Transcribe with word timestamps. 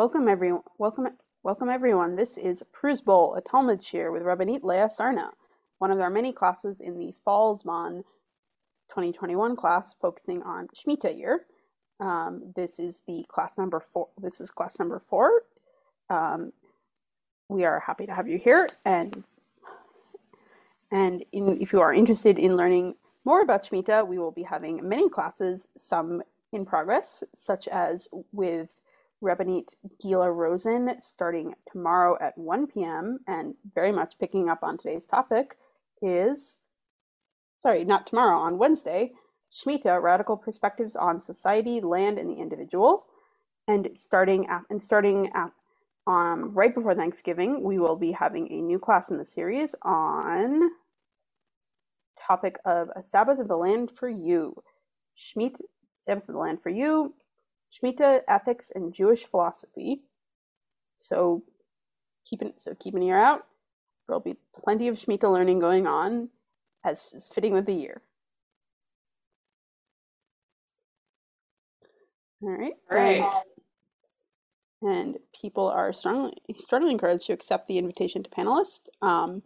Welcome 0.00 0.28
everyone. 0.28 0.62
Welcome, 0.78 1.08
welcome 1.42 1.68
everyone. 1.68 2.16
This 2.16 2.38
is 2.38 2.64
Pruzbol, 2.72 3.36
a 3.36 3.42
Talmud 3.42 3.82
shiur 3.82 4.10
with 4.10 4.22
Rabbanit 4.22 4.64
Leah 4.64 4.88
Sarna, 4.88 5.28
one 5.78 5.90
of 5.90 6.00
our 6.00 6.08
many 6.08 6.32
classes 6.32 6.80
in 6.80 6.98
the 6.98 7.12
Fall 7.22 7.58
Zman 7.58 7.98
2021 8.88 9.56
class, 9.56 9.94
focusing 10.00 10.42
on 10.42 10.68
Shemitah 10.68 11.18
year. 11.18 11.44
Um, 12.00 12.50
this 12.56 12.78
is 12.78 13.02
the 13.06 13.26
class 13.28 13.58
number 13.58 13.78
four. 13.78 14.08
This 14.18 14.40
is 14.40 14.50
class 14.50 14.78
number 14.78 15.02
four. 15.10 15.42
Um, 16.08 16.54
we 17.50 17.66
are 17.66 17.80
happy 17.80 18.06
to 18.06 18.14
have 18.14 18.26
you 18.26 18.38
here, 18.38 18.70
and 18.86 19.22
and 20.90 21.22
in, 21.30 21.60
if 21.60 21.74
you 21.74 21.82
are 21.82 21.92
interested 21.92 22.38
in 22.38 22.56
learning 22.56 22.94
more 23.26 23.42
about 23.42 23.64
Shemitah, 23.64 24.08
we 24.08 24.18
will 24.18 24.32
be 24.32 24.44
having 24.44 24.88
many 24.88 25.10
classes, 25.10 25.68
some 25.76 26.22
in 26.52 26.64
progress, 26.64 27.22
such 27.34 27.68
as 27.68 28.08
with 28.32 28.79
Rabbanit 29.22 29.74
Gila 30.02 30.30
Rosen 30.32 30.98
starting 30.98 31.54
tomorrow 31.70 32.16
at 32.20 32.36
1 32.38 32.66
p.m. 32.68 33.20
and 33.26 33.54
very 33.74 33.92
much 33.92 34.18
picking 34.18 34.48
up 34.48 34.60
on 34.62 34.78
today's 34.78 35.06
topic 35.06 35.56
is, 36.02 36.58
sorry, 37.56 37.84
not 37.84 38.06
tomorrow, 38.06 38.38
on 38.38 38.58
Wednesday, 38.58 39.12
Shemitah, 39.52 40.02
Radical 40.02 40.36
Perspectives 40.36 40.96
on 40.96 41.20
Society, 41.20 41.80
Land, 41.80 42.18
and 42.18 42.30
the 42.30 42.36
Individual. 42.40 43.06
And 43.68 43.90
starting 43.94 44.46
at, 44.48 44.62
and 44.70 44.80
starting 44.80 45.30
at, 45.34 45.52
um, 46.06 46.50
right 46.52 46.74
before 46.74 46.94
Thanksgiving, 46.94 47.62
we 47.62 47.78
will 47.78 47.96
be 47.96 48.12
having 48.12 48.50
a 48.52 48.60
new 48.60 48.78
class 48.78 49.10
in 49.10 49.18
the 49.18 49.24
series 49.24 49.74
on 49.82 50.70
topic 52.18 52.58
of 52.64 52.90
a 52.96 53.02
Sabbath 53.02 53.38
of 53.38 53.48
the 53.48 53.56
Land 53.56 53.90
for 53.90 54.08
You. 54.08 54.54
Shemitah, 55.16 55.60
Sabbath 55.96 56.28
of 56.28 56.34
the 56.34 56.40
Land 56.40 56.62
for 56.62 56.70
You, 56.70 57.14
Shemitah, 57.72 58.20
ethics, 58.28 58.72
and 58.74 58.92
Jewish 58.92 59.24
philosophy. 59.24 60.02
So 60.96 61.42
keep 62.28 62.42
an, 62.42 62.54
so 62.58 62.74
keep 62.74 62.94
an 62.94 63.02
ear 63.02 63.18
out. 63.18 63.46
There'll 64.06 64.20
be 64.20 64.36
plenty 64.54 64.88
of 64.88 64.96
Shemitah 64.96 65.30
learning 65.30 65.60
going 65.60 65.86
on, 65.86 66.30
as 66.84 67.12
is 67.14 67.30
fitting 67.32 67.52
with 67.52 67.66
the 67.66 67.74
year. 67.74 68.02
All 72.42 72.50
right. 72.50 72.72
All 72.90 72.96
right. 72.98 73.44
And, 74.82 74.90
and 74.90 75.18
people 75.38 75.68
are 75.68 75.92
strongly 75.92 76.34
strongly 76.56 76.90
encouraged 76.90 77.26
to 77.26 77.32
accept 77.34 77.68
the 77.68 77.78
invitation 77.78 78.22
to 78.22 78.30
panelists. 78.30 78.88
Um, 79.02 79.42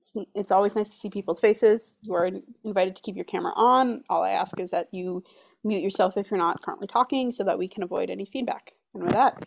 it's, 0.00 0.12
it's 0.34 0.52
always 0.52 0.76
nice 0.76 0.90
to 0.90 0.96
see 0.96 1.10
people's 1.10 1.40
faces. 1.40 1.96
You 2.02 2.14
are 2.14 2.30
invited 2.64 2.96
to 2.96 3.02
keep 3.02 3.16
your 3.16 3.24
camera 3.24 3.52
on. 3.56 4.04
All 4.08 4.22
I 4.22 4.30
ask 4.30 4.58
is 4.60 4.70
that 4.70 4.88
you 4.92 5.24
mute 5.64 5.82
yourself 5.82 6.16
if 6.16 6.30
you're 6.30 6.38
not 6.38 6.62
currently 6.62 6.86
talking 6.86 7.32
so 7.32 7.44
that 7.44 7.58
we 7.58 7.68
can 7.68 7.82
avoid 7.82 8.10
any 8.10 8.24
feedback. 8.24 8.72
And 8.94 9.02
with 9.04 9.12
that, 9.12 9.42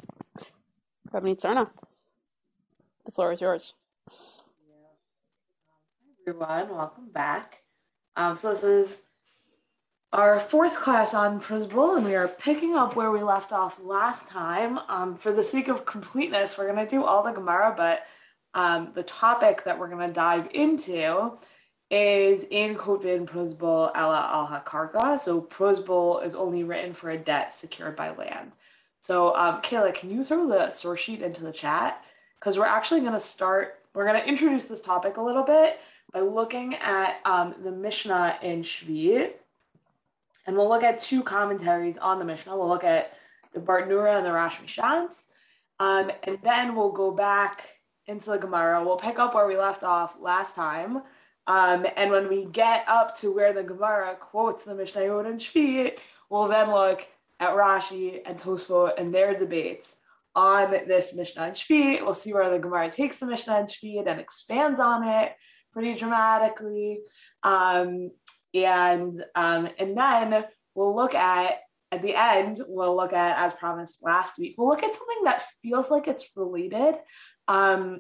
Rabbanit 1.12 1.42
Sarna, 1.42 1.70
the 3.06 3.12
floor 3.12 3.32
is 3.32 3.42
yours. 3.42 3.74
Hi 4.10 4.16
everyone, 6.28 6.76
welcome 6.76 7.10
back. 7.12 7.60
Um, 8.16 8.36
so 8.36 8.54
this 8.54 8.64
is 8.64 8.98
our 10.14 10.40
fourth 10.40 10.76
class 10.76 11.14
on 11.14 11.40
Prus 11.40 11.64
and 11.64 12.06
we 12.06 12.16
are 12.16 12.28
picking 12.28 12.76
up 12.76 12.96
where 12.96 13.12
we 13.12 13.24
left 13.24 13.52
off 13.52 13.80
last 13.82 14.28
time. 14.28 14.78
Um, 14.90 15.18
for 15.18 15.32
the 15.32 15.44
sake 15.44 15.70
of 15.70 15.86
completeness, 15.86 16.58
we're 16.58 16.72
going 16.72 16.86
to 16.86 16.90
do 16.90 17.04
all 17.04 17.24
the 17.24 17.32
Gemara, 17.32 17.74
but 17.76 18.02
um, 18.54 18.92
the 18.94 19.04
topic 19.04 19.64
that 19.64 19.80
we're 19.80 19.88
going 19.88 20.08
to 20.08 20.14
dive 20.14 20.50
into 20.54 21.38
is 21.92 22.46
in 22.50 22.76
Kotvin 22.76 23.26
Prozbul 23.28 23.92
Ella 23.94 24.30
al 24.32 24.48
Hakarka. 24.48 25.20
So 25.20 25.42
Prozbul 25.42 26.26
is 26.26 26.34
only 26.34 26.64
written 26.64 26.94
for 26.94 27.12
a 27.12 27.18
debt 27.18 27.54
secured 27.54 27.98
by 27.98 28.16
land. 28.16 28.54
So 29.02 29.36
um, 29.36 29.62
Kayla, 29.62 29.94
can 29.94 30.10
you 30.10 30.24
throw 30.24 30.48
the 30.48 30.70
source 30.70 31.02
sheet 31.02 31.22
into 31.22 31.44
the 31.44 31.52
chat? 31.52 32.02
Because 32.40 32.58
we're 32.58 32.66
actually 32.66 33.02
going 33.02 33.14
to 33.14 33.20
start, 33.20 33.80
we're 33.94 34.08
going 34.08 34.20
to 34.20 34.28
introduce 34.28 34.66
this 34.66 34.82
topic 34.82 35.18
a 35.18 35.22
little 35.22 35.44
bit 35.44 35.80
by 36.14 36.22
looking 36.22 36.76
at 36.76 37.20
um, 37.26 37.56
the 37.62 37.72
Mishnah 37.72 38.38
in 38.42 38.64
Shvi. 38.64 39.32
And 40.48 40.56
we'll 40.56 40.70
look 40.70 40.84
at 40.84 41.02
two 41.02 41.24
commentaries 41.24 41.98
on 42.02 42.20
the 42.20 42.26
Mishnah. 42.26 42.56
We'll 42.58 42.70
look 42.70 42.86
at 42.86 43.14
the 43.54 43.60
Bartenura 43.60 44.18
and 44.18 44.26
the 44.26 44.32
Rash 44.32 44.60
MiShantz. 44.62 45.16
Um, 45.80 46.12
and 46.24 46.38
then 46.42 46.76
we'll 46.76 46.92
go 46.92 47.12
back 47.12 47.64
into 48.08 48.30
the 48.30 48.38
Gemara. 48.38 48.84
We'll 48.84 48.98
pick 48.98 49.20
up 49.20 49.36
where 49.36 49.48
we 49.48 49.58
left 49.58 49.84
off 49.84 50.16
last 50.20 50.56
time. 50.56 51.02
Um, 51.48 51.86
and 51.98 52.12
when 52.12 52.30
we 52.30 52.46
get 52.46 52.86
up 52.88 53.20
to 53.20 53.34
where 53.34 53.54
the 53.54 53.64
Gemara 53.64 54.16
quotes 54.20 54.64
the 54.64 54.72
Mishnayot 54.74 55.26
and 55.26 55.40
Shvi, 55.40 55.94
we'll 56.30 56.48
then 56.48 56.72
look 56.72 57.06
at 57.40 57.56
Rashi 57.56 58.22
and 58.26 58.38
Tosfot 58.38 58.94
and 58.98 59.14
their 59.14 59.38
debates 59.38 59.96
on 60.36 60.72
this 60.72 61.14
Mishnah 61.14 61.44
and 61.44 61.56
Shvi. 61.56 62.02
We'll 62.04 62.14
see 62.14 62.34
where 62.34 62.50
the 62.50 62.60
Gemara 62.60 62.92
takes 62.92 63.18
the 63.18 63.26
Mishnah 63.26 63.56
and 63.56 63.68
Shvi 63.68 64.08
and 64.08 64.20
expands 64.20 64.80
on 64.80 65.08
it 65.08 65.34
pretty 65.74 65.96
dramatically. 65.96 67.00
Um, 67.44 68.12
and 68.54 69.24
um, 69.36 69.70
and 69.80 69.98
then 69.98 70.46
we'll 70.76 70.96
look 70.96 71.16
at 71.16 71.60
at 71.92 72.02
the 72.02 72.16
end 72.16 72.62
we'll 72.68 72.96
look 72.96 73.14
at 73.14 73.38
as 73.38 73.54
promised 73.54 73.96
last 74.02 74.38
week 74.38 74.56
we'll 74.58 74.70
look 74.70 74.84
at 74.84 74.96
something 74.96 75.24
that 75.24 75.44
feels 75.62 75.90
like 75.90 76.08
it's 76.08 76.26
related 76.36 76.96
um, 77.48 78.00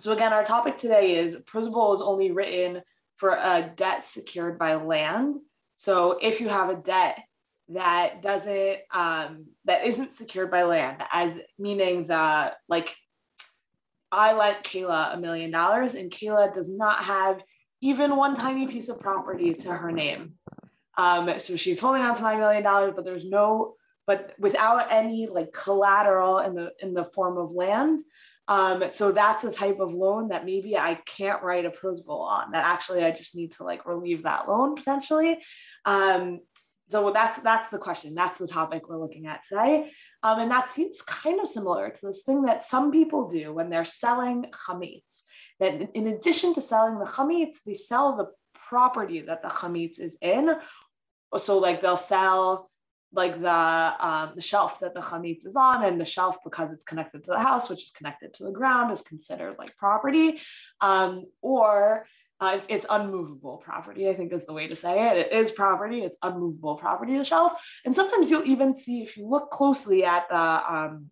so 0.00 0.12
again, 0.12 0.32
our 0.32 0.44
topic 0.44 0.78
today 0.78 1.16
is 1.16 1.36
Prozbul 1.36 1.94
is 1.96 2.02
only 2.02 2.30
written 2.30 2.82
for 3.16 3.30
a 3.30 3.70
debt 3.76 4.02
secured 4.04 4.58
by 4.58 4.74
land. 4.74 5.36
So 5.76 6.18
if 6.20 6.40
you 6.40 6.48
have 6.48 6.70
a 6.70 6.76
debt 6.76 7.18
that 7.68 8.22
doesn't 8.22 8.78
um, 8.92 9.46
that 9.66 9.84
isn't 9.84 10.16
secured 10.16 10.50
by 10.50 10.64
land, 10.64 11.02
as 11.12 11.34
meaning 11.58 12.08
that 12.08 12.56
like 12.68 12.96
I 14.10 14.32
lent 14.32 14.64
Kayla 14.64 15.14
a 15.14 15.20
million 15.20 15.50
dollars 15.50 15.94
and 15.94 16.10
Kayla 16.10 16.54
does 16.54 16.68
not 16.68 17.04
have 17.04 17.40
even 17.80 18.16
one 18.16 18.36
tiny 18.36 18.66
piece 18.66 18.88
of 18.88 19.00
property 19.00 19.54
to 19.54 19.72
her 19.72 19.92
name. 19.92 20.34
Um, 20.98 21.38
so 21.38 21.56
she's 21.56 21.80
holding 21.80 22.02
on 22.02 22.16
to 22.16 22.22
my 22.22 22.36
million 22.36 22.62
dollars, 22.62 22.92
but 22.94 23.04
there's 23.04 23.24
no, 23.24 23.74
but 24.06 24.34
without 24.38 24.88
any 24.90 25.26
like 25.26 25.52
collateral 25.52 26.38
in 26.38 26.54
the 26.54 26.72
in 26.80 26.94
the 26.94 27.04
form 27.04 27.38
of 27.38 27.52
land. 27.52 28.02
Um, 28.50 28.82
so 28.92 29.12
that's 29.12 29.44
a 29.44 29.52
type 29.52 29.78
of 29.78 29.94
loan 29.94 30.28
that 30.28 30.44
maybe 30.44 30.76
I 30.76 30.96
can't 31.06 31.42
write 31.42 31.64
a 31.64 31.70
Prozbul 31.70 32.20
on. 32.20 32.50
That 32.50 32.64
actually 32.64 33.04
I 33.04 33.12
just 33.12 33.36
need 33.36 33.52
to 33.52 33.64
like 33.64 33.86
relieve 33.86 34.24
that 34.24 34.48
loan 34.48 34.74
potentially. 34.74 35.38
Um, 35.84 36.40
so 36.90 37.12
that's 37.14 37.40
that's 37.42 37.70
the 37.70 37.78
question. 37.78 38.14
That's 38.14 38.40
the 38.40 38.48
topic 38.48 38.88
we're 38.88 39.00
looking 39.00 39.26
at 39.26 39.42
today, 39.48 39.92
um, 40.24 40.40
and 40.40 40.50
that 40.50 40.72
seems 40.72 41.00
kind 41.02 41.40
of 41.40 41.46
similar 41.46 41.90
to 41.90 42.00
this 42.02 42.24
thing 42.24 42.42
that 42.42 42.64
some 42.64 42.90
people 42.90 43.28
do 43.28 43.52
when 43.54 43.70
they're 43.70 43.84
selling 43.84 44.46
chametz. 44.66 45.22
That 45.60 45.90
in 45.94 46.08
addition 46.08 46.52
to 46.54 46.60
selling 46.60 46.98
the 46.98 47.04
chametz, 47.04 47.58
they 47.64 47.76
sell 47.76 48.16
the 48.16 48.26
property 48.68 49.20
that 49.20 49.42
the 49.42 49.48
chametz 49.48 50.00
is 50.00 50.16
in. 50.20 50.56
So 51.38 51.58
like 51.58 51.82
they'll 51.82 51.96
sell 51.96 52.69
like 53.12 53.40
the 53.40 53.48
um, 53.48 54.32
the 54.36 54.42
shelf 54.42 54.80
that 54.80 54.94
the 54.94 55.00
chametz 55.00 55.46
is 55.46 55.56
on, 55.56 55.84
and 55.84 56.00
the 56.00 56.04
shelf 56.04 56.36
because 56.44 56.72
it's 56.72 56.84
connected 56.84 57.24
to 57.24 57.32
the 57.32 57.38
house, 57.38 57.68
which 57.68 57.82
is 57.82 57.90
connected 57.90 58.34
to 58.34 58.44
the 58.44 58.52
ground, 58.52 58.92
is 58.92 59.02
considered 59.02 59.56
like 59.58 59.76
property, 59.76 60.40
um, 60.80 61.24
or 61.42 62.06
uh, 62.40 62.52
it's, 62.56 62.66
it's, 62.68 62.86
unmovable 62.88 63.58
property. 63.58 64.08
I 64.08 64.14
think 64.14 64.32
is 64.32 64.46
the 64.46 64.52
way 64.52 64.68
to 64.68 64.76
say 64.76 65.10
it. 65.10 65.18
It 65.18 65.32
is 65.32 65.50
property. 65.50 66.02
It's 66.02 66.16
unmovable 66.22 66.76
property. 66.76 67.16
The 67.18 67.24
shelf, 67.24 67.52
and 67.84 67.94
sometimes 67.94 68.30
you'll 68.30 68.46
even 68.46 68.78
see 68.78 69.02
if 69.02 69.16
you 69.16 69.26
look 69.26 69.50
closely 69.50 70.04
at 70.04 70.28
the 70.28 70.36
um, 70.36 71.10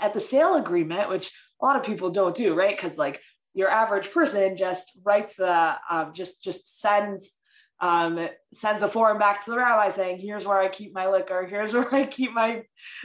at 0.00 0.12
the 0.12 0.20
sale 0.20 0.56
agreement, 0.56 1.08
which 1.08 1.32
a 1.60 1.64
lot 1.64 1.76
of 1.76 1.84
people 1.84 2.10
don't 2.10 2.36
do, 2.36 2.54
right? 2.54 2.76
Because 2.76 2.98
like 2.98 3.20
your 3.54 3.70
average 3.70 4.10
person 4.12 4.56
just 4.56 4.90
writes 5.02 5.36
the 5.36 5.76
um, 5.90 6.12
just 6.12 6.42
just 6.42 6.80
sends 6.80 7.32
um, 7.80 8.28
sends 8.54 8.82
a 8.82 8.88
form 8.88 9.18
back 9.18 9.44
to 9.44 9.50
the 9.50 9.58
rabbi 9.58 9.90
saying, 9.90 10.18
"Here's 10.18 10.46
where 10.46 10.58
I 10.58 10.68
keep 10.68 10.94
my 10.94 11.08
liquor. 11.08 11.46
Here's 11.46 11.74
where 11.74 11.92
I 11.94 12.06
keep 12.06 12.32
my 12.32 12.62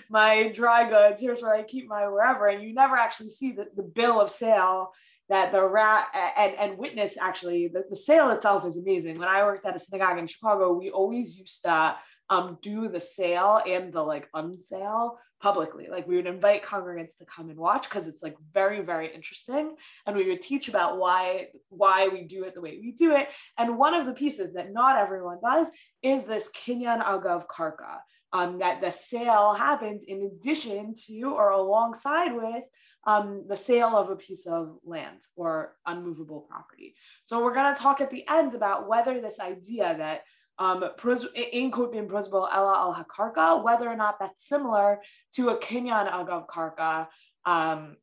my 0.09 0.51
dry 0.53 0.89
goods. 0.89 1.21
Here's 1.21 1.41
where 1.41 1.53
I 1.53 1.63
keep 1.63 1.87
my 1.87 2.07
wherever." 2.07 2.47
And 2.47 2.63
you 2.63 2.73
never 2.73 2.95
actually 2.95 3.31
see 3.31 3.51
the, 3.51 3.65
the 3.75 3.83
bill 3.83 4.21
of 4.21 4.29
sale 4.29 4.91
that 5.29 5.51
the 5.51 5.63
rat 5.63 6.07
and, 6.37 6.55
and 6.55 6.77
witness 6.77 7.15
actually 7.21 7.69
the, 7.71 7.83
the 7.89 7.95
sale 7.95 8.31
itself 8.31 8.65
is 8.65 8.77
amazing. 8.77 9.19
When 9.19 9.27
I 9.27 9.43
worked 9.43 9.65
at 9.65 9.75
a 9.75 9.79
synagogue 9.79 10.17
in 10.17 10.27
Chicago, 10.27 10.73
we 10.73 10.89
always 10.89 11.37
used 11.37 11.61
to 11.63 11.95
um, 12.29 12.57
do 12.61 12.87
the 12.87 13.01
sale 13.01 13.61
and 13.65 13.91
the 13.91 14.01
like 14.01 14.29
unsale 14.33 15.17
publicly. 15.41 15.87
Like 15.89 16.07
we 16.07 16.15
would 16.15 16.27
invite 16.27 16.63
congregants 16.63 17.17
to 17.17 17.25
come 17.25 17.49
and 17.49 17.57
watch 17.57 17.89
because 17.89 18.07
it's 18.07 18.21
like 18.21 18.35
very, 18.53 18.81
very 18.81 19.13
interesting. 19.13 19.75
And 20.05 20.15
we 20.15 20.27
would 20.27 20.41
teach 20.41 20.67
about 20.67 20.97
why 20.97 21.47
why 21.69 22.07
we 22.07 22.23
do 22.23 22.43
it 22.43 22.53
the 22.53 22.61
way 22.61 22.79
we 22.81 22.91
do 22.91 23.15
it. 23.15 23.29
And 23.57 23.77
one 23.77 23.93
of 23.93 24.05
the 24.05 24.13
pieces 24.13 24.53
that 24.53 24.73
not 24.73 24.97
everyone 24.97 25.39
does 25.43 25.67
is 26.03 26.25
this 26.25 26.47
kinyan 26.65 27.03
agav 27.03 27.45
karka. 27.47 27.99
Um, 28.31 28.59
that 28.59 28.79
the 28.79 28.91
sale 28.91 29.55
happens 29.55 30.03
in 30.07 30.29
addition 30.31 30.93
to 31.07 31.23
or 31.31 31.49
alongside 31.49 32.35
with 32.35 32.63
um, 33.07 33.45
the 33.49 33.57
sale 33.57 33.97
of 33.97 34.11
a 34.11 34.15
piece 34.15 34.45
of 34.45 34.77
land 34.85 35.17
or 35.35 35.75
unmovable 35.87 36.41
property. 36.41 36.93
So 37.25 37.43
we're 37.43 37.55
going 37.55 37.73
to 37.73 37.81
talk 37.81 38.01
at 38.01 38.11
the 38.11 38.25
end 38.29 38.53
about 38.53 38.87
whether 38.87 39.19
this 39.19 39.39
idea 39.39 39.95
that 39.97 40.21
um, 40.59 40.83
in 40.83 41.71
Kotvin 41.71 42.07
Prozbol 42.07 42.49
Ella 42.53 42.73
al 42.73 42.93
Hakarka, 42.93 43.63
whether 43.63 43.87
or 43.87 43.95
not 43.95 44.19
that's 44.19 44.47
similar 44.47 44.99
to 45.35 45.49
a 45.49 45.57
Kinyan 45.57 46.11
Agav 46.11 46.45
Karka. 46.47 47.07
Um, 47.45 47.95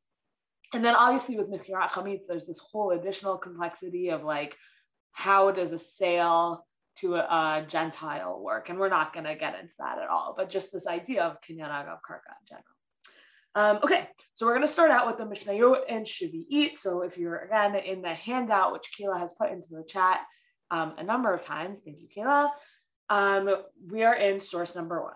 and 0.72 0.84
then 0.84 0.96
obviously 0.96 1.36
with 1.36 1.50
Michirat 1.50 1.90
Chametz, 1.90 2.26
there's 2.26 2.46
this 2.46 2.58
whole 2.58 2.90
additional 2.92 3.36
complexity 3.36 4.08
of 4.08 4.24
like, 4.24 4.56
how 5.12 5.50
does 5.50 5.72
a 5.72 5.78
sale 5.78 6.66
to 7.00 7.16
a, 7.16 7.20
a 7.20 7.66
Gentile 7.68 8.40
work? 8.42 8.70
And 8.70 8.78
we're 8.78 8.88
not 8.88 9.12
going 9.12 9.26
to 9.26 9.34
get 9.34 9.54
into 9.60 9.74
that 9.78 9.98
at 9.98 10.08
all, 10.08 10.34
but 10.36 10.50
just 10.50 10.72
this 10.72 10.86
idea 10.86 11.22
of 11.24 11.36
Kinyan 11.42 11.68
Agav 11.68 11.98
Karka 12.08 12.32
in 12.40 12.46
general. 12.48 12.64
Um, 13.54 13.80
okay, 13.82 14.08
so 14.34 14.44
we're 14.44 14.54
going 14.54 14.66
to 14.66 14.72
start 14.72 14.90
out 14.90 15.06
with 15.06 15.16
the 15.18 15.24
Mishnayot 15.24 15.80
and 15.88 16.04
Shavi'it. 16.04 16.78
So 16.78 17.02
if 17.02 17.16
you're 17.16 17.38
again 17.38 17.74
in 17.74 18.02
the 18.02 18.14
handout, 18.14 18.72
which 18.72 18.90
Kayla 18.98 19.18
has 19.18 19.30
put 19.38 19.50
into 19.50 19.68
the 19.70 19.84
chat 19.88 20.20
um, 20.70 20.94
a 20.98 21.04
number 21.04 21.32
of 21.32 21.44
times, 21.44 21.78
thank 21.84 21.98
you, 22.00 22.08
Kayla. 22.14 22.50
Um, 23.08 23.48
we 23.88 24.02
are 24.02 24.14
in 24.14 24.40
source 24.40 24.74
number 24.74 25.02
one. 25.02 25.14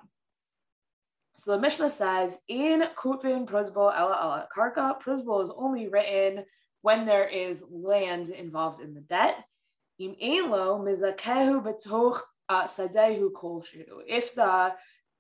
So 1.39 1.53
the 1.53 1.59
Mishnah 1.59 1.91
says, 1.91 2.37
in 2.49 2.85
Kutvin 2.97 3.47
Prozbo 3.47 3.93
Ela 3.97 4.19
Ela 4.23 4.49
Karka, 4.55 5.01
Prozbo 5.03 5.45
is 5.45 5.51
only 5.57 5.89
written 5.89 6.45
when 6.83 7.07
there 7.07 7.29
is 7.29 7.59
land 7.71 8.31
involved 8.31 8.83
in 8.83 8.95
the 8.95 9.01
debt. 9.01 9.37
Im 9.99 10.17
Einlo 10.23 10.81
Mizakehu 10.81 11.63
Betoch 11.63 12.21
uh, 12.49 12.67
Sadehu 12.67 13.33
Kol 13.33 13.65
If 14.07 14.35
the 14.35 14.73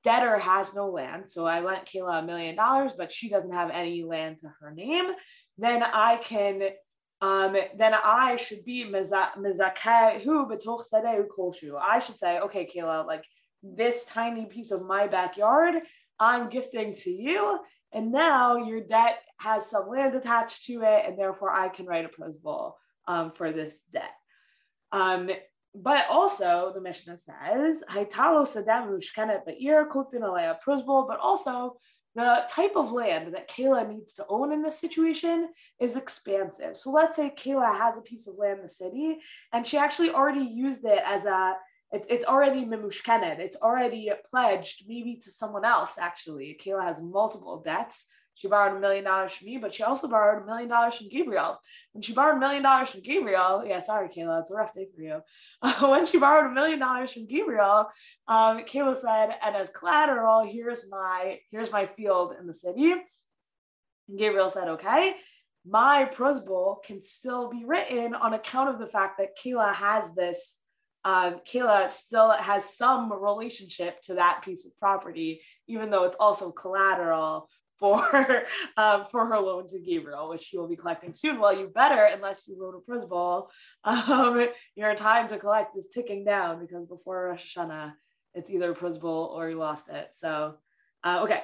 debtor 0.05 0.39
has 0.39 0.73
no 0.75 0.91
land, 0.91 1.25
so 1.29 1.47
I 1.47 1.61
lent 1.61 1.89
Kayla 1.93 2.23
a 2.23 2.27
million 2.27 2.57
dollars, 2.57 2.93
but 2.97 3.13
she 3.13 3.29
doesn't 3.29 3.53
have 3.53 3.71
any 3.71 4.03
land 4.03 4.39
to 4.41 4.53
her 4.61 4.73
name, 4.73 5.07
then 5.59 5.83
I 5.83 6.17
can, 6.17 6.63
um, 7.21 7.55
then 7.77 7.95
I 7.95 8.37
should 8.37 8.65
be 8.65 8.85
mezakehu 8.85 10.25
betoch 10.25 10.85
sadeu. 10.93 11.27
I 11.81 11.99
should 11.99 12.19
say, 12.19 12.41
okay, 12.41 12.69
Kayla, 12.75 13.07
like 13.07 13.25
this 13.63 14.05
tiny 14.05 14.47
piece 14.47 14.71
of 14.71 14.83
my 14.83 15.07
backyard, 15.07 15.75
I'm 16.19 16.49
gifting 16.49 16.95
to 16.95 17.11
you, 17.11 17.59
and 17.93 18.11
now 18.13 18.57
your 18.57 18.81
debt 18.81 19.19
has 19.39 19.69
some 19.69 19.89
land 19.89 20.15
attached 20.15 20.65
to 20.67 20.83
it, 20.83 21.05
and 21.07 21.19
therefore 21.19 21.51
I 21.51 21.69
can 21.69 21.87
write 21.87 22.07
a 22.07 22.09
Prozbul 22.09 22.73
um, 23.07 23.33
for 23.33 23.53
this 23.53 23.77
debt. 23.93 24.13
Um, 24.93 25.31
but 25.75 26.07
also 26.11 26.73
the 26.75 26.81
Mishnah 26.81 27.19
says, 27.19 27.83
Haitalo 27.89 28.47
Rushkenet 28.47 29.47
Ba'ir 29.47 29.89
Kutin 29.89 30.27
Alea 30.27 30.59
Pruzbul, 30.67 31.07
but 31.07 31.21
also 31.21 31.77
the 32.15 32.43
type 32.51 32.73
of 32.77 32.93
land 32.93 33.35
that 33.35 33.51
Kayla 33.51 33.89
needs 33.89 34.15
to 34.15 34.27
own 34.29 34.53
in 34.53 34.63
this 34.63 34.79
situation 34.79 35.49
is 35.81 35.97
expansive. 35.97 36.77
So 36.77 36.91
let's 36.91 37.17
say 37.17 37.33
Kayla 37.37 37.77
has 37.79 37.97
a 37.97 38.03
piece 38.03 38.27
of 38.27 38.35
land 38.37 38.61
in 38.61 38.67
the 38.67 38.73
city 38.73 39.19
and 39.53 39.67
she 39.67 39.79
actually 39.79 40.11
already 40.11 40.45
used 40.45 40.85
it 40.85 41.01
as 41.05 41.25
a 41.25 41.55
it's, 41.93 42.07
it's 42.09 42.25
already 42.25 42.65
mimushkenet. 42.65 43.41
It's 43.41 43.57
already 43.57 44.11
pledged 44.31 44.85
maybe 44.87 45.17
to 45.25 45.31
someone 45.31 45.65
else. 45.65 45.91
Actually, 45.99 46.59
Kayla 46.65 46.85
has 46.85 47.01
multiple 47.01 47.63
debts 47.65 48.05
she 48.41 48.49
borrowed 48.49 48.75
a 48.75 48.81
million 48.81 49.05
dollars 49.05 49.33
from 49.33 49.49
me, 49.49 49.59
but 49.59 49.75
she 49.75 49.83
also 49.83 50.09
borrowed 50.09 50.43
a 50.43 50.47
million 50.47 50.69
dollars 50.71 50.95
from 50.97 51.11
Gabriel. 51.11 51.59
When 51.93 52.01
she 52.01 52.15
borrowed 52.15 52.39
a 52.39 52.41
million 52.41 52.63
dollars 52.63 52.89
from 52.89 53.03
Gabriel, 53.03 53.63
yeah, 53.67 53.81
sorry, 53.81 54.09
Kayla, 54.09 54.41
it's 54.41 54.51
a 54.51 54.55
rough 54.55 54.73
day 54.73 54.87
for 54.95 55.03
you. 55.03 55.21
When 55.91 56.07
she 56.07 56.19
borrowed 56.19 56.51
a 56.51 56.55
million 56.55 56.79
dollars 56.79 57.13
from 57.13 57.27
Gabriel, 57.27 57.91
um, 58.29 58.61
Kayla 58.61 58.99
said, 58.99 59.37
and 59.45 59.57
as 59.57 59.69
collateral, 59.69 60.51
here's 60.51 60.81
my 60.89 61.41
here's 61.51 61.71
my 61.71 61.85
field 61.85 62.33
in 62.41 62.47
the 62.47 62.55
city. 62.55 62.93
And 62.93 64.19
Gabriel 64.19 64.49
said, 64.49 64.69
okay, 64.69 65.17
my 65.67 66.11
Prozbul 66.11 66.83
can 66.83 67.03
still 67.03 67.51
be 67.51 67.67
written 67.67 68.15
on 68.15 68.33
account 68.33 68.71
of 68.71 68.79
the 68.79 68.87
fact 68.87 69.19
that 69.19 69.37
Kayla 69.39 69.75
has 69.75 70.05
this 70.17 70.57
um, 71.05 71.41
Kayla 71.51 71.91
still 71.91 72.31
has 72.31 72.77
some 72.77 73.13
relationship 73.13 74.03
to 74.03 74.15
that 74.15 74.43
piece 74.45 74.67
of 74.67 74.77
property, 74.79 75.41
even 75.67 75.91
though 75.91 76.05
it's 76.05 76.17
also 76.21 76.51
collateral 76.51 77.49
for 77.81 78.45
um, 78.77 79.07
for 79.11 79.27
her 79.27 79.41
loan 79.41 79.67
to 79.69 79.81
Gabriel, 79.81 80.29
which 80.29 80.47
he 80.47 80.59
will 80.59 80.69
be 80.69 80.77
collecting 80.77 81.15
soon. 81.15 81.41
Well, 81.41 81.59
you 81.59 81.67
better, 81.67 82.05
unless 82.05 82.43
you 82.47 82.57
wrote 82.61 82.75
a 82.77 82.91
Prozbul, 82.91 83.49
um, 83.85 84.49
your 84.77 84.95
time 84.95 85.29
to 85.29 85.39
collect 85.39 85.77
is 85.77 85.89
ticking 85.93 86.25
down 86.25 86.61
because 86.61 86.87
before 86.87 87.29
Rosh 87.29 87.57
Hashanah, 87.57 87.95
it's 88.35 88.51
either 88.51 88.75
Prozbul 88.75 89.31
or 89.31 89.49
you 89.49 89.57
lost 89.57 89.89
it. 89.89 90.11
So, 90.21 90.55
uh, 91.03 91.23
okay. 91.25 91.43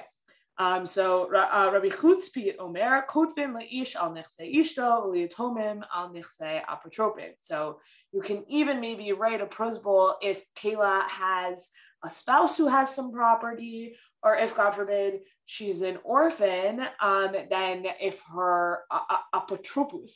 Um, 0.59 0.87
so 0.87 1.25
uh, 1.25 1.69
Rabbi 1.71 1.89
Chutzpit 1.89 2.55
Omer 2.57 3.05
Kotvin 3.07 3.53
Leish 3.53 3.95
al 3.95 4.11
Nechse 4.11 4.41
Ishto 4.41 5.05
Liatomim 5.05 5.83
al 5.93 6.09
Nechse 6.09 6.61
Apotropin. 6.65 7.33
So 7.41 7.79
you 8.11 8.21
can 8.21 8.43
even 8.47 8.81
maybe 8.81 9.11
write 9.11 9.39
a 9.39 9.45
Prozbul 9.45 10.15
if 10.19 10.43
Kayla 10.59 11.07
has 11.09 11.69
a 12.03 12.09
spouse 12.09 12.57
who 12.57 12.67
has 12.67 12.93
some 12.93 13.11
property, 13.11 13.95
or 14.23 14.35
if 14.35 14.55
God 14.55 14.75
forbid 14.75 15.21
she's 15.45 15.81
an 15.81 15.97
orphan, 16.03 16.81
um, 17.01 17.35
then 17.49 17.85
if 17.99 18.21
her 18.33 18.81
uh, 18.91 18.99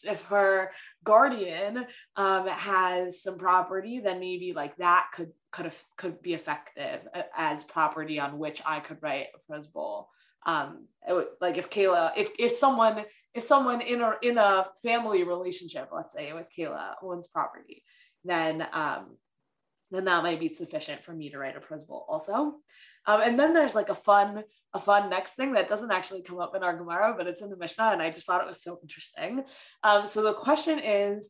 if 0.03 0.21
her 0.23 0.71
guardian 1.03 1.85
um, 2.15 2.47
has 2.47 3.21
some 3.21 3.37
property, 3.37 3.99
then 3.99 4.19
maybe 4.19 4.53
like 4.55 4.75
that 4.77 5.07
could 5.15 5.31
could 5.51 5.71
could 5.97 6.21
be 6.21 6.33
effective 6.33 7.01
as 7.35 7.63
property 7.63 8.19
on 8.19 8.37
which 8.37 8.61
I 8.65 8.79
could 8.79 8.97
write 9.01 9.27
a 9.35 9.51
Prozbul. 9.51 10.05
Um, 10.45 10.87
would, 11.07 11.27
like 11.39 11.57
if 11.57 11.69
Kayla, 11.69 12.11
if 12.15 12.29
if 12.37 12.57
someone 12.57 13.05
if 13.33 13.43
someone 13.43 13.81
in 13.81 14.01
a 14.01 14.13
in 14.21 14.37
a 14.37 14.67
family 14.83 15.23
relationship, 15.23 15.89
let's 15.91 16.13
say 16.13 16.33
with 16.33 16.47
Kayla 16.57 16.93
owns 17.01 17.27
property, 17.33 17.83
then 18.23 18.65
um, 18.73 19.17
then 19.91 20.05
that 20.05 20.23
might 20.23 20.39
be 20.39 20.53
sufficient 20.53 21.03
for 21.03 21.13
me 21.13 21.29
to 21.29 21.37
write 21.37 21.57
a 21.57 21.59
Prozbul 21.59 22.03
also. 22.07 22.55
Um, 23.05 23.21
and 23.21 23.39
then 23.39 23.53
there's 23.53 23.75
like 23.75 23.89
a 23.89 23.95
fun, 23.95 24.43
a 24.73 24.79
fun 24.79 25.09
next 25.09 25.33
thing 25.33 25.53
that 25.53 25.69
doesn't 25.69 25.91
actually 25.91 26.21
come 26.21 26.39
up 26.39 26.55
in 26.55 26.63
our 26.63 26.75
Gemara, 26.75 27.13
but 27.17 27.27
it's 27.27 27.41
in 27.41 27.49
the 27.49 27.57
Mishnah, 27.57 27.91
and 27.91 28.01
I 28.01 28.09
just 28.09 28.25
thought 28.25 28.41
it 28.41 28.47
was 28.47 28.63
so 28.63 28.79
interesting. 28.81 29.43
Um, 29.83 30.07
so 30.07 30.23
the 30.23 30.33
question 30.33 30.79
is, 30.79 31.29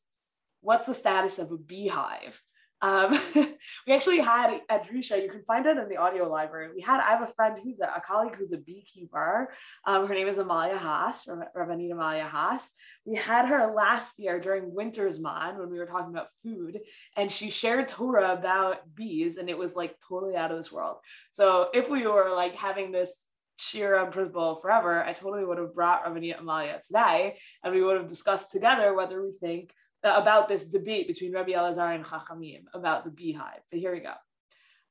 what's 0.61 0.85
the 0.85 0.93
status 0.93 1.39
of 1.39 1.51
a 1.51 1.57
beehive? 1.57 2.39
Um, 2.81 3.19
we 3.35 3.93
actually 3.93 4.19
had 4.19 4.59
at 4.69 4.87
Drisha, 4.87 5.21
you 5.21 5.29
can 5.29 5.43
find 5.43 5.65
it 5.65 5.77
in 5.77 5.87
the 5.87 5.97
audio 5.97 6.27
library. 6.29 6.69
We 6.73 6.81
had, 6.81 6.99
I 6.99 7.11
have 7.11 7.21
a 7.21 7.33
friend 7.33 7.57
who's 7.63 7.79
a, 7.79 7.85
a 7.85 8.01
colleague 8.05 8.35
who's 8.35 8.51
a 8.51 8.57
beekeeper. 8.57 9.53
Um, 9.85 10.07
her 10.07 10.13
name 10.13 10.27
is 10.27 10.37
Amalia 10.37 10.77
Haas, 10.77 11.27
Rabbanit 11.27 11.91
Amalia 11.91 12.27
Haas. 12.27 12.63
We 13.05 13.15
had 13.15 13.47
her 13.47 13.73
last 13.75 14.19
year 14.19 14.39
during 14.39 14.73
Winter 14.73 15.09
Zman 15.09 15.59
when 15.59 15.69
we 15.69 15.77
were 15.77 15.85
talking 15.85 16.11
about 16.11 16.27
food, 16.43 16.79
and 17.15 17.31
she 17.31 17.49
shared 17.49 17.87
Torah 17.87 18.33
about 18.33 18.95
bees, 18.95 19.37
and 19.37 19.49
it 19.49 19.57
was 19.57 19.75
like 19.75 19.95
totally 20.07 20.35
out 20.35 20.51
of 20.51 20.57
this 20.57 20.71
world. 20.71 20.97
So 21.33 21.67
if 21.73 21.89
we 21.89 22.07
were 22.07 22.33
like 22.35 22.55
having 22.55 22.91
this 22.91 23.25
Shira 23.57 24.11
Prozbul 24.11 24.61
forever, 24.61 25.03
I 25.03 25.13
totally 25.13 25.45
would 25.45 25.59
have 25.59 25.75
brought 25.75 26.03
Rabbanit 26.03 26.39
Amalia 26.39 26.81
today, 26.87 27.37
and 27.63 27.73
we 27.73 27.83
would 27.83 27.97
have 27.97 28.09
discussed 28.09 28.51
together 28.51 28.93
whether 28.95 29.21
we 29.21 29.33
think 29.33 29.71
about 30.03 30.47
this 30.47 30.65
debate 30.65 31.07
between 31.07 31.33
Rabbi 31.33 31.51
Elazar 31.51 31.95
and 31.95 32.05
Chachamim 32.05 32.63
about 32.73 33.05
the 33.05 33.11
beehive. 33.11 33.61
But 33.69 33.79
here 33.79 33.93
we 33.93 33.99
go. 33.99 34.13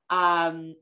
Um, 0.09 0.75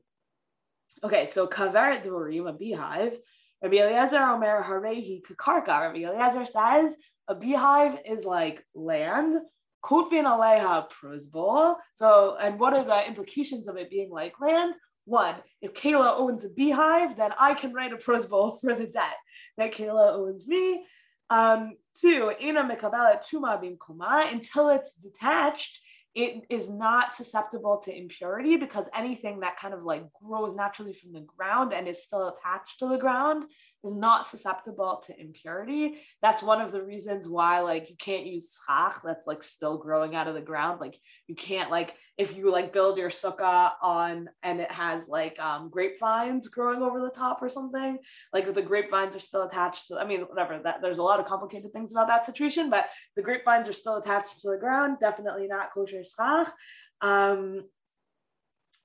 okay, 1.03 1.29
so 1.31 1.47
kaver 1.47 2.03
dvorim, 2.03 2.49
a 2.49 2.53
beehive. 2.53 3.17
Rabbi 3.61 3.77
Eliezer 3.77 4.21
Omer 4.21 4.63
Harehi 4.63 5.21
Kakarka. 5.23 5.67
Rabbi 5.67 5.99
Eliezer 5.99 6.45
says 6.45 6.93
a 7.27 7.35
beehive 7.35 7.99
is 8.05 8.23
like 8.23 8.65
land. 8.73 9.39
Kutvin 9.83 10.25
aleha 10.25 10.87
prozbul. 10.89 11.75
So, 11.95 12.37
and 12.41 12.59
what 12.59 12.73
are 12.73 12.83
the 12.83 13.07
implications 13.07 13.67
of 13.67 13.77
it 13.77 13.89
being 13.89 14.09
like 14.09 14.39
land? 14.41 14.75
One, 15.05 15.35
if 15.61 15.73
Kayla 15.73 16.19
owns 16.19 16.45
a 16.45 16.49
beehive, 16.49 17.17
then 17.17 17.31
I 17.39 17.53
can 17.53 17.73
write 17.73 17.93
a 17.93 17.97
prozbul 17.97 18.59
for 18.61 18.75
the 18.75 18.87
debt 18.87 19.15
that 19.57 19.73
Kayla 19.73 20.13
owns 20.13 20.47
me. 20.47 20.85
Um, 21.29 21.73
two, 21.99 22.31
tuma 22.39 24.31
until 24.31 24.69
it's 24.69 24.93
detached, 24.93 25.79
it 26.15 26.43
is 26.49 26.69
not 26.69 27.13
susceptible 27.13 27.77
to 27.85 27.95
impurity 27.95 28.57
because 28.57 28.85
anything 28.95 29.41
that 29.41 29.59
kind 29.59 29.73
of 29.73 29.83
like 29.83 30.03
grows 30.21 30.55
naturally 30.55 30.93
from 30.93 31.13
the 31.13 31.21
ground 31.21 31.73
and 31.73 31.87
is 31.87 32.03
still 32.03 32.27
attached 32.29 32.79
to 32.79 32.87
the 32.87 32.97
ground 32.97 33.45
is 33.83 33.95
not 33.95 34.27
susceptible 34.27 35.01
to 35.05 35.19
impurity. 35.19 35.99
That's 36.21 36.43
one 36.43 36.61
of 36.61 36.71
the 36.71 36.83
reasons 36.83 37.27
why 37.27 37.61
like 37.61 37.89
you 37.89 37.95
can't 37.97 38.25
use 38.25 38.57
schach 38.67 39.01
that's 39.03 39.25
like 39.25 39.43
still 39.43 39.77
growing 39.77 40.15
out 40.15 40.27
of 40.27 40.35
the 40.35 40.41
ground. 40.41 40.81
Like 40.81 40.97
you 41.27 41.35
can't 41.35 41.71
like 41.71 41.95
if 42.17 42.35
you 42.35 42.51
like 42.51 42.73
build 42.73 42.97
your 42.97 43.09
sukkah 43.09 43.71
on 43.81 44.27
and 44.43 44.59
it 44.59 44.69
has 44.69 45.07
like 45.07 45.39
um, 45.39 45.69
grapevines 45.69 46.49
growing 46.49 46.81
over 46.81 46.99
the 46.99 47.09
top 47.09 47.41
or 47.41 47.47
something, 47.47 47.97
like 48.33 48.53
the 48.53 48.61
grapevines 48.61 49.15
are 49.15 49.21
still 49.21 49.43
attached 49.47 49.87
to, 49.87 49.95
I 49.95 50.05
mean, 50.05 50.21
whatever, 50.21 50.59
that 50.61 50.81
there's 50.81 50.97
a 50.97 51.03
lot 51.03 51.21
of 51.21 51.25
complicated 51.27 51.71
things 51.71 51.93
about 51.93 52.09
that 52.09 52.25
situation, 52.25 52.69
but 52.69 52.87
the 53.15 53.21
grapevines 53.21 53.69
are 53.69 53.73
still 53.73 53.95
attached 53.95 54.41
to 54.41 54.49
the 54.49 54.57
ground, 54.57 54.97
definitely 54.99 55.47
not 55.47 55.73
kosher 55.73 56.03
schach. 56.03 56.51
Um, 56.99 57.63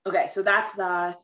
okay, 0.06 0.30
so 0.32 0.42
that's 0.42 0.72
the 0.76 1.16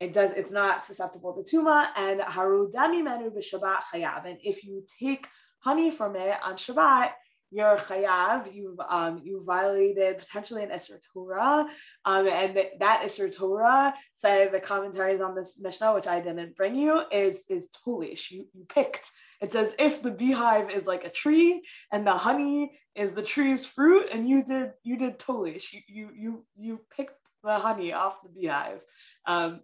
it 0.00 0.12
does 0.12 0.30
it's 0.36 0.50
not 0.50 0.84
susceptible 0.84 1.32
to 1.34 1.56
tuma 1.56 1.88
and 1.96 2.20
harudami 2.20 3.02
menu 3.02 3.30
b'shabbat 3.30 3.80
chayav. 3.92 4.26
And 4.26 4.38
if 4.42 4.64
you 4.64 4.84
take 5.00 5.26
honey 5.60 5.90
from 5.90 6.14
it 6.16 6.36
on 6.44 6.56
Shabbat, 6.56 7.10
you're 7.50 7.76
chayav, 7.76 8.52
you've 8.52 8.80
um, 8.80 9.20
you 9.24 9.42
violated 9.44 10.18
potentially 10.18 10.64
an 10.64 10.70
Isser 10.70 10.98
Torah, 11.12 11.66
um, 12.04 12.26
and 12.26 12.54
th- 12.54 12.72
that 12.80 13.02
Isser 13.04 13.34
Torah, 13.34 13.94
say 14.14 14.48
the 14.50 14.60
commentaries 14.60 15.20
on 15.20 15.36
this 15.36 15.56
Mishnah, 15.60 15.94
which 15.94 16.06
I 16.06 16.20
didn't 16.20 16.56
bring 16.56 16.74
you, 16.74 17.02
is 17.12 17.42
is 17.48 17.68
tulish. 17.86 18.30
You 18.30 18.46
you 18.52 18.66
picked. 18.68 19.08
It 19.40 19.52
says 19.52 19.72
if 19.78 20.02
the 20.02 20.10
beehive 20.10 20.70
is 20.70 20.86
like 20.86 21.04
a 21.04 21.10
tree 21.10 21.62
and 21.92 22.06
the 22.06 22.14
honey 22.14 22.72
is 22.96 23.12
the 23.12 23.22
tree's 23.22 23.64
fruit, 23.64 24.08
and 24.12 24.28
you 24.28 24.42
did 24.42 24.72
you 24.82 24.98
did 24.98 25.18
tulish. 25.18 25.72
You 25.72 25.80
you 25.86 26.10
you 26.16 26.44
you 26.56 26.80
picked 26.96 27.18
the 27.44 27.58
honey 27.58 27.92
off 27.92 28.22
the 28.22 28.30
beehive. 28.30 28.80
Um, 29.26 29.60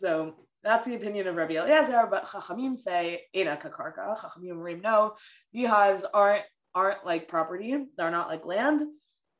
so 0.00 0.34
that's 0.62 0.86
the 0.86 0.94
opinion 0.94 1.26
of 1.26 1.36
Rabbi 1.36 1.54
Eliezer, 1.54 2.08
but 2.10 2.26
Chachamim 2.26 2.78
say 2.78 3.22
Eda 3.32 3.58
kakarka. 3.62 4.18
Chachamim 4.18 4.62
Rim 4.62 4.80
no, 4.80 5.14
beehives 5.54 6.04
aren't 6.12 6.44
aren't 6.74 7.04
like 7.04 7.28
property. 7.28 7.76
They're 7.96 8.10
not 8.10 8.28
like 8.28 8.44
land. 8.44 8.80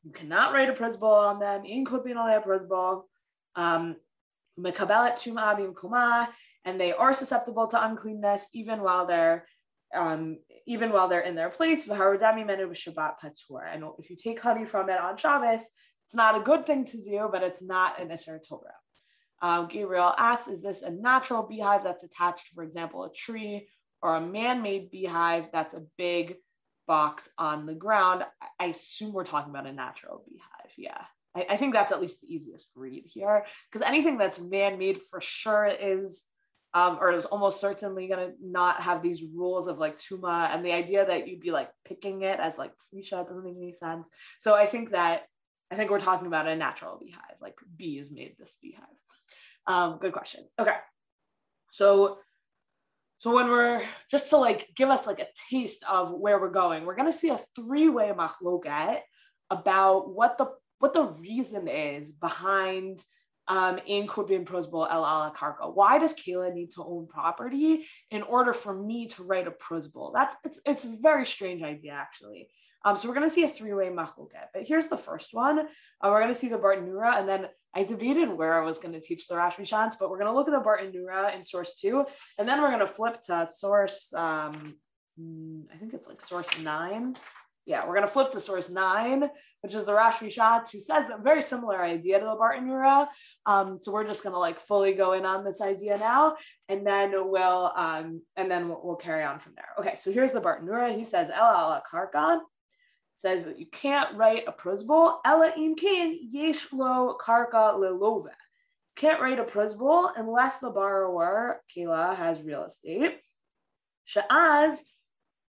You 0.03 0.11
cannot 0.11 0.53
write 0.53 0.69
a 0.69 0.73
Prozbul 0.73 1.03
on 1.03 1.39
them. 1.39 1.65
In 1.65 1.85
kopin 1.85 2.15
alei 2.15 2.43
Prozbul. 2.43 3.03
Um, 3.55 3.95
mekabelet 4.59 6.27
and 6.65 6.79
they 6.79 6.93
are 6.93 7.13
susceptible 7.13 7.67
to 7.67 7.85
uncleanness 7.85 8.41
even 8.53 8.81
while 8.81 9.05
they're 9.05 9.45
um, 9.93 10.39
even 10.67 10.91
while 10.91 11.07
they're 11.07 11.21
in 11.21 11.35
their 11.35 11.49
place. 11.49 11.87
V'harodami 11.87 12.45
menu 12.45 12.67
b'shabbat 12.67 13.13
patur. 13.23 13.61
And 13.71 13.83
if 13.99 14.09
you 14.09 14.17
take 14.17 14.41
honey 14.41 14.65
from 14.65 14.89
it 14.89 14.99
on 14.99 15.17
Shabbos, 15.17 15.61
it's 16.05 16.15
not 16.15 16.39
a 16.39 16.43
good 16.43 16.65
thing 16.65 16.85
to 16.85 16.97
do, 16.97 17.29
but 17.31 17.43
it's 17.43 17.61
not 17.61 18.01
an 18.01 18.09
Isser 18.09 18.39
Torah. 18.47 18.73
Um, 19.41 19.67
Gabriel 19.67 20.13
asks, 20.17 20.47
is 20.47 20.61
this 20.61 20.81
a 20.81 20.89
natural 20.89 21.43
beehive 21.43 21.83
that's 21.83 22.03
attached, 22.03 22.47
for 22.55 22.63
example, 22.63 23.03
a 23.03 23.13
tree 23.13 23.67
or 24.01 24.15
a 24.15 24.21
man-made 24.21 24.91
beehive 24.91 25.45
that's 25.51 25.73
a 25.73 25.83
big 25.97 26.35
box 26.87 27.27
on 27.37 27.65
the 27.65 27.73
ground, 27.73 28.23
I 28.59 28.65
assume 28.65 29.13
we're 29.13 29.25
talking 29.25 29.49
about 29.49 29.67
a 29.67 29.73
natural 29.73 30.23
beehive. 30.27 30.71
Yeah. 30.77 31.01
I, 31.35 31.45
I 31.51 31.57
think 31.57 31.73
that's 31.73 31.91
at 31.91 32.01
least 32.01 32.21
the 32.21 32.33
easiest 32.33 32.67
read 32.75 33.03
here 33.05 33.45
because 33.71 33.85
anything 33.85 34.17
that's 34.17 34.39
man 34.39 34.77
made 34.77 35.01
for 35.09 35.21
sure 35.21 35.65
is, 35.65 36.23
um, 36.73 36.97
or 36.99 37.13
is 37.13 37.25
almost 37.25 37.59
certainly 37.59 38.07
going 38.07 38.19
to 38.19 38.35
not 38.41 38.81
have 38.81 39.01
these 39.01 39.21
rules 39.23 39.67
of 39.67 39.77
like 39.77 39.99
tuma 39.99 40.53
and 40.53 40.63
the 40.63 40.73
idea 40.73 41.05
that 41.05 41.27
you'd 41.27 41.39
be 41.39 41.51
like 41.51 41.69
picking 41.85 42.21
it 42.21 42.39
as 42.39 42.57
like 42.57 42.73
slisha 42.93 43.25
doesn't 43.25 43.43
make 43.43 43.55
any 43.57 43.73
sense. 43.73 44.07
So 44.41 44.53
I 44.53 44.65
think 44.65 44.91
that 44.91 45.23
I 45.71 45.75
think 45.75 45.89
we're 45.89 45.99
talking 45.99 46.27
about 46.27 46.47
a 46.47 46.55
natural 46.55 46.99
beehive, 46.99 47.37
like 47.41 47.55
bees 47.75 48.11
made 48.11 48.35
this 48.37 48.53
beehive. 48.61 48.83
Um, 49.67 49.97
good 49.99 50.13
question. 50.13 50.45
Okay. 50.59 50.75
So 51.71 52.19
so 53.19 53.33
when 53.33 53.47
we're 53.47 53.81
just 54.11 54.29
to 54.29 54.37
like 54.37 54.69
give 54.75 54.89
us 54.89 55.07
like 55.07 55.19
a 55.19 55.27
taste 55.49 55.83
of 55.89 56.11
where 56.11 56.39
we're 56.39 56.51
going, 56.51 56.85
we're 56.85 56.95
gonna 56.95 57.11
see 57.11 57.29
a 57.29 57.39
three-way 57.55 58.11
machloket 58.15 58.99
about 59.49 60.13
what 60.13 60.37
the 60.37 60.47
what 60.79 60.93
the 60.93 61.05
reason 61.05 61.67
is 61.67 62.11
behind 62.21 62.99
um, 63.47 63.79
in 63.85 64.07
Kudvin 64.07 64.45
Prosbol 64.45 64.91
El 64.91 64.99
Ala 64.99 65.33
Karka. 65.37 65.73
Why 65.73 65.97
does 65.97 66.13
Kayla 66.13 66.53
need 66.53 66.71
to 66.71 66.83
own 66.83 67.07
property 67.07 67.85
in 68.11 68.23
order 68.23 68.53
for 68.53 68.73
me 68.73 69.07
to 69.07 69.23
write 69.23 69.47
a 69.47 69.51
Prosbol? 69.51 70.13
That's 70.13 70.35
it's 70.43 70.59
it's 70.65 70.83
a 70.83 70.97
very 71.01 71.25
strange 71.25 71.63
idea 71.63 71.93
actually. 71.93 72.49
Um, 72.83 72.97
so 72.97 73.07
we're 73.07 73.15
to 73.27 73.33
see 73.33 73.43
a 73.43 73.49
three-way 73.49 73.89
machloket. 73.89 74.49
But 74.53 74.67
here's 74.67 74.87
the 74.87 74.97
first 74.97 75.29
one. 75.31 75.59
Uh, 75.59 75.63
we're 76.03 76.19
to 76.27 76.39
see 76.39 76.49
the 76.49 76.59
Bartanura, 76.59 77.19
and 77.19 77.27
then 77.27 77.47
I 77.75 77.83
debated 77.83 78.29
where 78.29 78.61
I 78.61 78.65
was 78.65 78.79
going 78.79 78.93
to 78.93 79.01
teach 79.01 79.27
the 79.27 79.35
Rash 79.35 79.57
MiShantz, 79.57 79.95
but 79.99 80.09
we're 80.09 80.17
going 80.17 80.31
to 80.31 80.33
look 80.33 80.47
at 80.47 80.53
the 80.53 80.67
Bartanura 80.67 81.35
in 81.35 81.45
source 81.45 81.75
two, 81.75 82.05
and 82.37 82.47
then 82.47 82.61
we're 82.61 82.69
going 82.69 82.79
to 82.79 82.87
flip 82.87 83.21
to 83.23 83.47
source, 83.51 84.13
um, 84.13 84.75
mm, 85.19 85.63
I 85.73 85.77
think 85.77 85.93
it's 85.93 86.07
like 86.07 86.21
source 86.21 86.47
nine. 86.61 87.15
Yeah, 87.65 87.85
we're 87.85 87.95
going 87.95 88.07
to 88.07 88.13
flip 88.13 88.31
to 88.31 88.39
source 88.39 88.69
nine, 88.69 89.27
which 89.61 89.73
is 89.73 89.85
the 89.85 89.93
Rash 89.93 90.19
MiShantz, 90.19 90.71
who 90.71 90.79
says 90.79 91.09
a 91.09 91.21
very 91.21 91.41
similar 91.41 91.83
idea 91.83 92.19
to 92.19 92.25
the 92.25 92.35
Bartanura. 92.35 93.07
Um, 93.45 93.79
so 93.81 93.91
we're 93.91 94.05
just 94.05 94.23
going 94.23 94.33
to 94.33 94.39
like 94.39 94.61
fully 94.61 94.93
go 94.93 95.13
in 95.13 95.25
on 95.25 95.43
this 95.43 95.61
idea 95.61 95.97
now, 95.97 96.37
and 96.69 96.85
then 96.85 97.11
we'll 97.29 97.71
um, 97.75 98.21
and 98.37 98.49
then 98.49 98.69
we'll, 98.69 98.81
we'll 98.83 98.95
carry 98.95 99.23
on 99.23 99.39
from 99.39 99.53
there. 99.55 99.69
Okay, 99.79 99.97
so 99.99 100.11
here's 100.11 100.31
the 100.31 100.41
Bartanura. 100.41 100.95
He 100.95 101.03
says, 101.03 101.29
El 101.33 101.43
ala 101.43 101.81
karkan 101.91 102.39
says 103.21 103.45
that 103.45 103.59
you 103.59 103.65
can't 103.65 104.15
write 104.15 104.47
a 104.47 104.51
prosbol. 104.51 105.17
Ella 105.25 105.51
im 105.57 105.75
kin 105.75 106.19
yesh 106.31 106.67
lo 106.71 107.17
karka 107.19 107.79
lelove. 107.79 108.27
Can't 108.95 109.21
write 109.21 109.39
a 109.39 109.43
prosbol 109.43 110.11
unless 110.15 110.59
the 110.59 110.69
borrower, 110.69 111.61
Kayla, 111.75 112.15
has 112.15 112.41
real 112.41 112.63
estate. 112.63 113.19
Sha'az, 114.07 114.77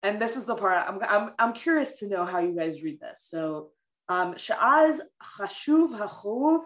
and 0.02 0.20
this 0.20 0.36
is 0.36 0.44
the 0.44 0.54
part 0.54 0.86
I'm, 0.86 1.00
I'm, 1.02 1.30
I'm 1.38 1.52
curious 1.52 1.98
to 2.00 2.08
know 2.08 2.24
how 2.24 2.40
you 2.40 2.54
guys 2.54 2.82
read 2.82 3.00
this. 3.00 3.24
So, 3.24 3.70
um, 4.08 4.34
Sha'az 4.34 5.00
chashuv 5.38 5.98
hachov 5.98 6.60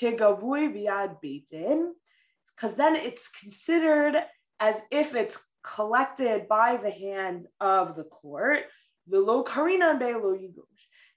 kegavui 0.00 0.72
biad 0.74 1.16
beitin, 1.24 1.90
because 2.54 2.76
then 2.76 2.96
it's 2.96 3.28
considered 3.28 4.16
as 4.60 4.74
if 4.90 5.14
it's 5.14 5.38
collected 5.62 6.48
by 6.48 6.76
the 6.76 6.90
hand 6.90 7.46
of 7.60 7.96
the 7.96 8.04
court 8.04 8.64
the 9.08 9.20
lo 9.20 9.42
karina 9.42 9.98
lo 10.14 10.34
yigosh, 10.34 10.62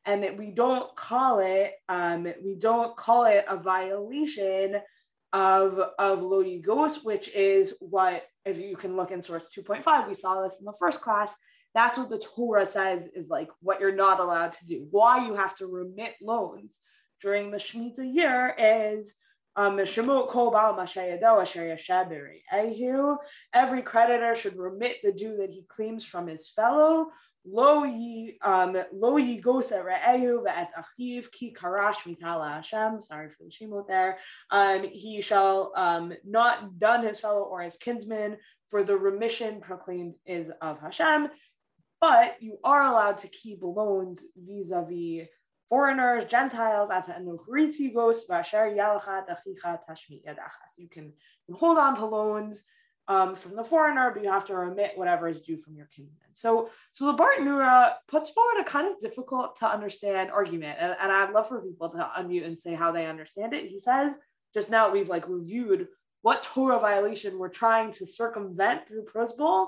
and 0.06 0.24
that 0.24 0.38
we 0.38 0.52
don't 0.52 0.96
call 0.96 1.40
it 1.40 1.74
um, 1.90 2.24
we 2.44 2.56
don't 2.56 2.96
call 2.96 3.26
it 3.26 3.46
a 3.48 3.58
violation 3.58 4.78
of 5.34 5.80
of 6.00 6.22
lo 6.22 6.44
yigos, 6.44 7.04
which 7.04 7.30
is 7.30 7.74
what 7.80 8.24
if 8.46 8.58
you 8.58 8.76
can 8.76 8.96
look 8.96 9.12
in 9.12 9.22
source 9.24 9.44
2.5, 9.56 10.08
we 10.08 10.14
saw 10.14 10.42
this 10.42 10.58
in 10.60 10.66
the 10.66 10.74
first 10.80 11.02
class. 11.02 11.32
That's 11.74 11.98
what 11.98 12.10
the 12.10 12.20
Torah 12.36 12.66
says 12.66 13.08
is 13.16 13.30
like 13.30 13.50
what 13.62 13.80
you're 13.80 13.96
not 13.96 14.20
allowed 14.20 14.54
to 14.54 14.66
do. 14.66 14.88
Why 14.90 15.26
you 15.26 15.36
have 15.36 15.56
to 15.58 15.68
remit 15.68 16.16
loans 16.22 16.78
during 17.22 17.52
the 17.52 17.58
Shemitah 17.58 18.14
year 18.14 18.56
is 18.58 19.14
um, 19.56 19.80
Every 23.54 23.82
creditor 23.82 24.36
should 24.36 24.58
remit 24.58 24.98
the 25.04 25.12
due 25.12 25.38
that 25.38 25.50
he 25.50 25.66
claims 25.70 26.06
from 26.06 26.28
his 26.28 26.50
fellow, 26.50 27.08
Lo 27.44 27.84
ye 27.84 28.38
um 28.44 28.78
lo 28.94 29.18
ye 29.18 29.42
gosa 29.42 29.84
achiv 29.84 31.32
ki 31.32 31.56
karash 31.60 32.04
mitala 32.06 32.56
Hashem. 32.56 33.02
Sorry 33.02 33.30
for 33.30 33.44
the 33.44 33.50
shimot 33.50 33.88
there. 33.88 34.20
Um, 34.52 34.84
he 34.84 35.22
shall 35.22 35.74
um 35.76 36.14
not 36.24 36.78
done 36.78 37.06
his 37.06 37.20
fellow 37.20 37.44
or 37.44 37.62
his 37.62 37.78
kinsman 37.78 38.38
for 38.70 38.84
the 38.84 38.96
remission 38.96 39.60
proclaimed 39.60 40.16
is 40.26 40.52
of 40.62 40.80
Hashem. 40.80 41.30
But 42.00 42.38
you 42.42 42.58
are 42.64 42.84
allowed 42.84 43.20
to 43.20 43.28
keep 43.28 43.60
loans 43.62 44.24
vis-a-vis 44.36 45.28
foreigners, 45.72 46.26
Gentiles, 46.30 46.90
you 50.78 50.90
can 50.90 51.14
hold 51.54 51.78
on 51.78 51.96
to 51.96 52.06
loans 52.06 52.64
um, 53.12 53.36
from 53.36 53.58
the 53.58 53.64
foreigner, 53.64 54.10
but 54.14 54.24
you 54.24 54.32
have 54.32 54.46
to 54.46 54.56
remit 54.56 54.94
whatever 54.96 55.28
is 55.28 55.42
due 55.42 55.58
from 55.58 55.76
your 55.76 55.88
kinsman. 55.94 56.32
So, 56.34 56.70
so 56.94 57.08
the 57.08 57.14
Bartanura 57.14 57.96
puts 58.08 58.30
forward 58.30 58.62
a 58.62 58.64
kind 58.64 58.88
of 58.88 59.02
difficult 59.02 59.58
to 59.58 59.68
understand 59.68 60.32
argument, 60.32 60.78
and, 60.80 60.96
and 61.02 61.12
I'd 61.12 61.34
love 61.34 61.50
for 61.50 61.62
people 61.62 61.90
to 61.90 62.10
unmute 62.18 62.46
and 62.48 62.58
say 62.58 62.74
how 62.74 62.94
they 62.94 63.08
understand 63.08 63.54
it. 63.54 63.70
He 63.70 63.82
says, 63.82 64.14
just 64.54 64.70
now 64.70 64.92
we've 64.94 65.10
like 65.10 65.28
reviewed 65.28 65.90
what 66.22 66.44
Torah 66.44 66.80
violation 66.80 67.38
we're 67.38 67.50
trying 67.50 67.92
to 67.94 68.06
circumvent 68.06 68.88
through 68.88 69.06
prosbol. 69.14 69.68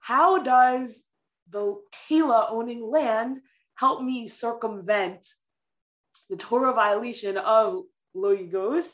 How 0.00 0.42
does 0.42 1.00
the 1.48 1.80
Kayla 2.10 2.50
owning 2.50 2.82
land 2.90 3.38
help 3.76 4.02
me 4.02 4.26
circumvent 4.26 5.24
the 6.28 6.36
Torah 6.36 6.72
violation 6.72 7.36
of 7.36 7.84
Lo 8.14 8.36
Yigos 8.36 8.86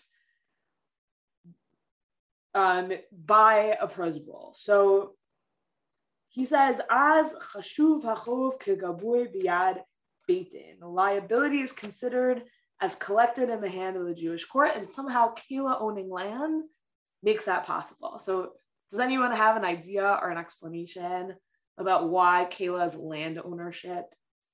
um, 2.54 2.92
by 3.26 3.76
a 3.80 3.87
prosbol? 3.87 4.57
So 4.57 5.14
he 6.28 6.45
says, 6.45 6.76
as 6.90 7.26
chashuv 7.54 8.04
hachov 8.04 8.61
kegabui 8.62 9.28
biyad 9.35 9.78
beitin. 10.30 10.76
Liability 10.83 11.61
is 11.61 11.73
considered 11.73 12.42
as 12.80 12.95
collected 12.95 13.50
in 13.50 13.61
the 13.61 13.69
hand 13.69 13.97
of 13.97 14.07
the 14.07 14.14
Jewish 14.14 14.45
court, 14.45 14.71
and 14.75 14.88
somehow 14.95 15.35
Kayla 15.35 15.80
owning 15.80 16.09
land 16.09 16.64
makes 17.23 17.45
that 17.45 17.66
possible. 17.66 18.21
So, 18.25 18.52
does 18.90 19.00
anyone 19.00 19.33
have 19.33 19.57
an 19.57 19.64
idea 19.64 20.19
or 20.21 20.30
an 20.30 20.38
explanation 20.38 21.35
about 21.78 22.09
why 22.09 22.49
Kayla's 22.50 22.97
land 22.97 23.40
ownership 23.42 24.07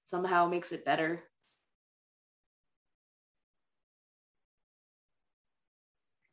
somehow 0.07 0.49
makes 0.49 0.73
it 0.73 0.85
better? 0.85 1.23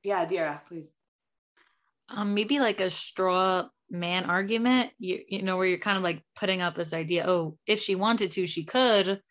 Yeah, 0.04 0.26
Dira, 0.26 0.62
please. 0.68 0.90
Um, 2.16 2.34
maybe 2.34 2.60
like 2.60 2.80
a 2.80 2.90
straw 2.90 3.68
man 3.90 4.26
argument 4.26 4.92
you 4.98 5.22
you 5.28 5.42
know 5.44 5.58
where 5.58 5.68
you're 5.68 5.78
kind 5.78 5.98
of 5.98 6.04
like 6.04 6.22
putting 6.36 6.62
up 6.62 6.76
this 6.76 6.94
idea 6.94 7.26
oh 7.28 7.58
if 7.68 7.80
she 7.80 7.94
wanted 7.96 8.32
to 8.32 8.48
she 8.48 8.64
could 8.64 9.22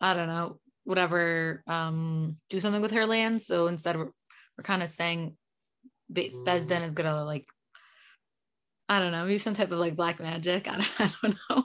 i 0.00 0.12
don't 0.12 0.28
know 0.28 0.58
whatever 0.84 1.62
um 1.66 2.36
do 2.50 2.60
something 2.60 2.82
with 2.82 2.90
her 2.90 3.06
land 3.06 3.40
so 3.40 3.68
instead 3.68 3.96
we're, 3.96 4.10
we're 4.58 4.64
kind 4.64 4.82
of 4.82 4.88
saying 4.90 5.36
Beis 6.12 6.68
Din 6.68 6.82
is 6.82 6.92
gonna 6.92 7.24
like 7.24 7.46
I 8.88 8.98
don't 8.98 9.12
know, 9.12 9.24
maybe 9.24 9.38
some 9.38 9.54
type 9.54 9.72
of 9.72 9.78
like 9.78 9.96
black 9.96 10.20
magic. 10.20 10.68
I 10.68 10.72
don't, 10.76 11.00
I 11.00 11.12
don't 11.22 11.36
know. 11.48 11.64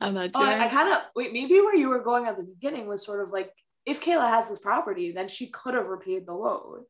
I'm 0.00 0.14
not 0.14 0.30
Oh, 0.34 0.40
sure. 0.40 0.48
I, 0.48 0.66
I 0.66 0.68
kind 0.68 0.92
of 0.92 1.02
wait. 1.14 1.32
Maybe 1.32 1.54
where 1.60 1.76
you 1.76 1.88
were 1.88 2.02
going 2.02 2.26
at 2.26 2.36
the 2.36 2.42
beginning 2.42 2.88
was 2.88 3.04
sort 3.04 3.22
of 3.22 3.32
like 3.32 3.52
if 3.84 4.00
Kayla 4.00 4.28
has 4.28 4.48
this 4.48 4.58
property, 4.58 5.12
then 5.12 5.28
she 5.28 5.46
could 5.46 5.74
have 5.74 5.86
repaid 5.86 6.26
the 6.26 6.32
loan. 6.32 6.82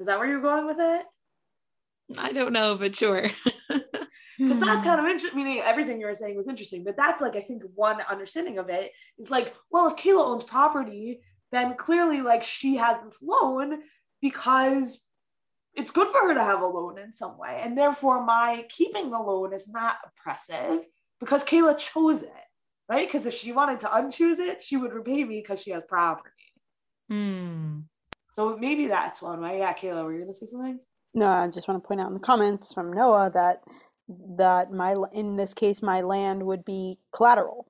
Is 0.00 0.06
that 0.06 0.18
where 0.18 0.26
you're 0.26 0.40
going 0.40 0.66
with 0.66 0.78
it? 0.80 1.06
I 2.18 2.32
don't 2.32 2.52
know, 2.52 2.76
but 2.76 2.96
sure. 2.96 3.26
Because 4.40 4.60
that's 4.60 4.84
kind 4.84 4.98
of 4.98 5.06
interesting. 5.06 5.36
Meaning 5.36 5.62
everything 5.62 6.00
you 6.00 6.06
were 6.06 6.14
saying 6.14 6.34
was 6.34 6.48
interesting, 6.48 6.82
but 6.82 6.96
that's 6.96 7.20
like 7.20 7.36
I 7.36 7.42
think 7.42 7.62
one 7.74 7.98
understanding 8.10 8.56
of 8.56 8.70
it 8.70 8.92
is 9.18 9.30
like, 9.30 9.54
well, 9.70 9.88
if 9.88 9.96
Kayla 9.96 10.24
owns 10.24 10.44
property, 10.44 11.20
then 11.52 11.76
clearly 11.76 12.22
like 12.22 12.42
she 12.42 12.76
has 12.76 12.96
this 13.04 13.16
loan 13.20 13.80
because 14.22 14.98
it's 15.74 15.90
good 15.90 16.08
for 16.08 16.28
her 16.28 16.34
to 16.34 16.42
have 16.42 16.62
a 16.62 16.66
loan 16.66 16.98
in 16.98 17.14
some 17.14 17.36
way, 17.36 17.60
and 17.62 17.76
therefore 17.76 18.24
my 18.24 18.64
keeping 18.70 19.10
the 19.10 19.18
loan 19.18 19.52
is 19.52 19.68
not 19.68 19.96
oppressive 20.06 20.84
because 21.20 21.44
Kayla 21.44 21.76
chose 21.76 22.22
it, 22.22 22.32
right? 22.88 23.06
Because 23.06 23.26
if 23.26 23.34
she 23.34 23.52
wanted 23.52 23.80
to 23.80 23.88
unchoose 23.88 24.38
it, 24.38 24.62
she 24.62 24.78
would 24.78 24.94
repay 24.94 25.22
me 25.22 25.42
because 25.42 25.60
she 25.60 25.72
has 25.72 25.82
property. 25.86 26.30
Hmm. 27.10 27.80
So 28.36 28.56
maybe 28.56 28.86
that's 28.86 29.20
one 29.20 29.42
way. 29.42 29.58
Yeah, 29.58 29.74
Kayla, 29.74 30.02
were 30.02 30.14
you 30.14 30.20
gonna 30.20 30.34
say 30.34 30.46
something? 30.46 30.80
No, 31.14 31.26
I 31.26 31.48
just 31.48 31.66
want 31.66 31.82
to 31.82 31.86
point 31.86 32.00
out 32.00 32.08
in 32.08 32.14
the 32.14 32.20
comments 32.20 32.72
from 32.72 32.92
Noah 32.92 33.30
that 33.34 33.62
that 34.36 34.72
my 34.72 34.96
in 35.12 35.36
this 35.36 35.54
case 35.54 35.82
my 35.82 36.00
land 36.00 36.44
would 36.44 36.64
be 36.64 36.98
collateral. 37.12 37.66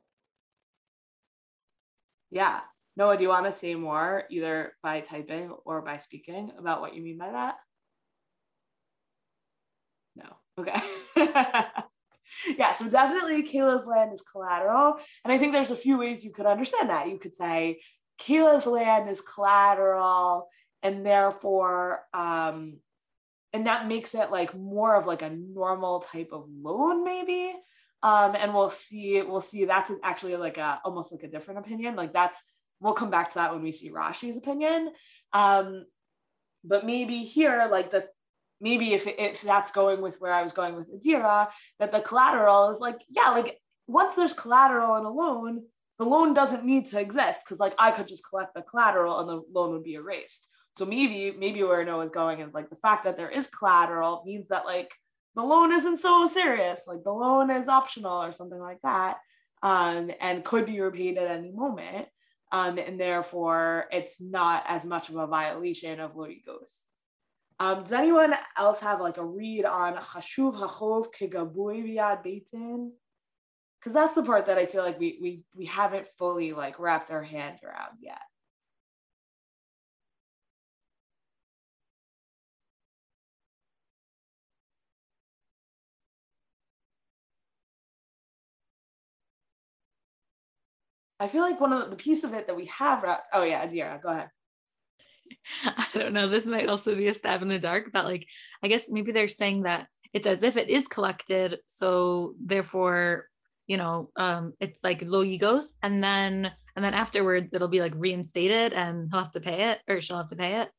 Yeah. 2.31 2.61
Noah, 2.97 3.17
do 3.17 3.23
you 3.23 3.29
want 3.29 3.47
to 3.47 3.53
say 3.53 3.75
more 3.75 4.25
either 4.31 4.75
by 4.83 5.01
typing 5.01 5.55
or 5.65 5.81
by 5.83 5.99
speaking 5.99 6.53
about 6.59 6.81
what 6.81 6.95
you 6.95 7.03
mean 7.03 7.19
by 7.19 7.31
that? 7.31 7.57
No. 10.17 10.37
Okay. 10.59 10.77
yeah, 12.59 12.75
so 12.75 12.89
definitely 12.89 13.43
Kayla's 13.43 13.87
land 13.87 14.13
is 14.13 14.23
collateral. 14.23 14.97
And 15.25 15.33
I 15.33 15.39
think 15.39 15.53
there's 15.53 15.71
a 15.71 15.77
few 15.77 15.99
ways 15.99 16.25
you 16.25 16.33
could 16.33 16.47
understand 16.47 16.91
that. 16.91 17.09
You 17.09 17.19
could 17.19 17.37
say 17.37 17.81
Kayla's 18.21 18.67
land 18.67 19.09
is 19.09 19.21
collateral 19.21 20.49
and 20.83 21.05
therefore 21.05 22.01
um 22.13 22.79
and 23.52 23.66
that 23.66 23.88
makes 23.88 24.14
it 24.14 24.30
like 24.30 24.57
more 24.57 24.95
of 24.95 25.07
like 25.07 25.23
a 25.23 25.30
normal 25.30 26.00
type 26.00 26.30
of 26.33 26.47
loan 26.49 27.04
maybe. 27.04 27.52
Um 28.02 28.35
and 28.35 28.54
we'll 28.54 28.71
see 28.71 29.23
we'll 29.23 29.40
see. 29.40 29.64
That's 29.64 29.90
actually 30.02 30.37
like 30.37 30.57
a 30.57 30.80
almost 30.85 31.12
like 31.12 31.23
a 31.23 31.28
different 31.28 31.61
opinion. 31.61 31.97
Like 31.97 32.12
that's 32.12 32.40
we'll 32.80 32.95
come 32.95 33.11
back 33.11 33.30
to 33.30 33.35
that 33.37 33.52
when 33.52 33.62
we 33.62 33.73
see 33.73 33.90
rashi's 33.90 34.37
opinion. 34.37 34.90
Um 35.33 35.85
but 36.64 36.85
maybe 36.85 37.25
here 37.25 37.69
like 37.71 37.90
the 37.90 38.07
maybe 38.61 38.92
if 38.92 39.07
if 39.07 39.40
that's 39.42 39.71
going 39.71 40.00
with 40.00 40.21
where 40.21 40.33
i 40.33 40.42
was 40.42 40.52
going 40.52 40.76
with 40.76 40.88
adira 40.92 41.49
that 41.78 41.92
the 41.92 42.00
collateral 42.00 42.71
is 42.71 42.78
like 42.78 42.99
yeah 43.09 43.30
like 43.30 43.59
once 43.87 44.14
there's 44.16 44.33
collateral 44.33 44.97
in 44.97 45.04
a 45.04 45.11
loan 45.11 45.62
the 45.99 46.04
loan 46.04 46.35
doesn't 46.35 46.64
need 46.64 46.87
to 46.87 47.00
exist 47.00 47.40
because 47.45 47.59
like 47.59 47.75
i 47.78 47.90
could 47.90 48.09
just 48.09 48.26
collect 48.28 48.54
the 48.54 48.62
collateral 48.62 49.21
and 49.21 49.28
the 49.28 49.42
loan 49.52 49.73
would 49.73 49.85
be 49.85 49.95
erased 49.95 50.49
so 50.77 50.87
maybe 50.87 51.35
maybe 51.37 51.62
where 51.62 51.85
Noah's 51.85 52.11
going 52.11 52.41
is 52.41 52.55
like 52.55 52.71
the 52.71 52.77
fact 52.77 53.05
that 53.05 53.17
there 53.17 53.31
is 53.31 53.47
collateral 53.49 54.23
means 54.25 54.49
that 54.49 54.65
like 54.65 54.93
the 55.35 55.43
loan 55.43 55.73
isn't 55.73 56.00
so 56.00 56.29
serious, 56.29 56.81
like 56.87 57.05
the 57.05 57.12
loan 57.12 57.50
is 57.50 57.69
optional 57.69 58.23
or 58.23 58.33
something 58.33 58.59
like 58.59 58.79
that, 58.83 59.19
um, 59.62 60.11
and 60.21 60.45
could 60.45 60.67
be 60.67 60.81
repaid 60.81 61.19
at 61.19 61.31
any 61.31 61.53
moment, 61.53 62.07
um, 62.53 62.79
and 62.79 62.99
therefore 63.00 63.87
it's 63.91 64.17
not 64.21 64.65
as 64.67 64.85
much 64.85 65.09
of 65.09 65.17
a 65.17 65.27
violation 65.27 66.00
of 66.00 66.17
lo 66.17 66.27
yigos. 66.27 66.73
Um, 67.59 67.83
does 67.83 67.93
anyone 67.93 68.33
else 68.57 68.81
have 68.81 69.00
like 69.00 69.19
a 69.19 69.25
read 69.25 69.67
on 69.67 69.95
Hashuv 69.95 70.55
Hachov 70.55 71.09
Kegabui 71.19 71.85
Biad 71.85 72.25
Beitin? 72.25 72.91
Because 73.79 73.93
that's 73.93 74.15
the 74.15 74.23
part 74.23 74.47
that 74.47 74.59
I 74.59 74.67
feel 74.67 74.83
like 74.83 74.99
we 74.99 75.19
we 75.21 75.45
we 75.55 75.67
haven't 75.67 76.09
fully 76.19 76.53
like 76.53 76.79
wrapped 76.79 77.11
our 77.11 77.23
hands 77.23 77.61
around 77.62 77.99
yet. 78.00 78.19
I 91.21 91.28
feel 91.28 91.43
like 91.43 91.61
one 91.61 91.73
of 91.75 91.91
the, 91.91 91.97
piece 91.97 92.25
of 92.25 92.33
it 92.33 92.47
that 92.47 92.56
we 92.56 92.65
have. 92.67 93.02
Ra- 93.02 93.19
oh 93.35 93.43
yeah, 93.43 93.67
Adira, 93.67 94.02
go 94.02 94.09
ahead. 94.09 94.28
I 95.65 95.87
don't 95.93 96.15
know. 96.15 96.28
This 96.28 96.47
might 96.47 96.69
also 96.69 96.95
be 96.95 97.09
a 97.09 97.15
stab 97.15 97.43
in 97.43 97.49
the 97.49 97.59
dark, 97.59 97.91
but 97.93 98.06
like, 98.06 98.26
I 98.63 98.69
guess 98.69 98.87
maybe 98.89 99.13
they're 99.13 99.28
saying 99.28 99.65
that 99.65 99.87
it's 100.15 100.26
as 100.26 100.43
if 100.43 100.56
it 100.56 100.71
is 100.71 100.89
collected. 100.89 101.59
So 101.67 102.35
therefore, 102.43 103.26
you 103.67 103.76
know, 103.76 104.11
um, 104.17 104.54
it's 104.61 104.80
like 104.83 105.02
lo 105.02 105.23
yigos. 105.23 105.67
And 105.83 106.02
then, 106.02 106.50
and 106.75 106.85
then 106.85 106.95
afterwards 106.95 107.52
it'll 107.52 107.69
be 107.69 107.80
like 107.80 107.93
reinstated 107.95 108.73
and 108.73 109.09
he'll 109.11 109.23
have 109.23 109.33
to 109.33 109.41
pay 109.41 109.71
it 109.71 109.78
or 109.89 110.00
she'll 110.00 110.17
have 110.17 110.28
to 110.28 110.37
pay 110.37 110.63
it. 110.63 110.71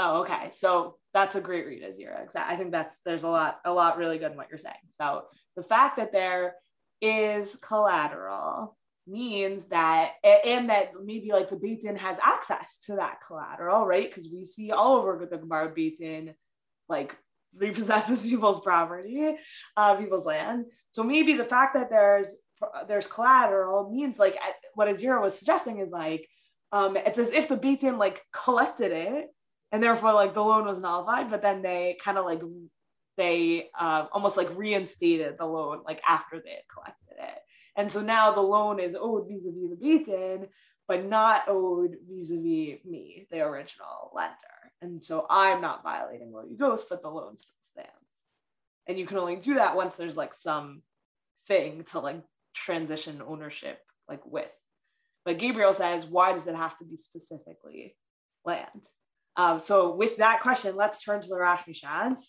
Oh, 0.00 0.20
okay. 0.22 0.50
So 0.56 0.96
that's 1.14 1.36
a 1.36 1.40
great 1.40 1.66
read, 1.66 1.82
Adira. 1.82 2.26
I 2.36 2.56
think 2.56 2.72
that's 2.72 2.94
there's 3.04 3.22
a 3.22 3.28
lot, 3.28 3.60
a 3.64 3.72
lot 3.72 3.98
really 3.98 4.18
good 4.18 4.32
in 4.32 4.36
what 4.36 4.48
you're 4.50 4.58
saying. 4.58 4.74
So 5.00 5.22
the 5.56 5.62
fact 5.62 5.96
that 5.96 6.12
there 6.12 6.54
is 7.00 7.56
collateral 7.56 8.76
means 9.08 9.66
that 9.70 10.12
and 10.24 10.70
that 10.70 10.92
maybe 11.04 11.32
like 11.32 11.50
the 11.50 11.56
Beit 11.56 11.82
Din 11.82 11.96
has 11.96 12.18
access 12.22 12.78
to 12.86 12.96
that 12.96 13.18
collateral, 13.26 13.86
right? 13.86 14.08
Because 14.08 14.30
we 14.30 14.44
see 14.44 14.70
all 14.70 14.96
over 14.96 15.26
the 15.26 15.38
Gemara 15.38 15.72
Beit 15.74 15.98
Din 15.98 16.34
like 16.88 17.16
repossesses 17.56 18.22
people's 18.22 18.60
property, 18.60 19.36
uh, 19.76 19.96
people's 19.96 20.26
land. 20.26 20.66
So 20.92 21.02
maybe 21.02 21.34
the 21.34 21.44
fact 21.44 21.74
that 21.74 21.90
there's 21.90 22.28
there's 22.88 23.06
collateral 23.06 23.88
means 23.88 24.18
like 24.18 24.36
what 24.74 24.88
Adira 24.88 25.22
was 25.22 25.38
suggesting 25.38 25.78
is 25.78 25.90
like 25.90 26.28
um, 26.72 26.96
it's 26.96 27.18
as 27.18 27.30
if 27.30 27.48
the 27.48 27.56
Beit 27.56 27.80
Din 27.80 27.98
like 27.98 28.20
collected 28.32 28.92
it 28.92 29.28
and 29.72 29.82
therefore 29.82 30.12
like 30.12 30.34
the 30.34 30.42
loan 30.42 30.66
was 30.66 30.78
nullified, 30.78 31.30
but 31.30 31.42
then 31.42 31.62
they 31.62 31.96
kind 32.02 32.18
of 32.18 32.24
like 32.24 32.40
they 33.16 33.68
uh, 33.78 34.06
almost 34.12 34.36
like 34.36 34.56
reinstated 34.56 35.36
the 35.38 35.46
loan 35.46 35.82
like 35.84 36.00
after 36.06 36.40
they 36.42 36.50
had 36.50 36.68
collected. 36.72 36.97
And 37.78 37.90
so 37.90 38.02
now 38.02 38.32
the 38.32 38.40
loan 38.42 38.80
is 38.80 38.96
owed 38.98 39.28
vis-a-vis 39.28 39.70
the 39.70 39.76
Beit 39.80 40.06
Din, 40.06 40.48
but 40.88 41.06
not 41.06 41.44
owed 41.46 41.96
vis-a-vis 42.10 42.84
me, 42.84 43.28
the 43.30 43.40
original 43.40 44.10
lender. 44.12 44.34
And 44.82 45.02
so 45.02 45.26
I'm 45.30 45.60
not 45.60 45.84
violating 45.84 46.32
lo 46.32 46.42
yigos, 46.44 46.82
but 46.90 47.02
the 47.02 47.08
loan 47.08 47.38
still 47.38 47.54
stands. 47.72 47.92
And 48.88 48.98
you 48.98 49.06
can 49.06 49.16
only 49.16 49.36
do 49.36 49.54
that 49.54 49.76
once 49.76 49.94
there's 49.94 50.16
like 50.16 50.34
some 50.34 50.82
thing 51.46 51.84
to 51.92 52.00
like 52.00 52.22
transition 52.52 53.22
ownership 53.24 53.78
like 54.08 54.26
with. 54.26 54.50
But 55.24 55.38
Gabriel 55.38 55.72
says, 55.72 56.04
why 56.04 56.32
does 56.32 56.48
it 56.48 56.56
have 56.56 56.76
to 56.78 56.84
be 56.84 56.96
specifically 56.96 57.96
land? 58.44 58.88
Um, 59.36 59.60
so 59.60 59.94
with 59.94 60.16
that 60.16 60.40
question, 60.40 60.74
let's 60.74 61.02
turn 61.02 61.22
to 61.22 61.28
the 61.28 61.36
Rash 61.36 61.62
MiShantz 61.64 62.22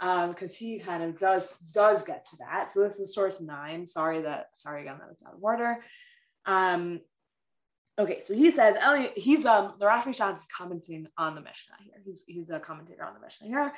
because 0.00 0.50
um, 0.50 0.56
he 0.58 0.78
kind 0.78 1.02
of 1.02 1.18
does 1.18 1.46
does 1.72 2.02
get 2.02 2.26
to 2.30 2.36
that. 2.38 2.72
So 2.72 2.80
this 2.80 2.98
is 2.98 3.14
source 3.14 3.40
nine. 3.40 3.86
Sorry 3.86 4.22
that 4.22 4.46
sorry 4.54 4.82
again 4.82 4.96
that 4.98 5.08
it's 5.12 5.22
out 5.26 5.34
of 5.34 5.44
order. 5.44 5.84
Um, 6.46 7.00
okay, 7.98 8.22
so 8.26 8.32
he 8.32 8.50
says 8.50 8.76
Eli, 8.76 9.08
he's 9.14 9.44
um 9.44 9.74
the 9.78 9.86
Rash 9.86 10.06
MiShantz 10.06 10.38
is 10.38 10.46
commenting 10.56 11.06
on 11.18 11.34
the 11.34 11.42
Mishnah 11.42 11.74
here. 11.84 12.00
He's 12.04 12.24
he's 12.26 12.48
a 12.48 12.58
commentator 12.58 13.04
on 13.04 13.12
the 13.12 13.20
Mishnah 13.20 13.46
here. 13.46 13.72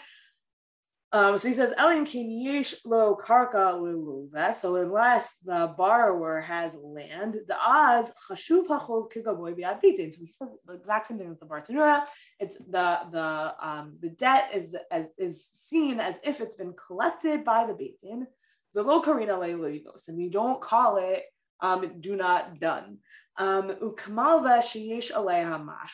Um, 1.14 1.36
so 1.38 1.48
he 1.48 1.52
says 1.52 1.74
Eliam 1.78 2.06
yesh 2.10 2.74
lo 2.86 3.18
karka 3.22 3.78
luluve. 3.78 4.58
So 4.58 4.76
unless 4.76 5.30
the 5.44 5.74
borrower 5.76 6.40
has 6.40 6.72
land, 6.82 7.36
the 7.46 7.54
az 7.54 8.10
chashuv 8.30 8.66
hachol 8.68 9.12
kigaboy 9.12 9.54
biad 9.54 9.82
bitin. 9.82 10.10
So 10.10 10.20
he 10.20 10.32
says 10.32 10.48
the 10.66 10.72
exact 10.72 11.08
same 11.08 11.18
thing 11.18 11.30
as 11.30 11.38
the 11.38 11.44
bartanura. 11.44 12.06
It's 12.40 12.56
the 12.56 13.00
the 13.12 13.54
um 13.60 13.98
the 14.00 14.08
debt 14.08 14.52
is 14.54 14.74
is 15.18 15.50
seen 15.66 16.00
as 16.00 16.16
if 16.24 16.40
it's 16.40 16.54
been 16.54 16.72
collected 16.86 17.44
by 17.44 17.66
the 17.66 17.74
bitin. 17.74 18.26
The 18.72 18.82
lo 18.82 19.02
karina 19.02 19.34
leilugos, 19.34 20.08
and 20.08 20.16
we 20.16 20.30
don't 20.30 20.62
call 20.62 20.96
it 20.96 21.24
um 21.60 22.00
do 22.00 22.16
not 22.16 22.58
done. 22.58 22.98
Um. 23.36 23.76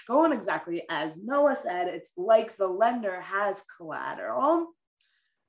Going 0.06 0.32
exactly 0.32 0.82
as 0.88 1.12
Noah 1.22 1.56
said, 1.60 1.88
it's 1.88 2.10
like 2.16 2.56
the 2.56 2.68
lender 2.68 3.20
has 3.20 3.60
collateral. 3.76 4.74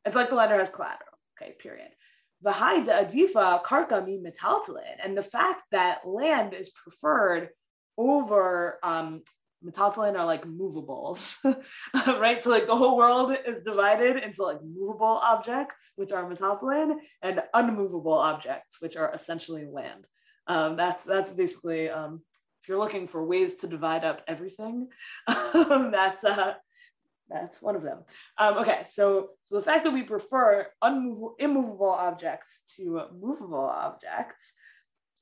It's 0.06 0.16
like 0.16 0.30
the 0.30 0.36
lender 0.36 0.58
has 0.58 0.70
collateral. 0.70 1.18
Okay, 1.42 1.54
period. 1.60 1.90
V'haida 2.44 3.10
adifa 3.10 3.64
karka 3.64 4.06
mi 4.06 4.18
metaltalin. 4.20 4.98
And 5.04 5.18
the 5.18 5.24
fact 5.24 5.64
that 5.72 6.08
land 6.08 6.54
is 6.54 6.70
preferred 6.70 7.50
over 7.98 8.80
um, 8.82 9.24
metaltalin 9.66 10.18
are 10.18 10.26
like 10.26 10.46
movables, 10.46 11.38
right? 12.08 12.44
So 12.44 12.50
like 12.50 12.68
the 12.68 12.76
whole 12.76 12.98
world 12.98 13.36
is 13.46 13.62
divided 13.64 14.18
into 14.24 14.44
like 14.44 14.60
movable 14.64 15.20
objects, 15.22 15.92
which 15.96 16.12
are 16.12 16.30
metaltalin, 16.30 16.96
and 17.22 17.42
unmovable 17.54 18.14
objects, 18.14 18.78
which 18.80 18.96
are 18.96 19.14
essentially 19.14 19.66
land. 19.66 20.06
Um, 20.48 20.78
that's 20.78 21.06
that's 21.06 21.32
basically 21.32 21.90
um, 21.90 22.22
if 22.64 22.70
you're 22.70 22.80
looking 22.80 23.08
for 23.08 23.24
ways 23.26 23.56
to 23.56 23.68
divide 23.68 24.04
up 24.04 24.22
everything, 24.28 24.88
that's 25.28 26.24
uh, 26.24 26.54
that's 27.30 27.62
one 27.62 27.76
of 27.76 27.84
them. 27.84 28.00
Um, 28.38 28.58
okay, 28.60 28.86
so, 28.89 29.30
so 29.50 29.58
the 29.58 29.62
fact 29.62 29.84
that 29.84 29.94
we 29.94 30.04
prefer 30.04 30.68
unmovable, 30.82 31.36
immovable 31.39 31.89
objects 31.89 32.62
to 32.78 33.02
movable 33.20 33.60
objects, 33.60 34.44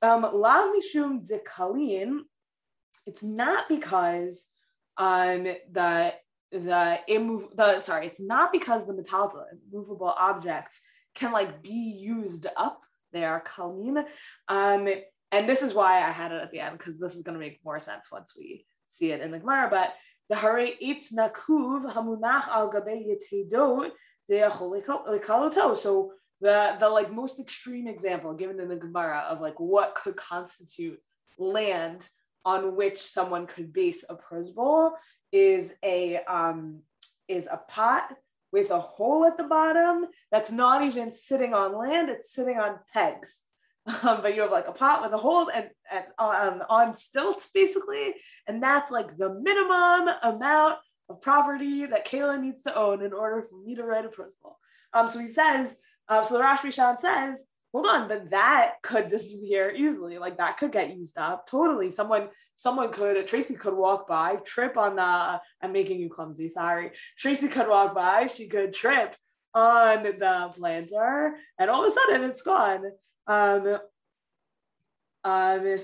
um, 0.02 0.22
lav 0.32 0.70
mishum 0.74 1.26
de 1.26 1.38
kalin, 1.38 2.20
it's 3.06 3.22
not 3.22 3.68
because 3.68 4.46
um, 4.96 5.44
the 5.44 6.12
the 6.50 6.98
immov- 7.10 7.54
the 7.54 7.80
sorry, 7.80 8.06
it's 8.06 8.20
not 8.20 8.52
because 8.52 8.86
the 8.86 8.92
metalta, 8.92 9.44
movable 9.72 10.14
objects, 10.18 10.80
can 11.14 11.32
like 11.32 11.62
be 11.62 11.96
used 11.98 12.46
up. 12.56 12.80
They 13.12 13.24
are 13.24 13.42
kalin, 13.42 14.04
um, 14.48 14.88
and 15.32 15.48
this 15.48 15.62
is 15.62 15.74
why 15.74 16.02
I 16.06 16.12
had 16.12 16.32
it 16.32 16.42
at 16.42 16.50
the 16.50 16.60
end 16.60 16.78
because 16.78 16.98
this 16.98 17.14
is 17.14 17.22
going 17.22 17.34
to 17.34 17.40
make 17.40 17.60
more 17.64 17.80
sense 17.80 18.06
once 18.10 18.34
we 18.36 18.64
see 18.88 19.12
it 19.12 19.20
in 19.20 19.30
the 19.30 19.38
Gemara. 19.38 19.68
But 19.70 19.94
the 20.28 20.36
hare 20.36 20.58
itz 20.58 21.12
nakuv 21.12 21.92
hamunach 21.94 22.48
al 22.48 22.70
gabe 22.70 23.06
yetedot 23.08 23.90
so 25.80 26.12
the 26.40 26.76
the 26.78 26.88
like 26.88 27.12
most 27.12 27.40
extreme 27.40 27.88
example 27.88 28.34
given 28.34 28.60
in 28.60 28.68
the 28.68 28.76
Gemara 28.76 29.26
of 29.30 29.40
like 29.40 29.58
what 29.58 29.96
could 30.02 30.16
constitute 30.16 31.00
land 31.38 32.06
on 32.44 32.76
which 32.76 33.02
someone 33.02 33.46
could 33.46 33.72
base 33.72 34.04
a 34.08 34.14
Prozbul 34.14 34.92
is 35.32 35.72
a 35.82 36.18
um 36.24 36.80
is 37.26 37.46
a 37.50 37.56
pot 37.68 38.14
with 38.52 38.70
a 38.70 38.80
hole 38.80 39.24
at 39.24 39.36
the 39.36 39.44
bottom 39.44 40.06
that's 40.30 40.50
not 40.50 40.82
even 40.82 41.12
sitting 41.12 41.54
on 41.54 41.76
land 41.76 42.08
it's 42.10 42.32
sitting 42.32 42.58
on 42.58 42.78
pegs 42.92 43.38
um, 44.02 44.22
but 44.22 44.34
you 44.34 44.42
have 44.42 44.50
like 44.50 44.68
a 44.68 44.72
pot 44.72 45.02
with 45.02 45.12
a 45.12 45.18
hole 45.18 45.50
and, 45.54 45.68
and 45.90 46.04
um, 46.18 46.62
on 46.68 46.96
stilts 46.96 47.48
basically 47.54 48.14
and 48.46 48.62
that's 48.62 48.90
like 48.90 49.16
the 49.16 49.34
minimum 49.42 50.14
amount 50.22 50.78
of 51.08 51.20
property 51.22 51.86
that 51.86 52.06
Kayla 52.06 52.40
needs 52.40 52.62
to 52.64 52.76
own 52.76 53.04
in 53.04 53.12
order 53.12 53.46
for 53.48 53.56
me 53.64 53.74
to 53.74 53.84
write 53.84 54.04
a 54.04 54.08
Prozbul. 54.08 54.56
Um, 54.92 55.10
so 55.10 55.18
he 55.18 55.28
says, 55.28 55.70
uh, 56.08 56.22
so 56.22 56.34
the 56.34 56.40
Rash 56.40 56.60
MiShantz 56.60 57.00
says, 57.00 57.38
hold 57.72 57.86
on, 57.86 58.08
but 58.08 58.30
that 58.30 58.74
could 58.82 59.08
disappear 59.08 59.70
easily. 59.70 60.18
Like 60.18 60.38
that 60.38 60.58
could 60.58 60.72
get 60.72 60.96
used 60.96 61.18
up. 61.18 61.48
Totally. 61.48 61.90
Someone, 61.90 62.28
someone 62.56 62.92
could, 62.92 63.26
Tracy 63.26 63.54
could 63.54 63.74
walk 63.74 64.08
by, 64.08 64.36
trip 64.36 64.76
on 64.76 64.96
the, 64.96 65.40
I'm 65.62 65.72
making 65.72 66.00
you 66.00 66.10
clumsy, 66.10 66.48
sorry. 66.48 66.92
Tracy 67.18 67.48
could 67.48 67.68
walk 67.68 67.94
by, 67.94 68.26
she 68.26 68.48
could 68.48 68.74
trip 68.74 69.14
on 69.54 70.02
the 70.02 70.52
planter, 70.56 71.36
and 71.58 71.70
all 71.70 71.86
of 71.86 71.92
a 71.92 71.94
sudden 71.94 72.30
it's 72.30 72.42
gone. 72.42 72.82
Um, 73.28 73.78
um, 75.24 75.78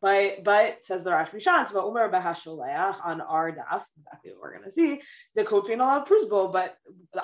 but 0.00 0.44
but 0.44 0.78
says 0.84 1.02
the 1.02 1.10
Rash 1.10 1.30
MiShantz, 1.30 1.72
but 1.72 1.86
Umar 1.86 2.10
Bahasholeach 2.10 3.04
on 3.04 3.20
our 3.20 3.50
daf, 3.50 3.82
exactly 3.98 4.30
what 4.30 4.40
we're 4.40 4.58
gonna 4.58 4.70
see, 4.70 5.00
the 5.34 5.42
Kotrin 5.42 5.80
a 5.80 6.04
prusbul, 6.04 6.52
but 6.52 6.76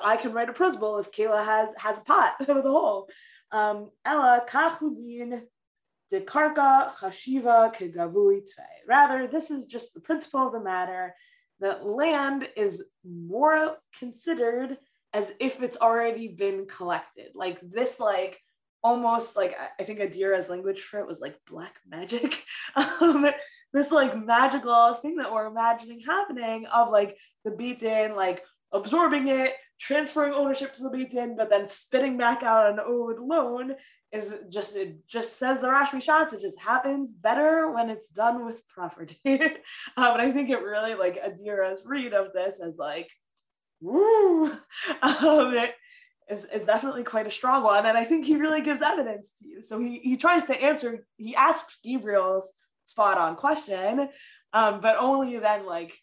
I 0.03 0.17
can 0.17 0.33
write 0.33 0.49
a 0.49 0.53
prusbul 0.53 0.99
if 0.99 1.11
Kayla 1.11 1.45
has 1.45 1.69
has 1.77 1.99
a 1.99 2.01
pot 2.01 2.33
with 2.39 2.49
a 2.49 2.61
hole. 2.61 3.07
Um, 3.51 3.89
Ella 4.03 4.41
Kachudin 4.49 5.41
de 6.09 6.21
Karka 6.21 6.91
Chashiva 6.95 7.73
Kegavui 7.73 8.41
Rather, 8.87 9.27
this 9.27 9.49
is 9.49 9.65
just 9.65 9.93
the 9.93 10.01
principle 10.01 10.47
of 10.47 10.53
the 10.53 10.59
matter 10.59 11.15
that 11.59 11.85
land 11.85 12.47
is 12.57 12.83
more 13.07 13.77
considered 13.99 14.77
as 15.13 15.27
if 15.39 15.61
it's 15.61 15.77
already 15.77 16.27
been 16.27 16.65
collected. 16.65 17.27
Like 17.35 17.59
this, 17.61 17.99
like 17.99 18.39
almost 18.83 19.35
like 19.35 19.55
I 19.79 19.83
think 19.83 19.99
Adira's 19.99 20.49
language 20.49 20.81
for 20.81 20.99
it 20.99 21.07
was 21.07 21.19
like 21.19 21.39
black 21.49 21.75
magic. 21.87 22.43
um, 22.75 23.25
this 23.73 23.91
like 23.91 24.17
magical 24.17 24.95
thing 25.01 25.15
that 25.17 25.31
we're 25.31 25.47
imagining 25.47 25.99
happening 25.99 26.65
of 26.67 26.91
like 26.91 27.17
the 27.45 27.51
Beit 27.51 27.79
Din, 27.79 28.15
like 28.15 28.43
absorbing 28.71 29.27
it, 29.29 29.53
transferring 29.79 30.33
ownership 30.33 30.73
to 30.73 30.83
the 30.83 30.89
Beit 30.89 31.11
Din, 31.11 31.35
but 31.35 31.49
then 31.49 31.69
spitting 31.69 32.17
back 32.17 32.43
out 32.43 32.71
an 32.71 32.79
owed 32.79 33.19
loan 33.19 33.75
is 34.11 34.31
just 34.49 34.75
it 34.75 35.07
just 35.07 35.39
says 35.39 35.59
the 35.59 35.69
Rash 35.69 35.89
MiShantz. 35.89 36.33
It 36.33 36.41
just 36.41 36.59
happens 36.59 37.09
better 37.11 37.71
when 37.71 37.89
it's 37.89 38.09
done 38.09 38.45
with 38.45 38.67
property. 38.67 39.19
um, 39.25 39.41
and 39.97 40.21
I 40.21 40.31
think 40.31 40.49
it 40.49 40.61
really 40.61 40.93
like 40.93 41.17
Adira's 41.17 41.81
read 41.83 42.13
of 42.13 42.31
this 42.31 42.55
as 42.63 42.77
like, 42.77 43.09
woo. 43.81 44.51
Um, 45.01 45.53
it, 45.55 45.73
is, 46.29 46.45
is 46.45 46.65
definitely 46.65 47.03
quite 47.03 47.27
a 47.27 47.31
strong 47.31 47.63
one. 47.63 47.85
And 47.85 47.97
I 47.97 48.05
think 48.05 48.25
he 48.25 48.35
really 48.35 48.61
gives 48.61 48.81
evidence 48.81 49.31
to 49.39 49.47
you. 49.47 49.61
So 49.61 49.79
he, 49.79 49.99
he 49.99 50.17
tries 50.17 50.45
to 50.45 50.61
answer, 50.61 51.05
he 51.17 51.35
asks 51.35 51.79
Gabriel's 51.83 52.47
spot 52.85 53.17
on 53.17 53.35
question, 53.35 54.09
um, 54.53 54.81
but 54.81 54.97
only 54.99 55.37
then 55.39 55.65
like 55.65 55.93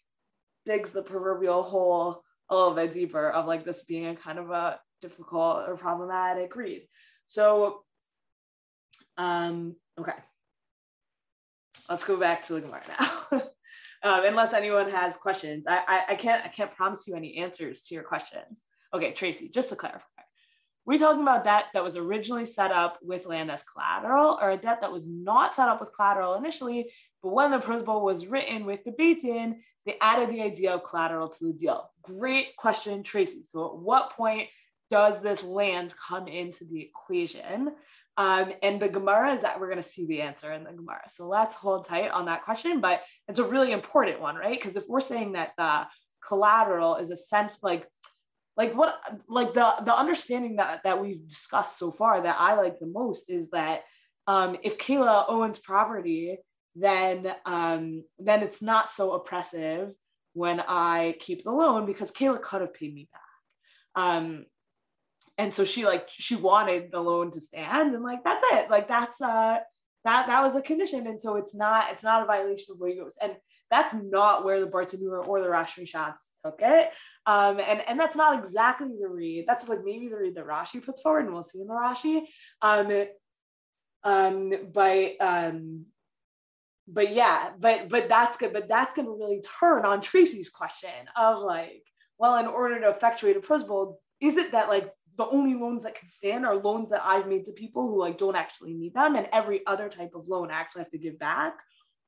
digs 0.65 0.91
the 0.91 1.01
proverbial 1.01 1.63
hole 1.63 2.23
a 2.49 2.55
little 2.55 2.73
bit 2.73 2.93
deeper 2.93 3.29
of 3.29 3.45
like 3.45 3.65
this 3.65 3.83
being 3.83 4.07
a 4.07 4.15
kind 4.15 4.37
of 4.37 4.51
a 4.51 4.79
difficult 5.01 5.67
or 5.67 5.77
problematic 5.77 6.55
read. 6.55 6.87
So, 7.27 7.83
um, 9.17 9.75
okay. 9.99 10.13
Let's 11.89 12.03
go 12.03 12.17
back 12.17 12.45
to 12.47 12.53
the 12.53 12.61
Gemara 12.61 12.83
now. 12.87 13.27
um, 14.03 14.25
unless 14.25 14.53
anyone 14.53 14.89
has 14.89 15.15
questions, 15.15 15.65
I, 15.67 15.79
I, 15.87 16.13
I 16.13 16.15
can't 16.15 16.45
I 16.45 16.49
can't 16.49 16.75
promise 16.75 17.07
you 17.07 17.15
any 17.15 17.37
answers 17.37 17.83
to 17.83 17.95
your 17.95 18.03
questions. 18.03 18.61
Okay, 18.93 19.13
Tracy, 19.13 19.49
just 19.49 19.69
to 19.69 19.75
clarify, 19.75 20.05
we're 20.85 20.99
talking 20.99 21.21
about 21.21 21.43
debt 21.43 21.65
that 21.73 21.83
was 21.83 21.95
originally 21.95 22.45
set 22.45 22.71
up 22.71 22.97
with 23.01 23.25
land 23.25 23.51
as 23.51 23.63
collateral 23.63 24.37
or 24.41 24.51
a 24.51 24.57
debt 24.57 24.79
that 24.81 24.91
was 24.91 25.03
not 25.05 25.55
set 25.55 25.69
up 25.69 25.79
with 25.79 25.93
collateral 25.95 26.35
initially, 26.35 26.91
but 27.21 27.33
when 27.33 27.51
the 27.51 27.59
Prozbul 27.59 28.01
was 28.01 28.25
written 28.25 28.65
with 28.65 28.83
the 28.83 28.91
Beitin, 28.91 29.57
they 29.85 29.97
added 30.01 30.29
the 30.29 30.41
idea 30.41 30.73
of 30.73 30.83
collateral 30.83 31.29
to 31.29 31.45
the 31.45 31.53
deal. 31.53 31.91
Great 32.01 32.55
question, 32.55 33.03
Tracy. 33.03 33.43
So 33.51 33.67
at 33.67 33.77
what 33.77 34.11
point 34.11 34.49
does 34.89 35.21
this 35.21 35.43
land 35.43 35.93
come 35.95 36.27
into 36.27 36.65
the 36.65 36.81
equation? 36.81 37.71
Um, 38.17 38.51
and 38.61 38.81
the 38.81 38.89
Gemara 38.89 39.35
is 39.35 39.41
that 39.43 39.59
we're 39.59 39.69
going 39.69 39.81
to 39.81 39.87
see 39.87 40.05
the 40.05 40.21
answer 40.21 40.51
in 40.51 40.63
the 40.63 40.73
Gemara. 40.73 41.03
So 41.13 41.27
let's 41.27 41.55
hold 41.55 41.87
tight 41.87 42.11
on 42.11 42.25
that 42.25 42.43
question, 42.43 42.81
but 42.81 43.01
it's 43.27 43.39
a 43.39 43.43
really 43.43 43.71
important 43.71 44.19
one, 44.19 44.35
right? 44.35 44.59
Because 44.59 44.75
if 44.75 44.83
we're 44.87 44.99
saying 44.99 45.33
that 45.33 45.53
the 45.57 45.83
collateral 46.27 46.97
is 46.97 47.09
essentially 47.09 47.57
like 47.63 47.87
like 48.57 48.75
what 48.75 48.99
like 49.27 49.53
the 49.53 49.75
the 49.85 49.95
understanding 49.95 50.57
that 50.57 50.81
that 50.83 51.01
we've 51.01 51.27
discussed 51.27 51.79
so 51.79 51.91
far 51.91 52.21
that 52.21 52.35
I 52.39 52.55
like 52.55 52.79
the 52.79 52.87
most 52.87 53.29
is 53.29 53.49
that 53.51 53.81
um, 54.27 54.57
if 54.63 54.77
Kayla 54.77 55.25
owns 55.29 55.57
property, 55.57 56.37
then 56.75 57.33
um, 57.45 58.03
then 58.19 58.43
it's 58.43 58.61
not 58.61 58.91
so 58.91 59.13
oppressive 59.13 59.93
when 60.33 60.59
I 60.59 61.15
keep 61.19 61.43
the 61.43 61.51
loan 61.51 61.85
because 61.85 62.11
Kayla 62.11 62.41
could 62.41 62.61
have 62.61 62.73
paid 62.73 62.93
me 62.93 63.09
back. 63.11 64.03
Um, 64.03 64.45
and 65.37 65.53
so 65.53 65.65
she 65.65 65.85
like 65.85 66.07
she 66.09 66.35
wanted 66.35 66.91
the 66.91 66.99
loan 66.99 67.31
to 67.31 67.41
stand 67.41 67.95
and 67.95 68.03
like 68.03 68.23
that's 68.23 68.43
it 68.51 68.69
like 68.69 68.87
that's 68.87 69.19
uh 69.21 69.57
that 70.03 70.27
that 70.27 70.41
was 70.41 70.55
a 70.55 70.61
condition 70.61 71.07
and 71.07 71.21
so 71.21 71.35
it's 71.35 71.53
not 71.53 71.91
it's 71.91 72.03
not 72.03 72.23
a 72.23 72.25
violation 72.25 72.67
of 72.71 72.77
legos 72.77 73.13
and 73.21 73.33
that's 73.71 73.95
not 73.95 74.43
where 74.43 74.59
the 74.59 74.67
Bartanura 74.67 75.25
or 75.25 75.41
the 75.41 75.49
Rash 75.49 75.77
MiShantz 75.77 76.17
took 76.45 76.59
it. 76.61 76.89
Um, 77.25 77.59
and, 77.59 77.81
and 77.87 77.99
that's 77.99 78.15
not 78.15 78.43
exactly 78.43 78.89
the 79.01 79.07
read. 79.07 79.45
That's 79.47 79.67
like 79.67 79.83
maybe 79.83 80.09
the 80.09 80.17
read 80.17 80.35
that 80.35 80.45
Rashi 80.45 80.83
puts 80.83 81.01
forward, 81.01 81.25
and 81.25 81.33
we'll 81.33 81.43
see 81.43 81.61
in 81.61 81.67
the 81.67 81.73
Rashi. 81.73 82.23
Um, 82.61 83.05
um, 84.03 84.53
but 84.73 85.11
um, 85.21 85.85
but 86.87 87.13
yeah, 87.13 87.51
but 87.57 87.89
but 87.89 88.09
that's 88.09 88.37
good. 88.37 88.53
But 88.53 88.67
that's 88.67 88.93
going 88.93 89.05
to 89.05 89.13
really 89.13 89.41
turn 89.59 89.85
on 89.85 90.01
Tracy's 90.01 90.49
question 90.49 90.89
of 91.15 91.41
like, 91.41 91.83
well, 92.17 92.37
in 92.37 92.47
order 92.47 92.79
to 92.81 92.89
effectuate 92.89 93.37
a 93.37 93.39
Prozbul, 93.39 93.95
is 94.19 94.35
it 94.35 94.51
that 94.51 94.67
like 94.67 94.91
the 95.17 95.27
only 95.27 95.55
loans 95.55 95.83
that 95.83 95.95
can 95.95 96.09
stand 96.09 96.45
are 96.45 96.55
loans 96.55 96.89
that 96.89 97.03
I've 97.03 97.27
made 97.27 97.45
to 97.45 97.51
people 97.51 97.87
who 97.87 97.99
like 97.99 98.17
don't 98.17 98.35
actually 98.35 98.73
need 98.73 98.93
them, 98.93 99.15
and 99.15 99.27
every 99.31 99.65
other 99.67 99.89
type 99.89 100.11
of 100.15 100.27
loan 100.27 100.51
I 100.51 100.59
actually 100.59 100.83
have 100.83 100.91
to 100.91 100.97
give 100.97 101.19
back, 101.19 101.55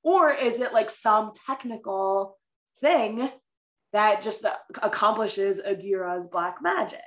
or 0.04 0.32
is 0.32 0.60
it 0.60 0.74
like 0.74 0.90
some 0.90 1.34
technical 1.48 2.38
thing 2.82 3.30
that 3.94 4.24
just 4.24 4.44
accomplishes 4.82 5.60
Adira's 5.60 6.28
black 6.32 6.58
magic. 6.62 7.00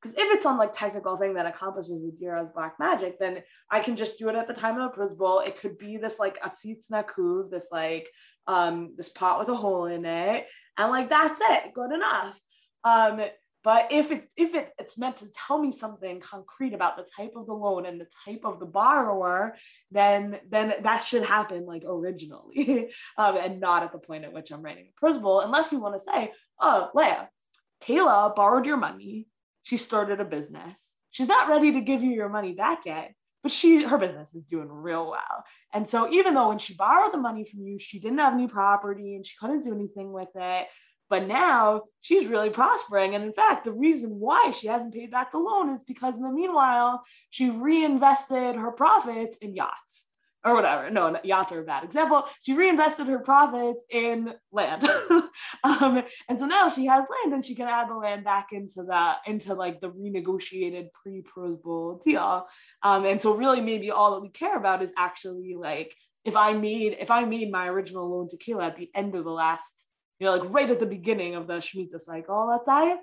Because 0.00 0.16
if 0.18 0.34
it's 0.34 0.42
some 0.42 0.58
like 0.58 0.74
technical 0.74 1.16
thing 1.16 1.34
that 1.34 1.46
accomplishes 1.46 2.02
Adira's 2.02 2.50
black 2.54 2.74
magic, 2.78 3.18
then 3.18 3.42
I 3.70 3.80
can 3.80 3.96
just 3.96 4.18
do 4.18 4.28
it 4.28 4.36
at 4.36 4.46
the 4.46 4.52
time 4.52 4.78
of 4.78 4.92
the 4.92 4.96
Prozbul. 4.96 5.48
It 5.48 5.58
could 5.58 5.78
be 5.78 5.96
this 5.96 6.18
like 6.18 6.38
atzitz 6.42 6.90
nakuv, 6.92 7.50
this 7.50 7.66
like 7.72 8.08
um 8.46 8.92
this 8.98 9.08
pot 9.08 9.40
with 9.40 9.48
a 9.48 9.56
hole 9.56 9.86
in 9.86 10.04
it, 10.04 10.46
and 10.76 10.90
like 10.90 11.08
that's 11.08 11.40
it, 11.42 11.72
good 11.74 11.92
enough. 11.92 12.38
Um, 12.84 13.22
but 13.64 13.88
if 13.90 14.10
it 14.10 14.28
if 14.36 14.54
it, 14.54 14.72
it's 14.78 14.98
meant 14.98 15.16
to 15.16 15.26
tell 15.32 15.58
me 15.58 15.72
something 15.72 16.20
concrete 16.20 16.74
about 16.74 16.98
the 16.98 17.06
type 17.16 17.32
of 17.34 17.46
the 17.46 17.54
loan 17.54 17.86
and 17.86 17.98
the 17.98 18.06
type 18.24 18.42
of 18.44 18.60
the 18.60 18.66
borrower, 18.66 19.56
then 19.90 20.38
then 20.50 20.74
that 20.82 21.02
should 21.04 21.24
happen 21.24 21.64
like 21.64 21.82
originally, 21.86 22.90
um, 23.18 23.36
and 23.38 23.60
not 23.60 23.82
at 23.82 23.92
the 23.92 23.98
point 23.98 24.24
at 24.24 24.34
which 24.34 24.52
I'm 24.52 24.62
writing 24.62 24.88
a 24.88 25.04
Prozbul, 25.04 25.44
unless 25.44 25.72
you 25.72 25.80
want 25.80 25.96
to 25.96 26.04
say, 26.04 26.32
oh, 26.60 26.90
Leah, 26.94 27.30
Kayla 27.82 28.36
borrowed 28.36 28.66
your 28.66 28.76
money. 28.76 29.26
She 29.62 29.78
started 29.78 30.20
a 30.20 30.24
business. 30.26 30.78
She's 31.10 31.28
not 31.28 31.48
ready 31.48 31.72
to 31.72 31.80
give 31.80 32.02
you 32.02 32.10
your 32.10 32.28
money 32.28 32.52
back 32.52 32.80
yet, 32.84 33.14
but 33.42 33.50
she 33.50 33.82
her 33.82 33.96
business 33.96 34.34
is 34.34 34.44
doing 34.44 34.68
real 34.68 35.10
well. 35.10 35.44
And 35.72 35.88
so 35.88 36.12
even 36.12 36.34
though 36.34 36.48
when 36.48 36.58
she 36.58 36.74
borrowed 36.74 37.14
the 37.14 37.18
money 37.18 37.44
from 37.44 37.60
you, 37.62 37.78
she 37.78 37.98
didn't 37.98 38.18
have 38.18 38.34
any 38.34 38.46
property 38.46 39.16
and 39.16 39.24
she 39.24 39.34
couldn't 39.40 39.62
do 39.62 39.72
anything 39.72 40.12
with 40.12 40.28
it, 40.34 40.66
but 41.14 41.28
now 41.28 41.82
she's 42.00 42.26
really 42.26 42.50
prospering. 42.50 43.14
And 43.14 43.22
in 43.22 43.32
fact, 43.32 43.64
the 43.64 43.70
reason 43.70 44.18
why 44.18 44.50
she 44.50 44.66
hasn't 44.66 44.92
paid 44.92 45.12
back 45.12 45.30
the 45.30 45.38
loan 45.38 45.72
is 45.72 45.80
because 45.86 46.16
in 46.16 46.22
the 46.22 46.28
meanwhile, 46.28 47.04
she 47.30 47.50
reinvested 47.50 48.56
her 48.56 48.72
profits 48.72 49.38
in 49.40 49.54
yachts 49.54 50.06
or 50.44 50.54
whatever. 50.56 50.90
No, 50.90 51.16
yachts 51.22 51.52
are 51.52 51.60
a 51.60 51.64
bad 51.64 51.84
example. 51.84 52.24
She 52.42 52.52
reinvested 52.52 53.06
her 53.06 53.20
profits 53.20 53.84
in 53.88 54.34
land, 54.50 54.82
um, 55.62 56.02
and 56.28 56.40
so 56.40 56.46
now 56.46 56.68
she 56.68 56.86
has 56.86 57.04
land, 57.22 57.32
and 57.32 57.44
she 57.44 57.54
can 57.54 57.68
add 57.68 57.88
the 57.88 57.94
land 57.94 58.24
back 58.24 58.48
into 58.50 58.82
that 58.88 59.18
into 59.24 59.54
like 59.54 59.80
the 59.80 59.90
renegotiated 59.90 60.88
pre-Prozbul 61.00 62.02
deal. 62.02 62.44
Um, 62.82 63.04
and 63.04 63.22
so 63.22 63.36
really, 63.36 63.60
maybe 63.60 63.92
all 63.92 64.14
that 64.14 64.20
we 64.20 64.30
care 64.30 64.56
about 64.56 64.82
is 64.82 64.90
actually 64.98 65.54
like 65.56 65.94
if 66.24 66.34
I 66.34 66.54
made 66.54 66.96
if 66.98 67.12
I 67.12 67.24
made 67.24 67.52
my 67.52 67.68
original 67.68 68.10
loan 68.10 68.28
to 68.30 68.36
Kayla 68.36 68.64
at 68.64 68.76
the 68.76 68.90
end 68.96 69.14
of 69.14 69.22
the 69.22 69.30
last, 69.30 69.83
you 70.18 70.26
know, 70.26 70.36
like 70.36 70.52
right 70.52 70.70
at 70.70 70.80
the 70.80 70.86
beginning 70.86 71.34
of 71.34 71.46
the 71.46 71.54
Shemitah 71.54 72.00
cycle, 72.00 72.48
let's 72.48 72.66
say. 72.66 72.96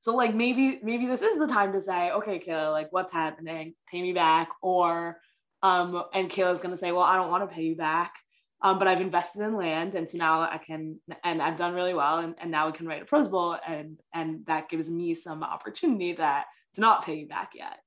So 0.00 0.16
like 0.16 0.34
maybe 0.34 0.80
maybe 0.82 1.06
this 1.06 1.22
is 1.22 1.38
the 1.38 1.46
time 1.46 1.72
to 1.74 1.82
say, 1.82 2.10
okay, 2.10 2.42
Kayla, 2.44 2.72
like 2.72 2.88
what's 2.90 3.12
happening? 3.12 3.74
Pay 3.90 4.02
me 4.02 4.12
back, 4.12 4.48
or 4.62 5.18
um, 5.62 6.04
and 6.14 6.30
Kayla's 6.30 6.60
to 6.60 6.76
say, 6.76 6.90
well, 6.92 7.02
I 7.02 7.16
don't 7.16 7.30
want 7.30 7.48
to 7.48 7.54
pay 7.54 7.62
you 7.62 7.76
back. 7.76 8.14
Um, 8.62 8.78
but 8.78 8.88
I've 8.88 9.00
invested 9.00 9.40
in 9.40 9.56
land, 9.56 9.94
and 9.94 10.10
so 10.10 10.18
now 10.18 10.42
I 10.42 10.58
can, 10.64 11.00
and 11.24 11.40
I've 11.40 11.56
done 11.56 11.72
really 11.72 11.94
well, 11.94 12.18
and, 12.18 12.34
and 12.38 12.50
now 12.50 12.66
we 12.66 12.74
can 12.74 12.86
write 12.86 13.00
a 13.00 13.06
Prozbul, 13.06 13.58
and 13.66 13.98
and 14.12 14.44
that 14.46 14.68
gives 14.68 14.90
me 14.90 15.14
some 15.14 15.42
opportunity 15.42 16.12
that 16.14 16.44
to 16.74 16.80
not 16.82 17.04
pay 17.04 17.14
you 17.14 17.26
back 17.26 17.52
yet. 17.54 17.78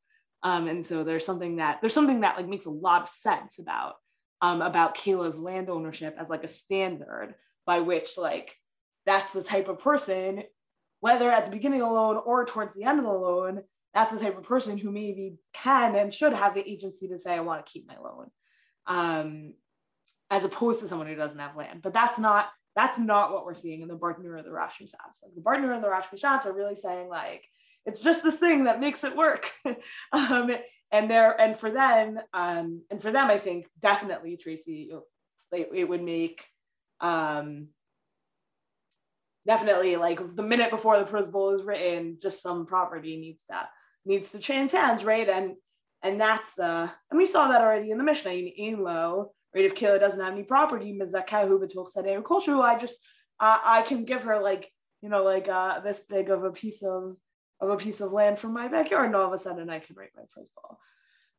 Um, 0.42 0.68
and 0.68 0.86
so 0.86 1.04
there's 1.04 1.26
something 1.26 1.58
that 1.58 1.80
there's 1.82 1.94
something 1.94 2.22
that 2.22 2.38
like 2.38 2.48
makes 2.48 2.66
a 2.66 2.72
lot 2.72 3.04
of 3.04 3.10
sense 3.10 3.60
about 3.60 3.96
um, 4.42 4.62
about 4.62 4.98
Kayla's 4.98 5.38
land 5.38 5.70
ownership 5.70 6.16
as 6.20 6.28
like 6.28 6.44
a 6.44 6.50
standard 6.50 7.36
by 7.66 7.80
which 7.80 8.18
like 8.18 8.56
that's 9.06 9.34
the 9.34 9.44
type 9.44 9.68
of 9.68 9.80
person, 9.80 10.44
whether 11.00 11.32
at 11.32 11.46
the 11.46 11.52
beginning 11.52 11.82
of 11.82 11.90
the 11.90 11.94
loan 11.94 12.22
or 12.26 12.46
towards 12.46 12.74
the 12.74 12.84
end 12.84 13.00
of 13.00 13.06
the 13.06 13.12
loan, 13.12 13.64
that's 13.94 14.12
the 14.12 14.20
type 14.20 14.38
of 14.38 14.44
person 14.44 14.78
who 14.78 14.92
maybe 14.92 15.38
can 15.54 15.96
and 15.96 16.14
should 16.14 16.34
have 16.34 16.56
the 16.56 16.68
agency 16.68 17.08
to 17.10 17.20
say, 17.20 17.34
I 17.34 17.42
want 17.42 17.66
to 17.66 17.72
keep 17.72 17.88
my 17.88 17.98
loan. 17.98 18.30
Um, 18.88 19.54
as 20.30 20.44
opposed 20.44 20.80
to 20.80 20.88
someone 20.88 21.08
who 21.08 21.16
doesn't 21.16 21.40
have 21.40 21.56
land. 21.56 21.82
But 21.84 21.94
that's 21.94 22.18
not 22.18 22.48
that's 22.76 22.98
not 22.98 23.32
what 23.32 23.46
we're 23.46 23.54
seeing 23.54 23.82
in 23.82 23.88
the 23.88 23.96
Bartner 23.96 24.40
or 24.40 24.42
the 24.42 24.52
Rosh. 24.52 24.82
Like 24.82 25.36
the 25.36 25.42
Bartner 25.42 25.76
and 25.76 25.84
the 25.84 25.90
Rosh 25.90 26.06
are 26.24 26.54
really 26.54 26.76
saying 26.76 27.08
like 27.08 27.44
it's 27.86 28.02
just 28.02 28.24
this 28.24 28.36
thing 28.36 28.64
that 28.64 28.80
makes 28.80 29.04
it 29.04 29.16
work. 29.16 29.52
um, 30.12 30.52
and 30.92 31.10
there 31.10 31.40
and 31.40 31.60
for 31.60 31.70
them 31.70 32.20
um, 32.34 32.82
and 32.90 33.02
for 33.02 33.12
them, 33.12 33.30
I 33.30 33.38
think 33.38 33.68
definitely 33.80 34.38
Tracy, 34.38 34.92
it, 35.52 35.70
it 35.74 35.84
would 35.86 36.02
make 36.02 36.44
um, 37.04 37.68
definitely 39.46 39.98
like 39.98 40.36
the 40.36 40.44
minute 40.44 40.72
before 40.72 40.98
the 40.98 41.06
Prozbul 41.06 41.60
is 41.60 41.66
written, 41.66 42.18
just 42.22 42.42
some 42.42 42.66
property 42.66 43.18
needs 43.18 43.44
that 43.50 43.70
needs 44.06 44.32
to 44.32 44.40
change 44.40 44.72
hands, 44.72 45.04
right? 45.04 45.30
And 45.30 45.56
and 46.02 46.20
that's 46.20 46.50
the 46.56 46.90
and 47.12 47.18
we 47.18 47.26
saw 47.26 47.50
that 47.50 47.62
already 47.62 47.92
in 47.92 47.98
the 47.98 48.04
Mishnah 48.04 48.32
in 48.32 48.52
Einlo, 48.60 49.28
right? 49.54 49.66
If 49.66 49.76
Kayla 49.76 50.00
doesn't 50.00 50.20
have 50.20 50.34
any 50.34 50.44
property, 50.44 50.98
I 51.02 52.78
just 52.80 52.98
uh, 53.40 53.58
I 53.64 53.84
can 53.88 54.06
give 54.06 54.24
her 54.24 54.42
like 54.42 54.72
you 55.02 55.10
know 55.10 55.24
like 55.24 55.50
uh, 55.50 55.82
this 55.82 56.00
big 56.00 56.30
of 56.30 56.44
a 56.44 56.52
piece 56.52 56.82
of 56.82 57.18
of 57.60 57.70
a 57.70 57.78
piece 57.78 58.02
of 58.02 58.12
land 58.12 58.40
from 58.40 58.54
my 58.54 58.68
backyard, 58.68 59.08
and 59.08 59.16
all 59.16 59.34
of 59.34 59.40
a 59.40 59.44
sudden 59.44 59.70
I 59.70 59.80
can 59.80 59.96
write 59.96 60.12
my 60.16 60.24
Prozbul. 60.24 60.78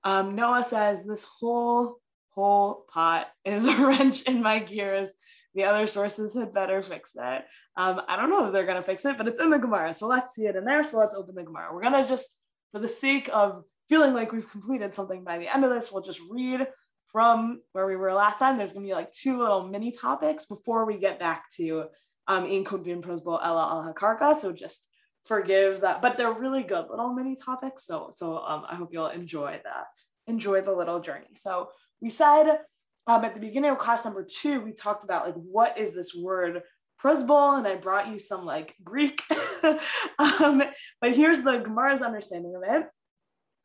Um, 0.04 0.34
Noah 0.34 0.66
says 0.68 0.98
this 1.06 1.24
whole 1.24 1.98
whole 2.34 2.84
pot 2.92 3.28
is 3.44 3.64
a 3.66 3.76
wrench 3.76 4.22
in 4.22 4.42
my 4.42 4.58
gears. 4.58 5.08
The 5.54 5.64
other 5.64 5.86
sources 5.86 6.34
had 6.34 6.52
better 6.52 6.82
fix 6.82 7.12
it. 7.14 7.44
Um, 7.76 8.00
I 8.08 8.16
don't 8.16 8.30
know 8.30 8.46
if 8.46 8.52
they're 8.52 8.66
gonna 8.66 8.82
fix 8.82 9.04
it, 9.04 9.16
but 9.16 9.28
it's 9.28 9.40
in 9.40 9.50
the 9.50 9.58
Gemara, 9.58 9.94
so 9.94 10.06
let's 10.06 10.34
see 10.34 10.46
it 10.46 10.56
in 10.56 10.64
there. 10.64 10.84
So 10.84 10.98
let's 10.98 11.14
open 11.14 11.34
the 11.34 11.44
Gemara. 11.44 11.72
We're 11.72 11.82
gonna 11.82 12.08
just 12.08 12.36
for 12.72 12.80
the 12.80 12.88
sake 12.88 13.30
of 13.32 13.62
feeling 13.88 14.14
like 14.14 14.32
we've 14.32 14.50
completed 14.50 14.94
something 14.94 15.24
by 15.24 15.38
the 15.38 15.52
end 15.52 15.64
of 15.64 15.70
this, 15.70 15.92
we'll 15.92 16.02
just 16.02 16.20
read 16.30 16.66
from 17.06 17.60
where 17.72 17.86
we 17.86 17.96
were 17.96 18.12
last 18.12 18.38
time. 18.38 18.58
There's 18.58 18.72
going 18.72 18.84
to 18.84 18.88
be 18.88 18.94
like 18.94 19.12
two 19.12 19.38
little 19.38 19.68
mini 19.68 19.92
topics 19.92 20.46
before 20.46 20.84
we 20.84 20.98
get 20.98 21.18
back 21.18 21.44
to 21.56 21.84
um, 22.26 22.46
in 22.46 22.64
Konvin 22.64 23.00
Prozbul 23.02 23.40
Ella 23.44 23.68
al 23.70 23.94
Hakarka. 23.94 24.40
So 24.40 24.52
just 24.52 24.80
forgive 25.26 25.82
that, 25.82 26.02
but 26.02 26.16
they're 26.16 26.32
really 26.32 26.62
good 26.62 26.86
little 26.90 27.12
mini 27.12 27.36
topics. 27.36 27.86
So 27.86 28.12
so 28.16 28.38
um, 28.38 28.64
I 28.68 28.74
hope 28.74 28.90
you'll 28.92 29.08
enjoy 29.08 29.60
that, 29.62 29.86
enjoy 30.26 30.62
the 30.62 30.72
little 30.72 31.00
journey. 31.00 31.36
So 31.36 31.68
we 32.00 32.10
said 32.10 32.58
um, 33.06 33.24
at 33.24 33.34
the 33.34 33.40
beginning 33.40 33.70
of 33.70 33.78
class 33.78 34.04
number 34.04 34.24
two, 34.24 34.60
we 34.60 34.72
talked 34.72 35.04
about 35.04 35.26
like 35.26 35.34
what 35.34 35.78
is 35.78 35.94
this 35.94 36.14
word 36.14 36.62
Prozbul, 37.02 37.58
and 37.58 37.66
I 37.66 37.74
brought 37.74 38.08
you 38.08 38.18
some 38.18 38.46
like 38.46 38.74
Greek. 38.82 39.22
um, 40.18 40.62
but 41.00 41.14
here's 41.14 41.42
the 41.42 41.58
Gemara's 41.58 42.00
understanding 42.00 42.54
of 42.56 42.62
it. 42.66 42.86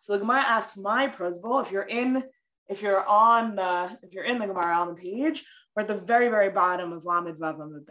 So 0.01 0.13
the 0.13 0.19
Gemara 0.19 0.41
asks 0.41 0.77
my 0.77 1.07
Prozbul, 1.07 1.65
if 1.65 1.71
you're 1.71 1.83
in, 1.83 2.23
if 2.67 2.81
you're 2.81 3.05
on 3.05 3.55
the, 3.55 3.97
if 4.03 4.13
you're 4.13 4.25
in 4.25 4.39
the 4.39 4.47
Gemara 4.47 4.75
on 4.75 4.89
the 4.89 4.95
page, 4.95 5.45
we're 5.75 5.83
at 5.83 5.87
the 5.87 5.95
very, 5.95 6.29
very 6.29 6.49
bottom 6.49 6.91
of 6.91 7.05
Lamed 7.05 7.37
Vav 7.37 7.59
Amud. 7.59 7.85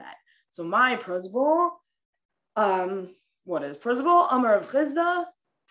So 0.51 0.65
my 0.65 0.97
Prozbul, 0.97 1.71
um, 2.57 3.15
what 3.45 3.63
is 3.63 3.77
Prozbul? 3.77 4.29
Amar 4.31 4.59
Rav 4.59 4.71
Chisda, 4.71 5.25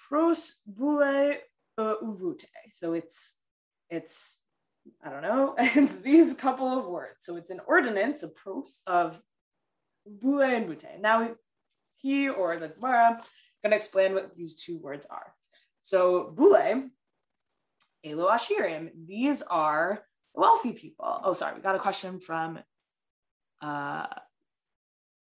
Pros 0.08 0.54
uh, 0.80 1.96
Uvute. 2.04 2.46
So 2.74 2.94
it's, 2.94 3.34
it's, 3.90 4.38
I 5.04 5.10
don't 5.10 5.22
know, 5.22 5.56
it's 5.58 6.02
these 6.02 6.34
couple 6.34 6.68
of 6.68 6.86
words. 6.86 7.18
So 7.22 7.36
it's 7.36 7.52
an 7.52 7.62
ordinance, 7.68 8.24
a 8.24 8.28
pros 8.28 8.80
of 8.88 9.20
Bule 10.06 10.42
and 10.42 10.68
Bute. 10.68 11.02
Now 11.02 11.30
he 11.98 12.30
or 12.30 12.60
the 12.60 12.70
Gemara 12.70 13.22
going 13.64 13.72
to 13.72 13.76
explain 13.78 14.14
what 14.14 14.36
these 14.36 14.56
two 14.56 14.78
words 14.78 15.06
are. 15.10 15.34
So 15.82 16.32
Bule, 16.36 16.90
Elo 18.06 18.30
Ashirim, 18.30 18.90
these 19.08 19.42
are 19.42 20.04
wealthy 20.34 20.74
people. 20.74 21.20
Oh, 21.24 21.34
sorry, 21.34 21.56
we 21.56 21.62
got 21.62 21.76
a 21.76 21.80
question 21.80 22.20
from 22.20 22.60
uh, 23.62 24.08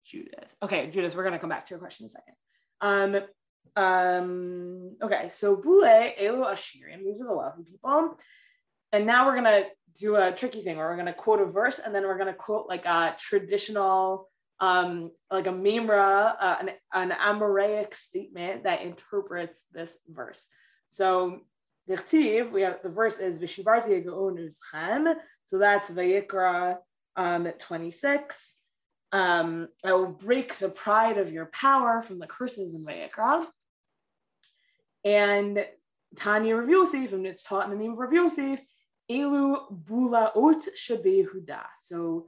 Judith. 0.06 0.56
Okay, 0.64 0.90
Judith, 0.92 1.16
we're 1.16 1.24
going 1.24 1.34
to 1.34 1.40
come 1.40 1.50
back 1.50 1.68
to 1.68 1.72
your 1.72 1.80
question 1.80 2.06
in 2.06 2.10
a 2.10 2.10
second. 2.10 2.36
Um, 2.82 3.22
um, 3.76 4.96
okay, 5.04 5.30
so 5.34 5.56
Bule, 5.56 5.84
Elo 5.86 6.46
Ashirim, 6.46 7.04
these 7.04 7.22
are 7.22 7.28
the 7.28 7.36
wealthy 7.36 7.64
people. 7.64 8.18
And 8.92 9.06
now 9.06 9.26
we're 9.26 9.42
to 9.46 9.68
do 10.00 10.16
a 10.16 10.32
tricky 10.32 10.64
thing 10.64 10.78
where 10.78 10.88
we're 10.88 10.96
to 11.08 11.14
quote 11.14 11.42
a 11.42 11.46
verse 11.46 11.80
and 11.84 11.94
then 11.94 12.04
we're 12.04 12.18
to 12.28 12.34
quote 12.34 12.68
like 12.70 12.86
a 12.86 13.16
traditional 13.20 14.30
um, 14.60 15.12
like 15.32 15.46
a 15.46 15.52
Mimra, 15.52 16.34
uh, 16.40 16.56
an, 16.60 16.70
an 16.94 17.12
Amoraic 17.12 17.96
statement 17.96 18.64
that 18.64 18.82
interprets 18.82 19.60
this 19.72 19.92
verse. 20.08 20.44
So 20.90 21.42
we 21.88 22.62
have 22.64 22.80
the 22.82 22.90
verse 22.90 23.20
is 23.20 23.38
Vishivarti 23.40 24.04
Chem. 24.72 25.14
So 25.46 25.60
that's 25.60 25.90
Vayikra 25.90 26.78
um, 27.16 27.48
26. 27.60 28.56
Um, 29.12 29.70
I 29.86 29.94
will 29.94 30.08
break 30.08 30.58
the 30.58 30.70
pride 30.70 31.18
of 31.18 31.32
your 31.32 31.46
power 31.48 32.02
from 32.02 32.20
the 32.20 32.28
curses 32.28 32.76
in 32.76 32.86
Vayikra. 32.86 33.46
And 35.06 35.66
Tanya 36.18 36.56
Rav 36.56 36.70
Yosef, 36.70 37.14
and 37.14 37.26
it's 37.26 37.44
taught 37.44 37.66
in 37.66 37.72
the 37.72 37.82
name 37.82 37.94
of 37.94 37.98
Rav 37.98 38.12
Elu 39.10 39.58
Bulaot 39.86 40.64
Shabe 40.76 41.26
Huda. 41.28 41.62
So 41.86 42.28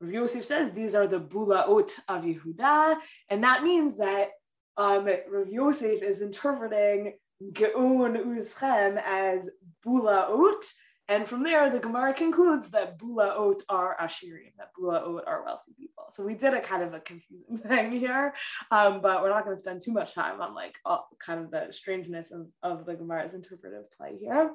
Rav 0.00 0.12
Yosef 0.12 0.44
says 0.44 0.72
these 0.72 0.94
are 0.94 1.06
the 1.06 1.20
bulaot 1.20 1.92
of 2.08 2.22
Yehuda, 2.22 2.96
and 3.28 3.44
that 3.44 3.62
means 3.62 3.98
that 3.98 4.30
um, 4.76 5.06
Rav 5.06 5.48
Yosef 5.48 6.02
is 6.02 6.22
interpreting 6.22 7.14
Geun 7.42 8.16
Uzchem 8.16 9.02
as 9.04 9.40
bulaot, 9.86 10.64
and 11.06 11.28
from 11.28 11.42
there 11.42 11.68
the 11.70 11.80
Gemara 11.80 12.14
concludes 12.14 12.70
that 12.70 12.98
bulaot 12.98 13.60
are 13.68 13.94
Ashirim, 14.00 14.52
that 14.56 14.70
bulaot 14.78 15.26
are 15.26 15.44
wealthy 15.44 15.72
people. 15.78 16.04
So 16.12 16.24
we 16.24 16.34
did 16.34 16.54
a 16.54 16.60
kind 16.62 16.82
of 16.82 16.94
a 16.94 17.00
confusing 17.00 17.58
thing 17.68 17.92
here, 17.92 18.32
um, 18.70 19.02
but 19.02 19.22
we're 19.22 19.28
not 19.30 19.44
going 19.44 19.56
to 19.56 19.60
spend 19.60 19.82
too 19.82 19.92
much 19.92 20.14
time 20.14 20.40
on 20.40 20.54
like 20.54 20.76
all, 20.86 21.08
kind 21.24 21.40
of 21.40 21.50
the 21.50 21.72
strangeness 21.72 22.30
of, 22.30 22.46
of 22.62 22.86
the 22.86 22.94
Gemara's 22.94 23.34
interpretive 23.34 23.90
play 23.98 24.16
here. 24.18 24.52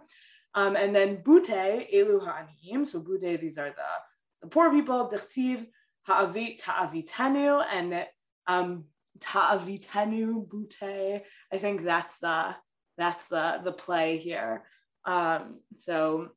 Um, 0.55 0.75
and 0.77 0.95
then 0.95 1.17
Bute, 1.17 1.89
Elu 1.93 2.23
Ha'anim, 2.23 2.87
so 2.87 2.99
Bute, 2.99 3.39
these 3.39 3.57
are 3.57 3.69
the 3.69 3.91
the 4.41 4.47
poor 4.47 4.71
people, 4.71 5.11
dichtiv 5.11 5.65
ha'avit 6.03 6.59
ta'avitenu, 6.59 7.63
and 7.71 8.05
um, 8.47 8.85
ta'avitenu 9.19 10.47
bute. 10.47 11.23
I 11.51 11.57
think 11.57 11.83
that's 11.83 12.15
the 12.19 12.55
that's 12.97 13.25
the 13.27 13.61
the 13.63 13.71
play 13.71 14.17
here. 14.17 14.63
Um, 15.05 15.59
so 15.79 16.29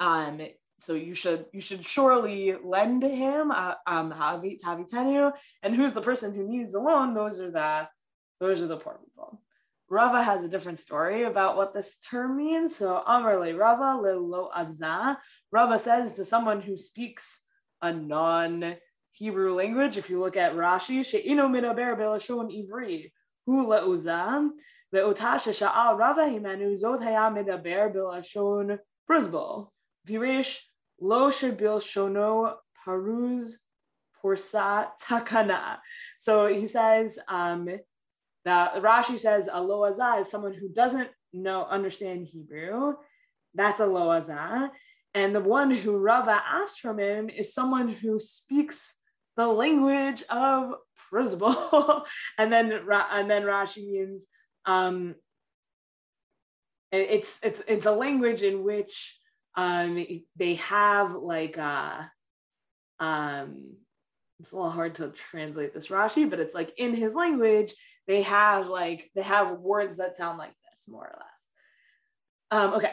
um, 0.00 0.40
so 0.78 0.94
you 0.94 1.14
should 1.14 1.46
you 1.52 1.60
should 1.60 1.84
surely 1.84 2.54
lend 2.62 3.02
to 3.02 3.08
him 3.08 3.50
uh, 3.50 3.74
um 3.86 4.10
ta'avitenu, 4.10 5.32
and 5.62 5.74
who's 5.74 5.92
the 5.92 6.00
person 6.00 6.34
who 6.34 6.48
needs 6.48 6.74
a 6.74 6.78
loan? 6.78 7.14
Those 7.14 7.38
are 7.38 7.50
the 7.50 7.88
those 8.40 8.60
are 8.60 8.66
the 8.66 8.78
poor 8.78 8.98
people. 9.04 9.40
Rava 9.88 10.22
has 10.22 10.42
a 10.42 10.48
different 10.48 10.80
story 10.80 11.24
about 11.24 11.56
what 11.56 11.72
this 11.72 11.96
term 12.10 12.36
means. 12.36 12.76
So 12.76 13.02
Amarle 13.06 13.56
Rava 13.56 14.00
le 14.00 14.18
lo 14.18 14.50
azah. 14.56 15.18
Rava 15.52 15.78
says 15.78 16.12
to 16.14 16.24
someone 16.24 16.60
who 16.60 16.76
speaks 16.76 17.40
a 17.80 17.92
non 17.92 18.76
Hebrew 19.12 19.54
language. 19.54 19.96
If 19.96 20.10
you 20.10 20.20
look 20.20 20.36
at 20.36 20.54
Rashi, 20.54 21.04
she'ino 21.04 21.48
medaber 21.48 21.96
belashon 21.96 22.50
ivri 22.50 23.12
hu 23.46 23.66
le'uzam 23.66 24.50
ve'ota 24.92 25.36
shesha'al 25.36 25.96
rava 25.96 26.22
himenu 26.22 26.78
zot 26.80 27.02
haya 27.02 27.30
medaber 27.30 27.94
belashon 27.94 28.78
pruzbol. 29.08 29.68
Virish 30.06 30.58
lo 31.00 31.30
shebil 31.30 31.80
shono 31.80 32.56
paruz 32.86 33.52
porsa 34.22 34.88
takana. 35.00 35.78
So 36.18 36.46
he 36.46 36.66
says 36.66 37.18
um, 37.28 37.68
that 38.46 38.76
Rashi 38.76 39.18
says 39.18 39.46
a 39.52 39.60
loaza 39.60 40.22
is 40.22 40.30
someone 40.30 40.54
who 40.54 40.68
doesn't 40.68 41.10
know 41.32 41.66
understand 41.68 42.26
Hebrew. 42.26 42.94
That's 43.54 43.80
a 43.80 43.84
loaza. 43.84 44.70
And 45.14 45.34
the 45.34 45.40
one 45.40 45.72
who 45.72 45.96
Rava 45.96 46.40
asked 46.46 46.80
from 46.80 47.00
him 47.00 47.28
is 47.28 47.52
someone 47.52 47.88
who 47.88 48.20
speaks 48.20 48.94
the 49.36 49.48
language 49.48 50.22
of 50.30 50.74
Prozbul. 51.12 52.04
and 52.38 52.52
then 52.52 52.72
and 52.72 53.28
then 53.28 53.42
Rashi 53.42 53.90
means 53.90 54.22
um, 54.64 55.16
it's 56.92 57.38
it's 57.42 57.62
it's 57.66 57.86
a 57.86 57.92
language 57.92 58.42
in 58.42 58.62
which 58.62 59.18
um, 59.56 60.06
they 60.36 60.54
have 60.54 61.14
like 61.14 61.56
a, 61.56 62.10
uh, 63.00 63.04
um, 63.04 63.72
it's 64.40 64.52
a 64.52 64.56
little 64.56 64.70
hard 64.70 64.94
to 64.96 65.12
translate 65.30 65.74
this 65.74 65.88
Rashi, 65.88 66.28
but 66.28 66.40
it's 66.40 66.54
like 66.54 66.72
in 66.76 66.94
his 66.94 67.14
language 67.14 67.74
they 68.06 68.22
have 68.22 68.68
like 68.68 69.10
they 69.14 69.22
have 69.22 69.58
words 69.58 69.96
that 69.98 70.16
sound 70.16 70.38
like 70.38 70.54
this 70.72 70.88
more 70.88 71.04
or 71.04 71.18
less. 71.18 72.62
Um, 72.62 72.74
okay, 72.74 72.92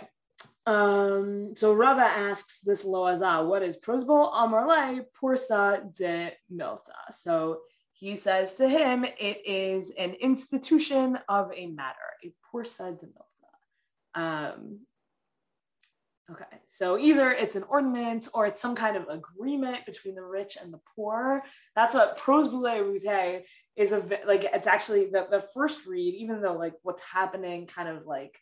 um, 0.65 1.53
so 1.57 1.73
Rava 1.73 2.01
asks 2.01 2.61
this 2.61 2.83
loaza, 2.83 3.45
what 3.45 3.63
is 3.63 3.77
prosbol? 3.77 4.33
Amarle 4.33 5.05
porsa 5.21 5.93
de 5.95 6.31
milta. 6.51 7.13
So 7.21 7.61
he 7.93 8.15
says 8.15 8.53
to 8.53 8.67
him, 8.67 9.05
it 9.05 9.45
is 9.45 9.91
an 9.97 10.13
institution 10.13 11.19
of 11.27 11.51
a 11.55 11.67
matter, 11.67 11.97
a 12.23 12.33
porsa 12.51 12.97
de 12.97 13.07
milta. 13.07 14.19
Um, 14.19 14.79
okay, 16.31 16.45
so 16.69 16.97
either 16.97 17.31
it's 17.31 17.55
an 17.55 17.63
ordinance 17.63 18.29
or 18.33 18.45
it's 18.45 18.61
some 18.61 18.75
kind 18.75 18.97
of 18.97 19.07
agreement 19.09 19.85
between 19.85 20.15
the 20.15 20.23
rich 20.23 20.57
and 20.61 20.73
the 20.73 20.79
poor. 20.95 21.43
That's 21.75 21.95
what 21.95 22.17
prosbule 22.17 22.83
rute 22.83 23.43
is 23.75 23.91
a 23.91 24.03
like. 24.25 24.45
It's 24.53 24.67
actually 24.67 25.05
the 25.05 25.27
the 25.29 25.43
first 25.53 25.85
read, 25.85 26.15
even 26.15 26.41
though 26.41 26.53
like 26.53 26.73
what's 26.83 27.01
happening 27.01 27.67
kind 27.67 27.89
of 27.89 28.05
like 28.05 28.39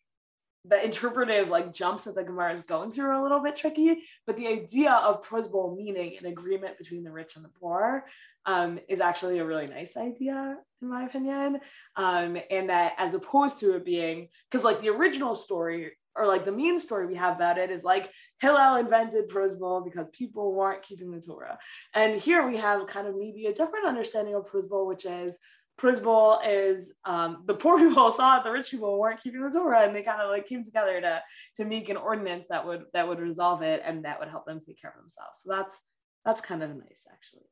the 0.65 0.84
interpretive 0.84 1.48
like 1.48 1.74
jumps 1.74 2.04
that 2.04 2.15
the 2.15 2.24
Gemara 2.24 2.54
is 2.54 2.62
going 2.67 2.91
through 2.91 3.06
are 3.06 3.13
a 3.13 3.24
little 3.24 3.41
bit 3.41 3.58
tricky, 3.58 4.04
but 4.28 4.38
the 4.38 4.48
idea 4.48 4.91
of 4.91 5.26
prosbol 5.26 5.76
meaning 5.76 6.17
an 6.20 6.28
agreement 6.28 6.78
between 6.78 7.04
the 7.04 7.12
rich 7.12 7.36
and 7.36 7.44
the 7.44 7.50
poor 7.60 8.06
um, 8.46 8.80
is 8.88 9.00
actually 9.00 9.39
a 9.39 9.46
really 9.46 9.67
nice 9.67 9.98
idea, 9.98 10.58
in 10.82 10.89
my 10.89 11.06
opinion. 11.06 11.60
Um, 11.96 12.38
and 12.52 12.70
that 12.70 12.94
as 12.98 13.15
opposed 13.15 13.60
to 13.60 13.76
it 13.76 13.86
being, 13.86 14.30
because 14.50 14.63
like 14.63 14.82
the 14.82 14.89
original 14.89 15.36
story 15.36 15.94
or 16.15 16.28
like 16.28 16.45
the 16.45 16.52
mean 16.52 16.80
story 16.80 17.08
we 17.08 17.15
have 17.15 17.36
about 17.36 17.58
it 17.58 17.71
is 17.71 17.84
like 17.84 18.10
Hillel 18.39 18.76
invented 18.76 19.30
prosbol 19.30 19.84
because 19.84 20.08
people 20.12 20.54
weren't 20.54 20.84
keeping 20.84 21.12
the 21.12 21.21
Torah. 21.21 21.58
And 21.93 22.19
here 22.19 22.47
we 22.47 22.58
have 22.58 22.88
kind 22.88 23.08
of 23.08 23.15
maybe 23.17 23.45
a 23.45 23.54
different 23.54 23.88
understanding 23.88 24.36
of 24.36 24.50
prosbol, 24.52 24.88
which 24.88 25.06
is 25.06 25.36
Prosbol 25.82 26.41
is 26.47 26.91
um, 27.06 27.43
the 27.47 27.54
poor 27.54 27.78
people 27.89 28.12
saw 28.12 28.38
it, 28.38 28.43
the 28.43 28.52
rich 28.52 28.69
people 28.69 29.00
weren't 29.00 29.21
keeping 29.21 29.41
the 29.41 29.50
Torah, 29.50 29.86
and 29.86 29.95
they 29.95 30.04
kind 30.04 30.21
of 30.21 30.30
like 30.30 30.47
came 30.47 30.63
together 30.63 31.02
to 31.02 31.21
to 31.58 31.65
make 31.65 31.89
an 31.89 31.97
ordinance 31.97 32.45
that 32.50 32.65
would 32.65 32.84
that 32.93 33.08
would 33.08 33.19
resolve 33.19 33.62
it 33.62 33.82
and 33.84 34.06
that 34.06 34.19
would 34.19 34.30
help 34.30 34.45
them 34.45 34.62
take 34.65 34.80
care 34.80 34.91
of 34.91 34.97
themselves. 34.97 35.38
So 35.41 35.50
that's 35.50 35.76
that's 36.24 36.41
kind 36.41 36.62
of 36.62 36.69
nice, 36.69 37.04
actually. 37.12 37.47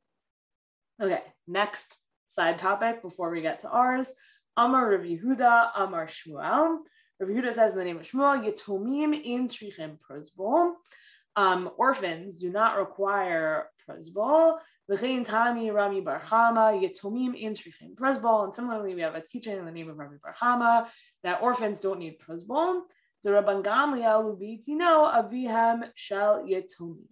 Okay, 1.02 1.22
next 1.48 1.96
side 2.28 2.58
topic 2.58 3.02
before 3.02 3.30
we 3.30 3.42
get 3.42 3.62
to 3.62 3.68
ours. 3.68 4.08
Amar 4.56 4.90
Rav 4.90 5.00
Yehuda, 5.00 5.70
Amar 5.76 6.06
Shmuel. 6.06 6.78
Rav 7.20 7.28
Yehuda 7.28 7.54
says 7.54 7.72
in 7.72 7.78
the 7.78 7.84
name 7.84 7.98
of 7.98 8.10
Shmuel, 8.10 8.42
Yetomim 8.42 9.20
in 9.22 9.46
Trichim 9.46 9.98
Prosbol. 9.98 10.72
Um, 11.36 11.70
orphans 11.76 12.40
do 12.40 12.50
not 12.50 12.78
require 12.78 13.66
Prosbol. 13.86 14.56
V'chein 14.90 15.26
Tani 15.26 15.70
Rami 15.70 16.00
bar 16.00 16.22
Chama 16.26 16.82
Yetomim 16.82 17.38
in 17.38 17.52
Shrichim 17.52 17.94
Prosbol. 17.94 18.44
And 18.44 18.54
similarly, 18.56 18.94
we 18.94 19.02
have 19.02 19.16
a 19.16 19.20
teaching 19.20 19.58
in 19.58 19.66
the 19.66 19.70
name 19.70 19.90
of 19.90 19.98
Rami 19.98 20.16
bar 20.22 20.34
Chama 20.40 20.86
that 21.22 21.42
orphans 21.42 21.78
don't 21.80 21.98
need 21.98 22.16
Prosbol. 22.26 22.80
The 23.22 23.30
Rabban 23.30 23.62
Gamliel 23.62 24.34
Ubitino 24.34 25.12
Avihem 25.14 25.90
Shel 25.94 26.46
Yetomim. 26.48 27.04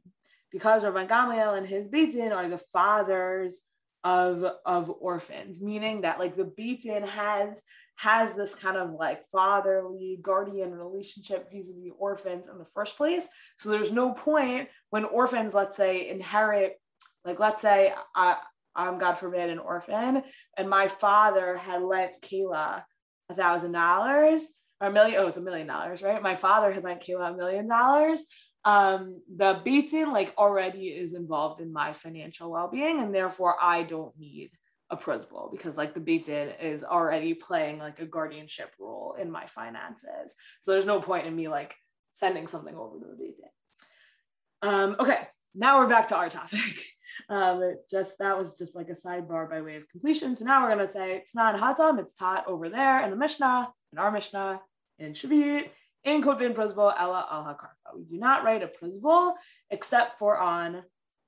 Because 0.50 0.84
Rabban 0.84 1.06
Gamliel 1.06 1.58
and 1.58 1.66
his 1.66 1.86
Beit 1.86 2.14
Din 2.14 2.32
are 2.32 2.48
the 2.48 2.62
fathers 2.72 3.58
of, 4.02 4.42
of 4.64 4.90
orphans, 5.00 5.60
meaning 5.60 6.00
that 6.00 6.18
like 6.18 6.34
the 6.34 6.44
Beit 6.44 6.84
Din 6.84 7.02
has 7.02 7.60
has 7.98 8.34
this 8.36 8.54
kind 8.54 8.76
of 8.76 8.92
like 8.92 9.28
fatherly 9.32 10.18
guardian 10.22 10.72
relationship 10.72 11.50
vis-a-vis 11.52 11.92
orphans 11.98 12.46
in 12.50 12.56
the 12.56 12.66
first 12.72 12.96
place. 12.96 13.24
So 13.58 13.70
there's 13.70 13.90
no 13.90 14.12
point 14.12 14.68
when 14.90 15.04
orphans, 15.04 15.52
let's 15.52 15.76
say, 15.76 16.08
inherit 16.08 16.80
like, 17.24 17.40
let's 17.40 17.60
say 17.60 17.92
I, 18.14 18.36
I'm, 18.74 18.98
God 18.98 19.14
forbid, 19.14 19.50
an 19.50 19.58
orphan, 19.58 20.22
and 20.56 20.70
my 20.70 20.86
father 20.86 21.56
had 21.56 21.82
lent 21.82 22.12
Kayla 22.22 22.84
a 23.28 23.34
thousand 23.34 23.72
dollars 23.72 24.42
or 24.80 24.88
a 24.88 24.92
million. 24.92 25.20
Oh, 25.20 25.26
it's 25.26 25.36
a 25.36 25.42
million 25.42 25.66
dollars, 25.66 26.00
right? 26.00 26.22
My 26.22 26.36
father 26.36 26.72
had 26.72 26.84
lent 26.84 27.02
Kayla 27.02 27.34
a 27.34 27.36
million 27.36 27.68
dollars. 27.68 28.22
Um, 28.64 29.20
the 29.36 29.60
Beit 29.64 29.90
Din 29.90 30.12
like 30.12 30.32
already 30.38 30.86
is 30.88 31.14
involved 31.14 31.60
in 31.60 31.72
my 31.72 31.92
financial 31.92 32.50
well-being, 32.50 33.00
and 33.00 33.12
therefore 33.12 33.56
I 33.60 33.82
don't 33.82 34.16
need 34.18 34.50
a 34.90 34.96
principal 34.96 35.50
because 35.52 35.76
like 35.76 35.94
the 35.94 36.00
Beit 36.00 36.26
Din 36.26 36.50
is 36.60 36.82
already 36.82 37.34
playing 37.34 37.78
like 37.78 37.98
a 38.00 38.06
guardianship 38.06 38.70
role 38.78 39.16
in 39.20 39.30
my 39.30 39.46
finances. 39.46 40.34
So 40.62 40.72
there's 40.72 40.86
no 40.86 41.00
point 41.00 41.26
in 41.26 41.36
me 41.36 41.48
like 41.48 41.74
sending 42.14 42.46
something 42.48 42.74
over 42.74 42.98
to 42.98 43.06
the 43.06 43.16
Beit 43.16 43.36
Din. 43.36 44.70
Um, 44.70 44.96
okay, 44.98 45.28
now 45.54 45.78
we're 45.78 45.88
back 45.88 46.08
to 46.08 46.16
our 46.16 46.30
topic. 46.30 46.60
Um, 47.28 47.74
just 47.90 48.12
that 48.18 48.38
was 48.38 48.52
just 48.52 48.76
like 48.76 48.90
a 48.90 48.92
sidebar 48.92 49.50
by 49.50 49.60
way 49.60 49.76
of 49.76 49.88
completion. 49.88 50.36
So 50.36 50.44
now 50.44 50.62
we're 50.62 50.68
gonna 50.68 50.92
say 50.92 51.16
it's 51.16 51.34
not 51.34 51.58
hatam, 51.58 51.98
it's 51.98 52.14
taught 52.14 52.46
over 52.46 52.68
there 52.68 53.02
in 53.02 53.10
the 53.10 53.16
Mishnah, 53.16 53.72
in 53.92 53.98
our 53.98 54.12
Mishnah, 54.12 54.60
in 54.98 55.14
Shevi'it, 55.14 55.70
in 56.04 56.22
Kotvin 56.22 56.54
Prozbol, 56.54 56.94
Ella 56.96 57.26
al 57.30 57.44
Hakarka. 57.44 57.96
We 57.96 58.04
do 58.04 58.18
not 58.18 58.44
write 58.44 58.62
a 58.62 58.68
Prozbol 58.68 59.32
except 59.70 60.18
for 60.18 60.38
on 60.38 60.82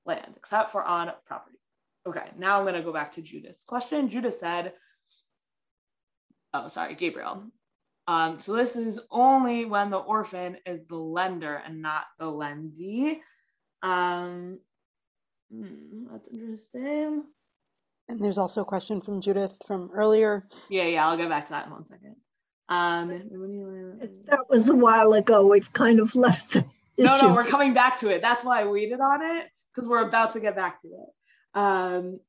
land, 0.07 0.35
except 0.37 0.71
for 0.71 0.85
on 0.85 1.11
property. 1.27 1.59
Okay, 2.07 2.31
now 2.39 2.59
I'm 2.59 2.65
gonna 2.65 2.83
go 2.83 2.93
back 2.93 3.13
to 3.15 3.23
Judith's 3.23 3.65
question. 3.65 4.09
Judith 4.09 4.39
said, 4.41 4.73
oh, 6.55 6.69
sorry, 6.69 6.95
Gabriel. 6.95 7.45
Um, 8.09 8.41
so 8.41 8.55
this 8.55 8.75
is 8.75 8.99
only 9.11 9.67
when 9.67 9.91
the 9.91 9.99
orphan 9.99 10.57
is 10.67 10.81
the 10.89 10.97
lender 10.97 11.63
and 11.65 11.83
not 11.83 12.05
the 12.19 12.25
lendee. 12.25 13.19
Um, 13.83 14.59
hmm, 15.53 16.07
that's 16.11 16.27
interesting. 16.33 17.25
And 18.09 18.25
there's 18.25 18.39
also 18.39 18.63
a 18.63 18.65
question 18.65 19.01
from 19.01 19.21
Judith 19.21 19.59
from 19.67 19.91
earlier. 19.95 20.49
Yeah, 20.69 20.85
yeah, 20.85 21.07
I'll 21.07 21.17
go 21.17 21.29
back 21.29 21.47
to 21.47 21.53
that 21.53 21.67
in 21.67 21.73
one 21.73 21.87
second. 21.87 22.17
Um, 22.69 23.09
that 24.27 24.49
was 24.49 24.69
a 24.69 24.75
while 24.75 25.13
ago. 25.13 25.47
We've 25.47 25.73
kind 25.73 26.01
of 26.01 26.15
left 26.15 26.53
the 26.53 26.65
No, 26.99 27.21
no, 27.21 27.35
we're 27.35 27.45
coming 27.45 27.75
back 27.75 28.01
to 28.01 28.11
it. 28.11 28.23
That's 28.23 28.45
why 28.45 28.63
I 28.63 28.65
waited 28.67 29.01
on 29.01 29.23
it 29.23 29.47
because 29.75 29.89
we're 29.89 30.07
about 30.07 30.33
to 30.33 30.41
get 30.41 30.57
back 30.57 30.83
to 30.83 30.89
it. 30.89 31.09
Um, 31.55 32.21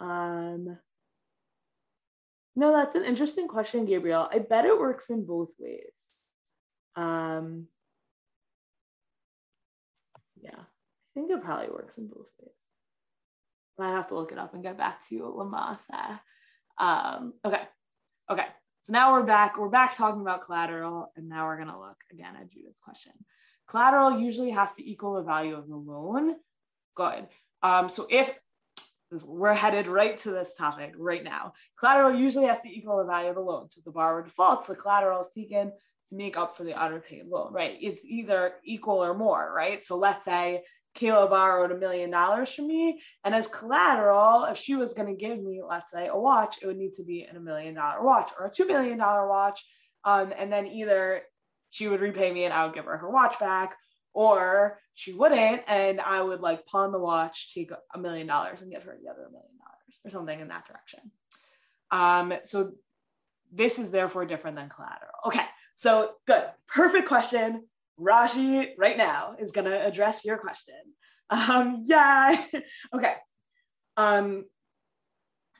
um, 0.00 0.78
no, 2.54 2.72
that's 2.72 2.94
an 2.94 3.04
interesting 3.04 3.48
question, 3.48 3.84
Gabriel. 3.84 4.28
I 4.32 4.38
bet 4.38 4.64
it 4.64 4.78
works 4.78 5.10
in 5.10 5.26
both 5.26 5.50
ways. 5.58 5.92
Um, 6.96 7.66
yeah, 10.40 10.56
I 10.58 11.14
think 11.14 11.30
it 11.30 11.42
probably 11.42 11.68
works 11.68 11.98
in 11.98 12.06
both 12.06 12.28
ways. 12.40 12.50
Might 13.78 13.90
have 13.90 14.08
to 14.08 14.14
look 14.14 14.32
it 14.32 14.38
up 14.38 14.54
and 14.54 14.62
get 14.62 14.78
back 14.78 15.06
to 15.08 15.14
you, 15.14 15.22
Lamasa. 15.36 16.20
Um, 16.78 17.34
okay, 17.44 17.62
okay. 18.30 18.46
So 18.84 18.92
now 18.92 19.12
we're 19.12 19.24
back. 19.24 19.58
We're 19.58 19.68
back 19.68 19.96
talking 19.96 20.22
about 20.22 20.46
collateral, 20.46 21.12
and 21.16 21.28
now 21.28 21.46
we're 21.46 21.58
gonna 21.58 21.78
look 21.78 21.98
again 22.10 22.36
at 22.40 22.50
Judith's 22.50 22.80
question. 22.80 23.12
Collateral 23.68 24.20
usually 24.20 24.50
has 24.50 24.70
to 24.72 24.88
equal 24.88 25.14
the 25.14 25.22
value 25.22 25.56
of 25.56 25.68
the 25.68 25.76
loan. 25.76 26.36
Good. 26.94 27.26
Um, 27.62 27.88
so 27.88 28.06
if 28.10 28.30
we're 29.24 29.54
headed 29.54 29.86
right 29.86 30.18
to 30.18 30.30
this 30.30 30.54
topic 30.56 30.92
right 30.96 31.22
now. 31.22 31.52
Collateral 31.78 32.14
usually 32.14 32.46
has 32.46 32.60
to 32.62 32.68
equal 32.68 32.98
the 32.98 33.04
value 33.04 33.28
of 33.28 33.36
the 33.36 33.40
loan. 33.40 33.70
So 33.70 33.78
if 33.78 33.84
the 33.84 33.92
borrower 33.92 34.22
defaults, 34.22 34.66
the 34.66 34.74
collateral 34.74 35.20
is 35.20 35.28
taken 35.36 35.72
to 36.08 36.16
make 36.16 36.36
up 36.36 36.56
for 36.56 36.64
the 36.64 36.74
unrepaid 36.74 37.26
loan, 37.26 37.52
right? 37.52 37.76
It's 37.80 38.04
either 38.04 38.54
equal 38.64 39.02
or 39.04 39.14
more, 39.14 39.52
right? 39.54 39.84
So 39.84 39.96
let's 39.96 40.24
say 40.24 40.62
Kayla 40.96 41.28
borrowed 41.28 41.72
a 41.72 41.76
million 41.76 42.10
dollars 42.10 42.52
from 42.52 42.68
me, 42.68 43.00
and 43.22 43.34
as 43.34 43.46
collateral, 43.48 44.44
if 44.44 44.56
she 44.56 44.76
was 44.76 44.94
going 44.94 45.08
to 45.08 45.20
give 45.20 45.42
me, 45.42 45.60
let's 45.68 45.92
say, 45.92 46.06
a 46.06 46.16
watch, 46.16 46.56
it 46.62 46.66
would 46.66 46.78
need 46.78 46.94
to 46.94 47.04
be 47.04 47.24
a 47.24 47.38
million 47.38 47.74
dollar 47.74 48.02
watch 48.02 48.30
or 48.38 48.46
a 48.46 48.50
two 48.50 48.66
million 48.66 48.98
dollar 48.98 49.28
watch, 49.28 49.62
um, 50.04 50.32
and 50.36 50.50
then 50.50 50.66
either 50.66 51.22
she 51.70 51.88
would 51.88 52.00
repay 52.00 52.32
me 52.32 52.44
and 52.44 52.54
I 52.54 52.64
would 52.64 52.74
give 52.74 52.84
her 52.84 52.96
her 52.96 53.10
watch 53.10 53.38
back, 53.38 53.76
or 54.12 54.80
she 54.94 55.12
wouldn't, 55.12 55.62
and 55.68 56.00
I 56.00 56.22
would 56.22 56.40
like 56.40 56.66
pawn 56.66 56.92
the 56.92 56.98
watch, 56.98 57.52
take 57.54 57.70
a 57.94 57.98
million 57.98 58.26
dollars, 58.26 58.62
and 58.62 58.70
give 58.70 58.82
her 58.84 58.96
the 59.00 59.10
other 59.10 59.28
million 59.30 59.58
dollars 59.58 60.00
or 60.04 60.10
something 60.10 60.40
in 60.40 60.48
that 60.48 60.66
direction. 60.66 61.10
Um, 61.90 62.32
so 62.46 62.72
this 63.52 63.78
is 63.78 63.90
therefore 63.90 64.24
different 64.24 64.56
than 64.56 64.68
collateral. 64.68 65.12
Okay, 65.26 65.44
so 65.76 66.12
good, 66.26 66.44
perfect 66.66 67.08
question. 67.08 67.64
Rashi 68.00 68.70
right 68.78 68.96
now 68.96 69.36
is 69.38 69.52
gonna 69.52 69.82
address 69.84 70.24
your 70.24 70.38
question. 70.38 70.74
Um, 71.30 71.84
yeah, 71.86 72.44
okay. 72.94 73.14
Um, 73.96 74.44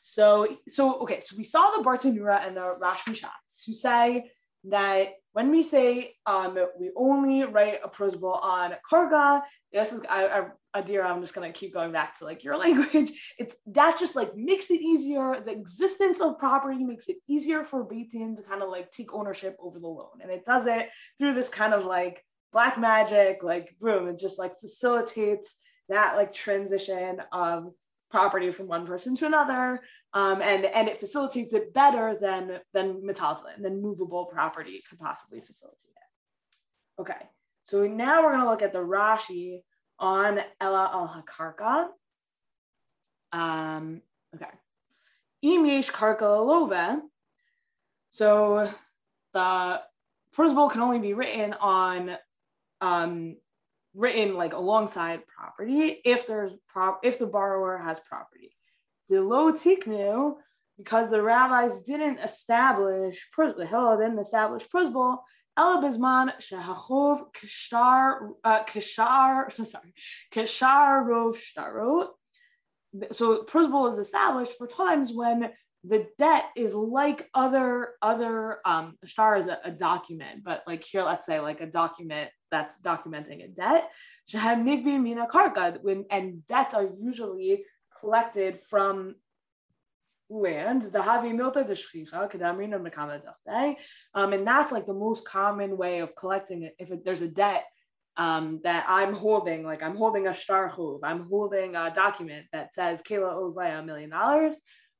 so 0.01 0.47
so 0.71 1.01
okay, 1.01 1.21
so 1.21 1.37
we 1.37 1.45
saw 1.45 1.73
the 1.77 1.83
Bartenura 1.83 2.47
and 2.47 2.57
the 2.57 2.75
Rash 2.79 3.05
MiShantz 3.05 3.67
who 3.67 3.73
say 3.73 4.31
that 4.65 5.09
when 5.37 5.51
we 5.51 5.63
say 5.63 6.15
um, 6.25 6.57
we 6.81 6.91
only 6.97 7.45
write 7.45 7.81
a 7.85 7.89
prosbul 7.89 8.43
on 8.43 8.73
karga, 8.91 9.43
this 9.71 9.93
is 9.93 10.01
I, 10.09 10.49
I, 10.75 10.81
Adira, 10.81 11.05
I'm 11.05 11.21
just 11.21 11.35
gonna 11.35 11.53
keep 11.53 11.75
going 11.75 11.93
back 11.93 12.19
to 12.19 12.25
like 12.25 12.43
your 12.43 12.57
language. 12.65 13.13
It's 13.39 13.55
that 13.67 13.99
just 13.99 14.17
like 14.17 14.35
makes 14.35 14.71
it 14.71 14.81
easier. 14.81 15.43
The 15.45 15.53
existence 15.53 16.23
of 16.23 16.39
property 16.39 16.83
makes 16.83 17.11
it 17.11 17.19
easier 17.29 17.67
for 17.67 17.85
Beit 17.85 18.13
Din 18.13 18.35
to 18.37 18.43
kind 18.43 18.63
of 18.63 18.71
like 18.71 18.91
take 18.93 19.13
ownership 19.13 19.59
over 19.61 19.79
the 19.79 19.87
loan, 19.87 20.23
and 20.23 20.31
it 20.31 20.47
does 20.47 20.65
it 20.67 20.89
through 21.19 21.35
this 21.35 21.51
kind 21.51 21.75
of 21.75 21.85
like 21.85 22.25
black 22.51 22.81
magic, 22.81 23.43
like 23.43 23.77
boom, 23.79 24.09
it 24.09 24.19
just 24.19 24.39
like 24.39 24.59
facilitates 24.63 25.55
that 25.91 26.17
like 26.17 26.33
transition 26.33 27.21
of 27.31 27.75
property 28.11 28.53
from 28.53 28.69
one 28.69 28.87
person 28.87 29.17
to 29.17 29.27
another, 29.27 29.81
um, 30.13 30.41
and 30.43 30.65
and 30.65 30.89
it 30.89 31.01
facilitates 31.01 31.53
it 31.55 31.73
better 31.75 32.17
than 32.21 32.61
than 32.73 33.03
metaltalin, 33.03 33.63
than 33.63 33.83
movable 33.83 34.27
property 34.27 34.83
could 34.89 34.99
possibly 34.99 35.41
facilitate 35.41 35.81
it. 35.85 37.01
Okay, 37.01 37.29
so 37.65 37.87
now 37.87 38.23
we're 38.23 38.33
gonna 38.33 38.51
look 38.51 38.63
at 38.63 38.73
the 38.73 38.79
Rashi 38.79 39.63
on 39.99 40.41
Ella 40.61 40.91
al 40.93 41.09
Hakarka. 41.09 41.89
Um, 43.33 44.03
okay, 44.35 44.51
Im 45.43 45.67
yesh 45.67 45.91
karka 45.91 46.45
love. 46.45 47.01
So 48.11 48.73
the 49.35 49.81
prosbul 50.33 50.71
can 50.71 50.81
only 50.81 50.99
be 50.99 51.15
written 51.15 51.53
on 51.55 52.17
um, 52.81 53.37
written 53.97 54.37
like 54.37 54.53
alongside 54.53 55.27
property 55.27 56.01
if 56.05 56.27
there's 56.27 56.53
prop 56.69 57.01
if 57.03 57.19
the 57.19 57.27
borrower 57.27 57.79
has 57.79 57.99
property. 58.07 58.55
The 59.09 59.23
low 59.23 59.53
tiknu, 59.53 60.35
because 60.77 61.11
the 61.11 61.23
rabbis 61.23 61.81
didn't 61.81 62.19
establish 62.19 63.27
the 63.37 63.67
Hillel 63.67 63.99
didn't 63.99 64.19
establish 64.19 64.69
prosbul, 64.69 65.19
Ela 65.57 65.83
bizman 65.83 66.33
shehachov 66.39 67.29
kishar 67.35 68.33
uh, 68.45 68.65
kishar 68.65 69.53
sorry 69.67 69.95
kishar 70.35 71.07
rov 71.07 71.37
shtarot. 71.37 72.09
So 73.13 73.45
prosbul 73.45 73.93
is 73.93 73.99
established 73.99 74.53
for 74.59 74.67
times 74.67 75.13
when 75.13 75.51
the 75.89 76.07
debt 76.19 76.45
is 76.57 76.75
like 76.75 77.29
other 77.35 77.91
other 78.03 78.59
um 78.65 78.97
star 79.07 79.37
is 79.37 79.47
a, 79.47 79.59
a, 79.65 79.71
document 79.71 80.43
but 80.45 80.63
like 80.67 80.83
here 80.83 81.03
let's 81.03 81.27
say 81.27 81.39
like 81.39 81.61
a 81.61 81.67
document 81.67 82.31
that's 82.51 82.77
documenting 82.83 83.45
a 83.45 83.49
debt 83.49 83.91
when 85.83 86.05
and 86.11 86.47
debts 86.47 86.75
are 86.75 86.89
usually 87.01 87.65
collected 88.01 88.61
from 88.69 89.15
land 90.29 90.83
the 90.83 90.99
havi 90.99 91.33
milta 91.33 91.67
um 94.15 94.33
and 94.33 94.47
that's 94.47 94.73
like 94.73 94.87
the 94.87 94.95
most 94.95 95.25
common 95.25 95.77
way 95.77 96.01
of 96.01 96.15
collecting 96.17 96.63
it. 96.65 96.75
If 96.79 96.91
it, 96.91 97.05
there's 97.05 97.23
a 97.23 97.29
debt 97.29 97.65
um, 98.17 98.61
that 98.65 98.87
I'm 98.89 99.15
holding, 99.15 99.63
like 99.63 99.83
I'm 99.83 99.97
holding 99.97 100.27
a 100.27 100.35
star 100.35 100.69
I'm 101.05 101.29
holding 101.29 101.77
a 101.77 101.93
document 101.95 102.47
that 102.53 102.75
says 102.75 103.03
Kayla 103.03 103.33
owes 103.35 103.55
Leah 103.55 103.81
a 103.81 103.83
million 103.83 104.11
dollars 104.11 104.57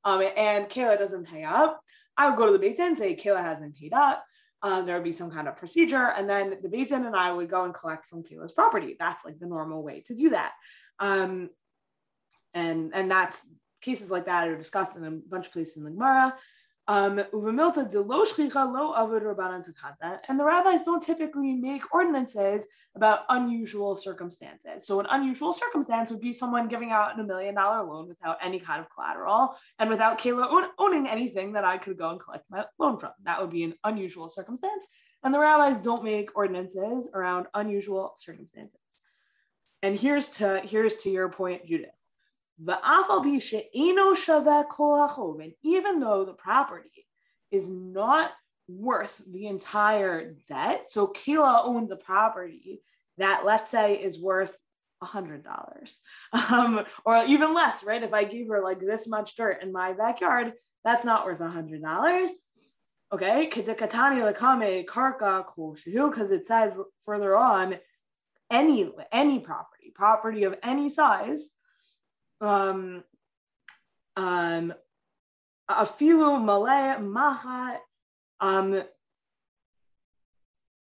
um, 0.07 0.21
and 0.37 0.69
Kayla 0.69 0.97
doesn't 0.97 1.27
pay 1.27 1.43
up, 1.43 1.81
I 2.15 2.29
would 2.29 2.37
go 2.37 2.45
to 2.45 2.53
the 2.53 2.59
Beit 2.59 2.77
Din 2.77 2.95
say 2.95 3.13
Kayla 3.13 3.43
hasn't 3.43 3.75
paid 3.75 3.91
up. 3.91 4.23
Um, 4.63 4.85
there 4.85 4.95
would 4.95 5.03
be 5.03 5.11
some 5.11 5.29
kind 5.29 5.49
of 5.49 5.57
procedure, 5.57 6.13
and 6.17 6.29
then 6.29 6.59
the 6.63 6.69
Beit 6.69 6.91
and 6.91 7.13
I 7.13 7.33
would 7.33 7.49
go 7.49 7.65
and 7.65 7.73
collect 7.73 8.05
from 8.07 8.23
Kayla's 8.23 8.53
property. 8.53 8.95
That's 8.97 9.25
like 9.25 9.37
the 9.37 9.47
normal 9.47 9.83
way 9.83 10.03
to 10.07 10.15
do 10.15 10.29
that. 10.29 10.53
Um, 10.97 11.49
and 12.53 12.91
and 12.95 13.11
that's 13.11 13.37
cases 13.81 14.09
like 14.09 14.25
that 14.27 14.47
are 14.47 14.57
discussed 14.57 14.95
in 14.95 15.03
a 15.03 15.11
bunch 15.11 15.47
of 15.47 15.51
places 15.51 15.75
in 15.75 15.83
the 15.83 15.91
Gemara. 15.91 16.33
Um, 16.89 17.17
and 17.17 17.27
the 20.39 20.45
rabbis 20.45 20.81
don't 20.85 21.03
typically 21.03 21.53
make 21.53 21.93
ordinances 21.93 22.63
about 22.95 23.19
unusual 23.27 23.95
circumstances. 23.97 24.87
So, 24.87 25.01
an 25.01 25.05
unusual 25.09 25.51
circumstance 25.51 26.09
would 26.11 26.21
be 26.21 26.31
someone 26.31 26.69
giving 26.69 26.91
out 26.91 27.19
a 27.19 27.23
million 27.23 27.55
dollar 27.55 27.83
loan 27.83 28.07
without 28.07 28.37
any 28.41 28.59
kind 28.59 28.79
of 28.79 28.87
collateral 28.93 29.55
and 29.79 29.89
without 29.89 30.19
Kayla 30.19 30.49
own, 30.49 30.69
owning 30.79 31.07
anything 31.07 31.51
that 31.53 31.65
I 31.65 31.77
could 31.77 31.97
go 31.97 32.11
and 32.11 32.19
collect 32.21 32.45
my 32.49 32.63
loan 32.79 32.97
from. 32.99 33.11
That 33.25 33.41
would 33.41 33.51
be 33.51 33.63
an 33.63 33.73
unusual 33.83 34.29
circumstance. 34.29 34.85
And 35.23 35.33
the 35.33 35.39
rabbis 35.39 35.83
don't 35.83 36.05
make 36.05 36.37
ordinances 36.37 37.09
around 37.13 37.47
unusual 37.53 38.13
circumstances. 38.17 38.79
And 39.83 39.99
here's 39.99 40.29
to 40.37 40.61
here's 40.63 40.95
to 40.95 41.09
your 41.09 41.27
point, 41.29 41.65
Judith. 41.65 41.96
And 45.41 45.53
even 45.63 45.99
though 45.99 46.25
the 46.25 46.33
property 46.33 47.07
is 47.51 47.67
not 47.67 48.31
worth 48.67 49.21
the 49.31 49.47
entire 49.47 50.35
debt, 50.49 50.87
so 50.89 51.07
Kayla 51.07 51.65
owns 51.65 51.91
a 51.91 51.95
property 51.95 52.81
that, 53.17 53.43
let's 53.45 53.69
say, 53.71 53.95
is 53.95 54.19
worth 54.19 54.55
a 55.01 55.05
hundred 55.05 55.43
dollars, 55.43 56.01
um, 56.33 56.83
or 57.05 57.23
even 57.25 57.53
less, 57.53 57.83
right? 57.83 58.01
If 58.01 58.13
I 58.13 58.23
gave 58.23 58.47
her 58.47 58.63
like 58.63 58.79
this 58.79 59.07
much 59.07 59.35
dirt 59.35 59.61
in 59.61 59.71
my 59.71 59.93
backyard, 59.93 60.53
that's 60.83 61.05
not 61.05 61.25
worth 61.25 61.39
a 61.39 61.49
hundred 61.49 61.83
dollars. 61.83 62.31
Okay, 63.13 63.45
because 63.45 63.67
it 66.31 66.47
says 66.47 66.73
further 67.05 67.37
on 67.37 67.77
any 68.51 68.91
any 69.11 69.39
property, 69.39 69.93
property 69.95 70.43
of 70.43 70.55
any 70.63 70.89
size 70.89 71.49
um, 72.41 73.03
um, 74.15 74.73
afilu 75.69 76.43
malay 76.43 76.99
macha, 76.99 77.79
um, 78.39 78.83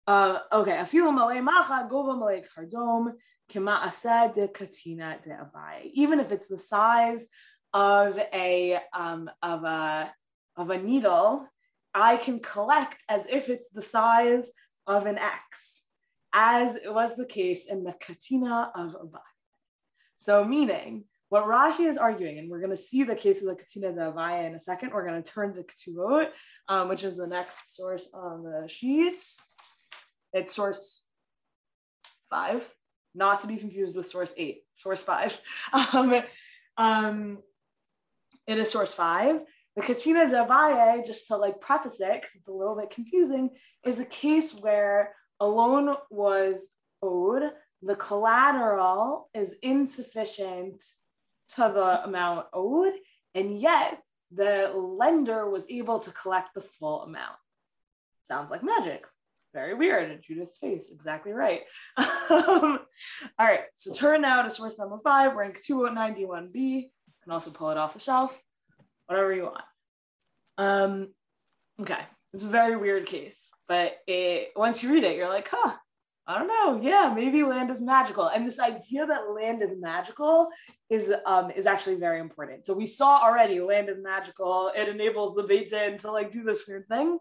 uh, 0.08 0.40
okay, 0.52 0.72
afilu 0.72 1.14
malay 1.14 1.40
macha 1.42 1.88
gova 1.90 2.18
malay 2.18 2.44
kardom 2.56 3.14
kema 3.52 3.84
asad 3.84 4.36
de 4.36 4.48
katina 4.48 5.18
de 5.24 5.32
Abaye. 5.32 5.92
Even 5.94 6.20
if 6.20 6.32
it's 6.32 6.48
the 6.48 6.60
size 6.60 7.24
of 7.74 8.18
a 8.34 8.80
um, 8.94 9.30
of 9.42 9.64
a 9.64 10.12
of 10.58 10.70
a 10.70 10.78
needle, 10.82 11.48
I 11.94 12.18
can 12.18 12.40
collect 12.40 12.98
as 13.10 13.24
if 13.30 13.50
it's 13.50 13.70
the 13.74 13.82
size 13.82 14.50
of 14.88 15.06
an 15.06 15.18
X, 15.18 15.84
as 16.34 16.76
it 16.76 16.94
was 16.94 17.16
the 17.18 17.26
case 17.26 17.66
in 17.66 17.84
the 17.84 17.94
katina 17.94 18.72
of 18.76 18.92
Abaye. 18.92 19.20
So 20.18 20.44
meaning 20.44 21.06
what 21.30 21.46
Rashi 21.46 21.90
is 21.90 21.98
arguing, 21.98 22.38
and 22.38 22.50
we're 22.50 22.60
going 22.60 22.76
to 22.76 22.78
see 22.78 23.04
the 23.04 23.16
case 23.16 23.42
of 23.42 23.48
the 23.48 23.56
Katina 23.56 23.92
de 23.92 24.12
Abaye 24.12 24.46
in 24.46 24.56
a 24.56 24.60
second. 24.60 24.92
We're 24.94 25.08
going 25.08 25.22
to 25.22 25.32
turn 25.32 25.54
to 25.56 25.64
Ketuvot, 25.64 26.28
um, 26.68 26.88
which 26.90 27.04
is 27.04 27.18
the 27.18 27.28
next 27.28 27.76
source 27.76 28.08
on 28.14 28.44
the 28.44 28.68
sheets. 28.68 29.42
It's 30.34 30.56
source 30.56 31.04
five, 32.30 32.64
not 33.14 33.42
to 33.42 33.48
be 33.48 33.58
confused 33.58 33.96
with 33.96 34.08
source 34.08 34.34
eight, 34.38 34.64
source 34.76 35.02
five. 35.02 35.38
Um, 35.94 36.22
um, 36.78 37.38
it 38.48 38.60
is 38.60 38.70
source 38.70 38.94
five. 38.94 39.42
The 39.76 39.82
Katina 39.82 40.30
de 40.30 40.46
Abaye, 40.46 41.06
just 41.06 41.28
to 41.28 41.38
like 41.38 41.60
preface 41.60 42.00
it, 42.00 42.22
because 42.22 42.36
it's 42.36 42.48
a 42.48 42.52
little 42.52 42.76
bit 42.76 42.92
confusing, 42.92 43.50
is 43.84 44.00
a 44.00 44.06
case 44.06 44.54
where 44.54 45.14
a 45.40 45.46
loan 45.46 45.96
was 46.10 46.60
owed, 47.02 47.52
the 47.82 47.96
collateral 47.96 49.30
is 49.34 49.54
insufficient 49.62 50.84
to 51.56 51.72
the 51.74 52.04
amount 52.04 52.48
owed, 52.54 52.94
and 53.34 53.60
yet 53.60 54.02
the 54.32 54.72
lender 54.76 55.50
was 55.50 55.64
able 55.70 56.00
to 56.00 56.12
collect 56.12 56.54
the 56.54 56.62
full 56.62 57.04
amount. 57.04 57.38
Sounds 58.28 58.50
like 58.50 58.64
magic. 58.64 59.06
Very 59.54 59.74
weird. 59.74 60.22
Judith's 60.22 60.58
face, 60.58 60.90
exactly 60.92 61.32
right. 61.32 61.62
um, 61.98 62.80
all 63.40 63.46
right, 63.46 63.62
so 63.76 63.94
turn 63.94 64.22
now 64.22 64.42
to 64.42 64.50
source 64.50 64.78
number 64.78 64.98
five, 65.04 65.36
rank 65.36 65.62
291B. 65.68 66.54
You 66.54 66.90
can 67.24 67.32
also 67.32 67.52
pull 67.52 67.70
it 67.70 67.78
off 67.78 67.94
the 67.94 68.00
shelf, 68.00 68.38
whatever 69.08 69.34
you 69.34 69.44
want. 69.44 69.64
Um, 70.58 71.14
okay, 71.80 72.02
it's 72.34 72.44
a 72.44 72.48
very 72.48 72.76
weird 72.76 73.06
case, 73.06 73.40
but 73.68 73.94
it, 74.08 74.50
once 74.58 74.84
you 74.84 74.92
read 74.92 75.06
it, 75.06 75.16
you're 75.16 75.30
like, 75.30 75.48
huh, 75.50 75.74
I 76.28 76.40
don't 76.40 76.48
know. 76.48 76.82
Yeah, 76.82 77.14
maybe 77.16 77.44
land 77.44 77.70
is 77.70 77.80
magical. 77.80 78.28
And 78.28 78.48
this 78.48 78.60
idea 78.60 79.06
that 79.06 79.32
land 79.32 79.62
is 79.62 79.78
magical 79.80 80.50
is 80.90 81.14
um 81.26 81.52
is 81.52 81.68
actually 81.68 81.96
very 81.96 82.20
important. 82.20 82.66
So 82.66 82.74
we 82.74 82.88
saw 82.88 83.22
already 83.22 83.60
land 83.60 83.90
is 83.90 83.98
magical. 84.02 84.72
It 84.76 84.90
enables 84.90 85.36
the 85.36 85.44
Beit 85.44 85.70
Din 85.70 86.00
to 86.00 86.12
like 86.12 86.32
do 86.32 86.44
this 86.44 86.68
weird 86.68 86.88
thing. 86.88 87.20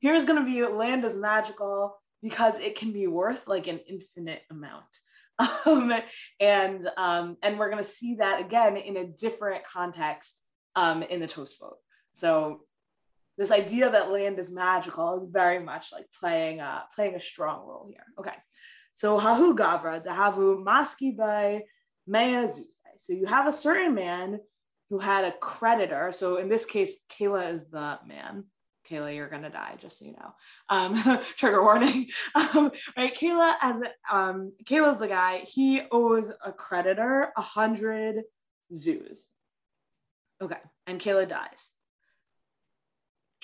Here's 0.00 0.24
gonna 0.24 0.44
be 0.44 0.64
land 0.64 1.04
is 1.04 1.16
magical 1.16 1.98
because 2.22 2.54
it 2.58 2.76
can 2.76 2.92
be 2.92 3.06
worth 3.06 3.46
like 3.46 3.66
an 3.66 3.80
infinite 3.88 4.42
amount. 4.50 4.84
Um, 5.66 5.92
and 6.40 6.88
um, 6.96 7.36
and 7.42 7.58
we're 7.58 7.68
going 7.68 7.84
to 7.84 7.90
see 7.90 8.14
that 8.20 8.40
again 8.40 8.78
in 8.78 8.96
a 8.96 9.04
different 9.04 9.64
context 9.64 10.32
um, 10.74 11.02
in 11.02 11.20
the 11.20 11.26
Tosfot. 11.26 11.74
So 12.14 12.60
this 13.36 13.50
idea 13.50 13.90
that 13.90 14.10
land 14.10 14.38
is 14.38 14.50
magical 14.50 15.22
is 15.22 15.28
very 15.30 15.58
much 15.58 15.88
like 15.92 16.06
playing 16.18 16.60
a, 16.60 16.84
playing 16.94 17.16
a 17.16 17.20
strong 17.20 17.66
role 17.66 17.86
here. 17.86 18.04
Okay, 18.18 18.32
so 18.96 19.20
hahu 19.20 19.56
gavra 19.56 20.04
dahavu 20.04 20.64
maski 20.64 21.16
by 21.16 21.62
mea 22.06 22.48
So 22.98 23.12
you 23.12 23.26
have 23.26 23.46
a 23.46 23.56
certain 23.56 23.94
man 23.94 24.40
who 24.88 24.98
had 24.98 25.24
a 25.24 25.32
creditor. 25.32 26.12
So 26.12 26.36
in 26.38 26.48
this 26.48 26.64
case, 26.64 26.92
Kayla 27.10 27.54
is 27.54 27.62
the 27.70 27.98
man. 28.06 28.44
Kayla, 28.88 29.14
you're 29.14 29.28
gonna 29.28 29.50
die, 29.50 29.74
just 29.80 29.98
so 29.98 30.04
you 30.04 30.12
know. 30.12 30.34
Um, 30.68 31.20
trigger 31.36 31.62
warning. 31.62 32.08
Um, 32.34 32.70
right, 32.96 33.14
Kayla 33.14 33.54
as 33.60 33.76
um, 34.10 34.52
Kayla's 34.64 34.98
the 34.98 35.08
guy. 35.08 35.40
He 35.40 35.82
owes 35.90 36.28
a 36.44 36.52
creditor 36.52 37.32
a 37.36 37.42
hundred 37.42 38.22
zuz. 38.72 39.18
Okay, 40.40 40.58
and 40.86 41.00
Kayla 41.00 41.28
dies. 41.28 41.72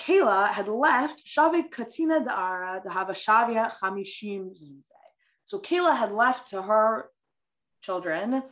Kayla 0.00 0.48
had 0.48 0.68
left 0.68 1.22
Shavik 1.26 1.70
Katina 1.70 2.20
Da'ara 2.20 2.82
to 2.82 2.90
have 2.90 3.10
a 3.10 3.12
Shavia 3.12 3.72
Hamishim 3.82 4.50
Zuze. 4.50 5.01
So 5.44 5.58
Kayla 5.58 5.96
had 5.96 6.12
left 6.12 6.50
to 6.50 6.62
her 6.62 7.10
children 7.82 8.42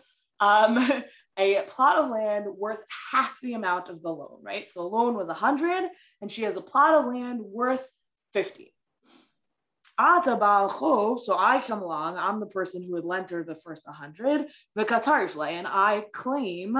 um, 0.40 0.78
a 1.38 1.62
plot 1.68 1.98
of 1.98 2.10
land 2.10 2.46
worth 2.56 2.80
half 3.12 3.38
the 3.40 3.54
amount 3.54 3.88
of 3.88 4.02
the 4.02 4.10
loan, 4.10 4.38
right? 4.42 4.68
So 4.72 4.82
the 4.82 4.88
loan 4.88 5.16
was 5.16 5.28
100 5.28 5.88
and 6.20 6.30
she 6.30 6.42
has 6.42 6.56
a 6.56 6.60
plot 6.60 6.94
of 6.94 7.12
land 7.12 7.40
worth 7.40 7.88
50. 8.32 8.74
So 9.98 11.36
I 11.38 11.62
come 11.66 11.82
along, 11.82 12.16
I'm 12.16 12.40
the 12.40 12.46
person 12.46 12.82
who 12.82 12.94
had 12.94 13.04
lent 13.04 13.30
her 13.30 13.44
the 13.44 13.54
first 13.56 13.82
100, 13.84 14.46
the 14.74 14.84
Katarifla, 14.86 15.50
and 15.50 15.66
I 15.66 16.04
claim, 16.14 16.78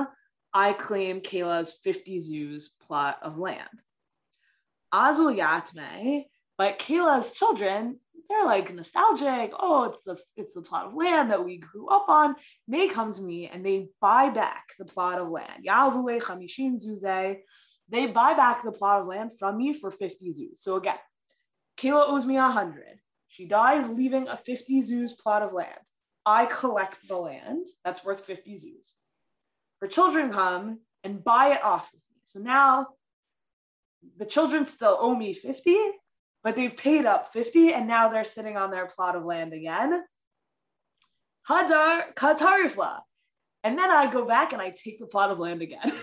I 0.54 0.72
claim 0.72 1.20
Kayla's 1.20 1.76
50 1.84 2.20
zuz 2.20 2.64
plot 2.86 3.18
of 3.22 3.36
land. 3.36 3.68
Azul 4.90 5.34
Yatme, 5.34 6.24
but 6.56 6.78
Kayla's 6.78 7.32
children 7.32 7.98
they're 8.30 8.46
like 8.46 8.72
nostalgic. 8.72 9.52
Oh, 9.58 9.84
it's 9.84 9.98
the 10.06 10.16
it's 10.36 10.54
the 10.54 10.62
plot 10.62 10.86
of 10.86 10.94
land 10.94 11.32
that 11.32 11.44
we 11.44 11.58
grew 11.58 11.88
up 11.88 12.08
on. 12.08 12.36
They 12.68 12.86
come 12.86 13.12
to 13.14 13.20
me 13.20 13.50
and 13.52 13.66
they 13.66 13.88
buy 14.00 14.30
back 14.30 14.68
the 14.78 14.84
plot 14.84 15.18
of 15.18 15.28
land. 15.28 15.64
They 17.92 18.06
buy 18.06 18.34
back 18.34 18.62
the 18.64 18.70
plot 18.70 19.00
of 19.00 19.08
land 19.08 19.32
from 19.36 19.58
me 19.58 19.74
for 19.74 19.90
50 19.90 20.30
zuz. 20.30 20.60
So 20.60 20.76
again, 20.76 20.94
Kayla 21.76 22.08
owes 22.08 22.24
me 22.24 22.36
100. 22.36 23.00
She 23.26 23.46
dies 23.46 23.90
leaving 23.90 24.28
a 24.28 24.36
50 24.36 24.82
zuz 24.84 25.18
plot 25.18 25.42
of 25.42 25.52
land. 25.52 25.80
I 26.24 26.46
collect 26.46 26.98
the 27.08 27.16
land 27.16 27.66
that's 27.84 28.04
worth 28.04 28.20
50 28.20 28.54
zuz. 28.54 28.92
Her 29.80 29.88
children 29.88 30.30
come 30.32 30.80
and 31.02 31.24
buy 31.24 31.54
it 31.54 31.64
off 31.64 31.88
of 31.88 31.94
me. 31.94 32.20
So 32.26 32.38
now 32.38 32.86
the 34.18 34.26
children 34.26 34.66
still 34.66 34.96
owe 35.00 35.16
me 35.16 35.34
50, 35.34 35.76
but 36.42 36.56
they've 36.56 36.76
paid 36.76 37.06
up 37.06 37.32
50 37.32 37.72
and 37.72 37.86
now 37.86 38.08
they're 38.08 38.24
sitting 38.24 38.56
on 38.56 38.70
their 38.70 38.86
plot 38.86 39.16
of 39.16 39.24
land 39.24 39.52
again. 39.52 40.02
Hadar 41.48 42.14
Katarifla. 42.14 43.00
And 43.62 43.78
then 43.78 43.90
I 43.90 44.10
go 44.10 44.24
back 44.24 44.52
and 44.52 44.62
I 44.62 44.70
take 44.70 44.98
the 44.98 45.06
plot 45.06 45.30
of 45.30 45.38
land 45.38 45.60
again. 45.60 45.92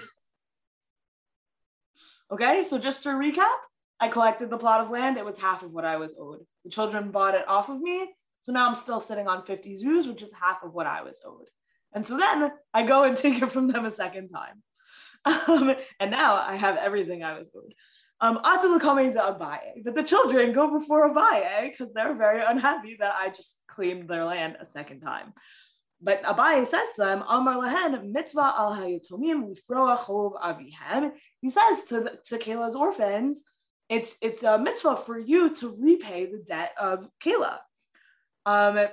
okay, 2.31 2.63
so 2.63 2.77
just 2.77 3.03
to 3.03 3.09
recap, 3.09 3.55
I 3.99 4.09
collected 4.09 4.49
the 4.49 4.57
plot 4.57 4.81
of 4.81 4.91
land. 4.91 5.17
It 5.17 5.25
was 5.25 5.37
half 5.37 5.63
of 5.63 5.71
what 5.71 5.85
I 5.85 5.97
was 5.97 6.13
owed. 6.19 6.45
The 6.63 6.69
children 6.69 7.09
bought 7.09 7.33
it 7.33 7.47
off 7.47 7.69
of 7.69 7.79
me. 7.79 8.13
So 8.43 8.51
now 8.51 8.67
I'm 8.67 8.75
still 8.75 9.01
sitting 9.01 9.27
on 9.27 9.45
50 9.45 9.83
zuz, 9.83 10.07
which 10.07 10.21
is 10.21 10.29
half 10.39 10.63
of 10.63 10.73
what 10.73 10.85
I 10.85 11.01
was 11.01 11.19
owed. 11.25 11.49
And 11.93 12.07
so 12.07 12.17
then 12.17 12.51
I 12.73 12.83
go 12.83 13.03
and 13.03 13.17
take 13.17 13.41
it 13.41 13.51
from 13.51 13.67
them 13.67 13.85
a 13.85 13.91
second 13.91 14.29
time. 14.29 14.63
Um, 15.49 15.75
and 15.99 16.09
now 16.09 16.35
I 16.35 16.55
have 16.55 16.77
everything 16.77 17.21
I 17.21 17.37
was 17.37 17.49
owed. 17.53 17.73
Um, 18.19 18.39
coming 18.79 19.13
to 19.13 19.19
Abaye, 19.19 19.83
but 19.83 19.93
the 19.93 20.03
children 20.03 20.51
go 20.51 20.79
before 20.79 21.13
Abaye 21.13 21.69
because 21.69 21.93
they're 21.93 22.15
very 22.15 22.41
unhappy 22.43 22.97
that 22.99 23.13
I 23.15 23.29
just 23.29 23.59
claimed 23.67 24.09
their 24.09 24.25
land 24.25 24.57
a 24.59 24.65
second 24.65 25.01
time. 25.01 25.33
But 26.01 26.23
Abaye 26.23 26.65
says 26.65 26.87
to 26.95 27.01
them, 27.01 27.23
Amar 27.27 27.55
lahen 27.55 28.11
mitzvah 28.11 28.53
al 28.57 28.75
hayatomim 28.75 29.53
lifroa 29.53 29.99
avihem. 30.43 31.11
He 31.41 31.49
says 31.49 31.83
to, 31.89 32.01
the, 32.01 32.19
to 32.25 32.37
Kayla's 32.37 32.75
orphans, 32.75 33.43
it's, 33.89 34.15
it's 34.21 34.43
a 34.43 34.57
mitzvah 34.57 34.97
for 34.97 35.17
you 35.19 35.55
to 35.55 35.75
repay 35.79 36.25
the 36.25 36.43
debt 36.47 36.71
of 36.79 37.07
Kayla. 37.23 37.59
Um, 38.45 38.87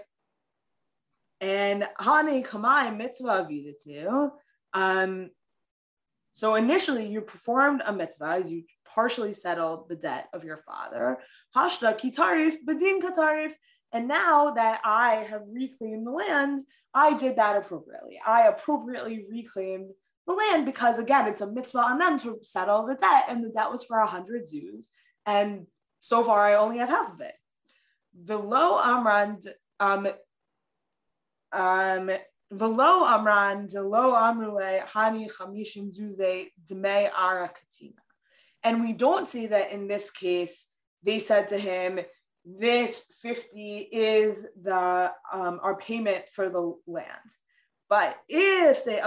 and 1.41 1.89
Hane 2.01 2.43
Kamai 2.45 2.97
mitzvah 2.97 3.49
vidatu. 3.51 4.31
Um, 4.72 5.31
so 6.35 6.57
initially, 6.57 7.07
you 7.07 7.20
performed 7.20 7.82
a 7.87 7.93
mitzvah, 7.93 8.43
as 8.45 8.51
you 8.51 8.64
partially 8.93 9.35
settled 9.35 9.89
the 9.89 9.95
debt 9.95 10.28
of 10.32 10.45
your 10.45 10.59
father. 10.66 11.18
Hashda 11.57 11.99
kitarif 11.99 12.57
badin 12.66 13.01
katarif. 13.01 13.53
And 13.93 14.09
now 14.09 14.51
that 14.55 14.80
I 14.85 15.26
have 15.30 15.43
reclaimed 15.49 16.05
the 16.05 16.11
land, 16.11 16.64
I 16.93 17.16
did 17.16 17.37
that 17.37 17.57
appropriately. 17.57 18.20
I 18.24 18.49
appropriately 18.49 19.24
reclaimed 19.30 19.91
the 20.26 20.32
land 20.32 20.66
because, 20.66 20.99
again, 20.99 21.28
it's 21.28 21.41
a 21.41 21.47
mitzvah 21.47 21.78
on 21.78 21.99
them 21.99 22.18
to 22.20 22.39
settle 22.43 22.87
the 22.87 22.95
debt, 22.95 23.26
and 23.28 23.45
the 23.45 23.51
debt 23.51 23.70
was 23.70 23.85
for 23.85 23.99
100 24.01 24.43
zuz. 24.43 24.87
And 25.26 25.66
so 26.01 26.24
far, 26.24 26.45
I 26.45 26.57
only 26.57 26.78
have 26.78 26.89
half 26.89 27.12
of 27.12 27.20
it. 27.20 27.35
The 28.24 28.39
low 28.39 28.80
amrand 28.80 29.47
um, 29.78 30.09
um, 31.53 32.11
Velo 32.51 33.05
amran 33.05 33.66
de 33.66 33.82
lo 33.82 34.12
amrule 34.12 34.82
hani 34.86 35.30
chamishim 35.30 35.92
zuze 35.92 36.51
dme 36.66 37.11
ara 37.16 37.49
katina. 37.49 37.95
And 38.62 38.82
we 38.82 38.92
don't 38.92 39.28
see 39.28 39.47
that 39.49 39.72
in 39.72 39.88
this 39.88 40.11
case, 40.11 40.66
they 41.03 41.18
said 41.18 41.49
to 41.51 41.59
him, 41.59 42.01
this 42.45 43.05
50 43.22 43.88
is 43.92 44.45
the 44.62 45.11
um, 45.32 45.61
our 45.62 45.76
payment 45.76 46.24
for 46.32 46.49
the 46.51 46.74
land. 46.86 47.09
But 47.88 48.16
if 48.28 48.84
they 48.84 49.01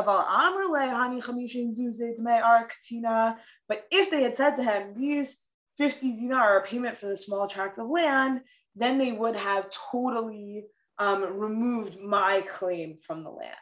but 3.68 3.86
if 3.92 4.12
they 4.12 4.24
had 4.24 4.38
said 4.38 4.56
to 4.56 4.64
him, 4.64 4.94
these 4.96 5.38
50 5.78 6.12
dinar 6.14 6.42
are 6.42 6.60
a 6.60 6.68
payment 6.68 6.98
for 6.98 7.08
the 7.08 7.18
small 7.18 7.48
tract 7.48 7.80
of 7.80 7.90
land, 7.90 8.42
then 8.76 8.98
they 8.98 9.12
would 9.12 9.36
have 9.36 9.70
totally 9.92 10.66
um, 11.00 11.40
removed 11.40 12.00
my 12.02 12.42
claim 12.42 12.98
from 13.02 13.24
the 13.24 13.30
land. 13.30 13.56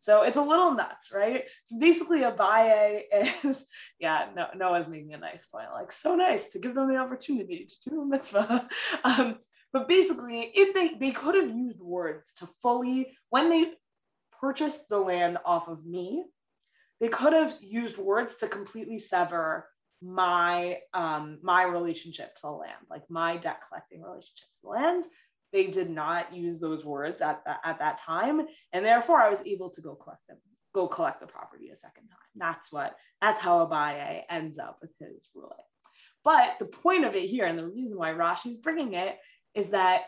So 0.00 0.22
it's 0.22 0.36
a 0.36 0.42
little 0.42 0.72
nuts, 0.72 1.10
right? 1.12 1.44
So 1.64 1.78
basically, 1.80 2.20
Abaye 2.20 3.02
is, 3.44 3.64
yeah, 4.00 4.26
no, 4.36 4.46
Noah's 4.54 4.86
making 4.86 5.14
a 5.14 5.18
nice 5.18 5.44
point. 5.46 5.66
Like, 5.74 5.90
so 5.90 6.14
nice 6.14 6.50
to 6.50 6.60
give 6.60 6.74
them 6.74 6.88
the 6.88 6.96
opportunity 6.96 7.66
to 7.66 7.90
do 7.90 8.02
a 8.02 8.06
mitzvah. 8.06 8.68
Um, 9.04 9.38
but 9.72 9.88
basically, 9.88 10.52
if 10.54 10.74
they, 10.74 10.96
they 10.98 11.10
could 11.10 11.34
have 11.34 11.50
used 11.50 11.80
words 11.80 12.32
to 12.38 12.48
fully, 12.62 13.16
when 13.30 13.50
they 13.50 13.72
purchased 14.40 14.88
the 14.88 14.98
land 14.98 15.38
off 15.44 15.68
of 15.68 15.84
me, 15.84 16.24
they 17.00 17.08
could 17.08 17.32
have 17.32 17.56
used 17.60 17.98
words 17.98 18.36
to 18.36 18.48
completely 18.48 18.98
sever 18.98 19.66
my 20.02 20.76
um 20.92 21.38
my 21.42 21.64
relationship 21.64 22.34
to 22.34 22.42
the 22.42 22.50
land 22.50 22.84
like 22.90 23.02
my 23.08 23.38
debt 23.38 23.60
collecting 23.66 24.02
relationship 24.02 24.46
to 24.50 24.62
the 24.62 24.68
land 24.68 25.04
they 25.52 25.66
did 25.66 25.90
not 25.90 26.34
use 26.34 26.58
those 26.58 26.84
words 26.84 27.20
at 27.20 27.42
that 27.44 27.60
at 27.64 27.78
that 27.78 28.00
time. 28.00 28.42
And 28.72 28.84
therefore 28.84 29.20
i 29.20 29.30
was 29.30 29.40
able 29.46 29.70
to 29.70 29.80
go 29.80 29.94
collect 29.94 30.26
them 30.28 30.38
go 30.74 30.86
collect 30.86 31.20
the 31.20 31.26
property 31.26 31.70
a 31.70 31.76
second 31.76 32.08
time. 32.08 32.18
That's 32.34 32.70
what 32.70 32.96
that's 33.22 33.40
how 33.40 33.66
abaye 33.66 34.22
ends 34.28 34.58
up 34.58 34.78
with 34.82 34.90
his 35.00 35.28
ruling 35.34 35.56
but 36.26 36.56
the 36.58 36.66
point 36.66 37.04
of 37.04 37.14
it 37.14 37.30
here 37.30 37.46
and 37.46 37.58
the 37.58 37.66
reason 37.66 37.96
why 37.96 38.10
rashi's 38.10 38.56
bringing 38.56 38.94
it 38.94 39.16
is 39.54 39.70
that 39.70 40.02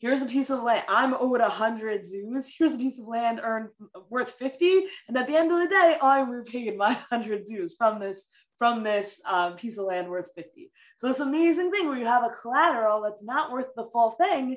here's 0.00 0.22
a 0.22 0.26
piece 0.26 0.50
of 0.50 0.62
land. 0.62 0.84
I'm 0.88 1.14
owed 1.14 1.40
100 1.40 2.04
zuz. 2.04 2.46
Here's 2.58 2.74
a 2.74 2.78
piece 2.78 2.98
of 2.98 3.06
land 3.06 3.40
earned 3.42 3.68
worth 4.10 4.32
50 4.32 4.84
and 5.08 5.16
at 5.16 5.26
the 5.26 5.36
end 5.36 5.50
of 5.52 5.60
the 5.60 5.68
day 5.68 5.96
i'm 6.02 6.30
repaid 6.30 6.76
my 6.76 6.92
100 7.10 7.46
zuz 7.46 7.72
from 7.78 8.00
this 8.00 8.26
from 8.58 8.82
this 8.82 9.20
um, 9.24 9.54
piece 9.54 9.78
of 9.78 9.86
land 9.86 10.08
worth 10.08 10.28
50. 10.34 10.70
So 10.98 11.08
this 11.08 11.20
amazing 11.20 11.70
thing 11.70 11.86
where 11.86 11.98
you 11.98 12.06
have 12.06 12.24
a 12.24 12.34
collateral 12.42 13.02
that's 13.02 13.22
not 13.22 13.52
worth 13.52 13.68
the 13.76 13.88
full 13.92 14.10
thing, 14.12 14.56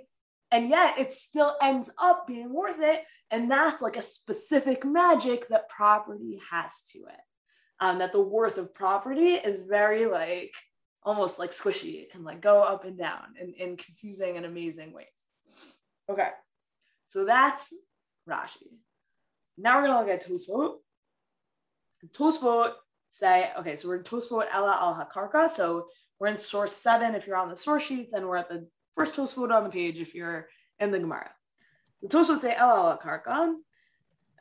and 0.52 0.70
yet 0.70 0.98
it 0.98 1.14
still 1.14 1.56
ends 1.62 1.90
up 2.02 2.28
being 2.28 2.52
worth 2.52 2.80
it. 2.80 3.04
And 3.30 3.50
that's 3.50 3.82
like 3.82 3.96
a 3.96 4.02
specific 4.02 4.84
magic 4.84 5.48
that 5.50 5.70
property 5.70 6.42
has 6.52 6.72
to 6.94 7.00
it. 7.00 7.22
Um, 7.80 8.00
that 8.00 8.12
the 8.12 8.22
worth 8.22 8.58
of 8.58 8.76
property 8.76 9.30
is 9.30 9.60
very 9.68 10.06
like 10.06 10.54
almost 11.04 11.40
like 11.40 11.52
squishy. 11.52 12.04
It 12.04 12.12
can 12.12 12.24
like 12.24 12.42
go 12.42 12.62
up 12.62 12.86
and 12.86 12.98
down 12.98 13.24
in, 13.40 13.54
in 13.54 13.78
confusing 13.78 14.38
and 14.38 14.46
amazing 14.46 14.94
ways. 14.94 15.08
Okay, 16.10 16.30
so 17.10 17.26
that's 17.26 17.74
Rashi. 18.30 18.68
Now 19.58 19.78
we're 19.78 19.88
gonna 19.88 20.00
look 20.00 20.10
at 20.10 20.28
Tosfot. 20.28 20.76
Tosfot 22.14 22.74
say, 23.12 23.52
okay, 23.60 23.78
so 23.78 23.88
we're 23.88 23.98
in 23.98 24.04
Tosfot 24.04 24.46
Ella 24.52 24.78
al 24.82 24.96
Hakarka. 24.96 25.56
So 25.56 25.88
we're 26.20 26.28
in 26.28 26.38
source 26.38 26.76
seven 26.76 27.14
if 27.16 27.28
you're 27.28 27.38
on 27.38 27.50
the 27.50 27.58
source 27.58 27.84
sheets, 27.84 28.14
and 28.14 28.28
we're 28.28 28.38
at 28.38 28.50
the 28.50 28.68
first 28.96 29.14
Tosfot 29.14 29.56
on 29.56 29.64
the 29.64 29.70
page 29.70 29.98
if 29.98 30.16
you're 30.16 30.48
in 30.80 30.92
the 30.92 31.00
Gemara. 31.00 31.30
The 32.02 32.08
Tosfot 32.08 32.42
say 32.42 32.56
El 32.56 32.70
Al 32.70 32.98
Hakarka. 32.98 33.54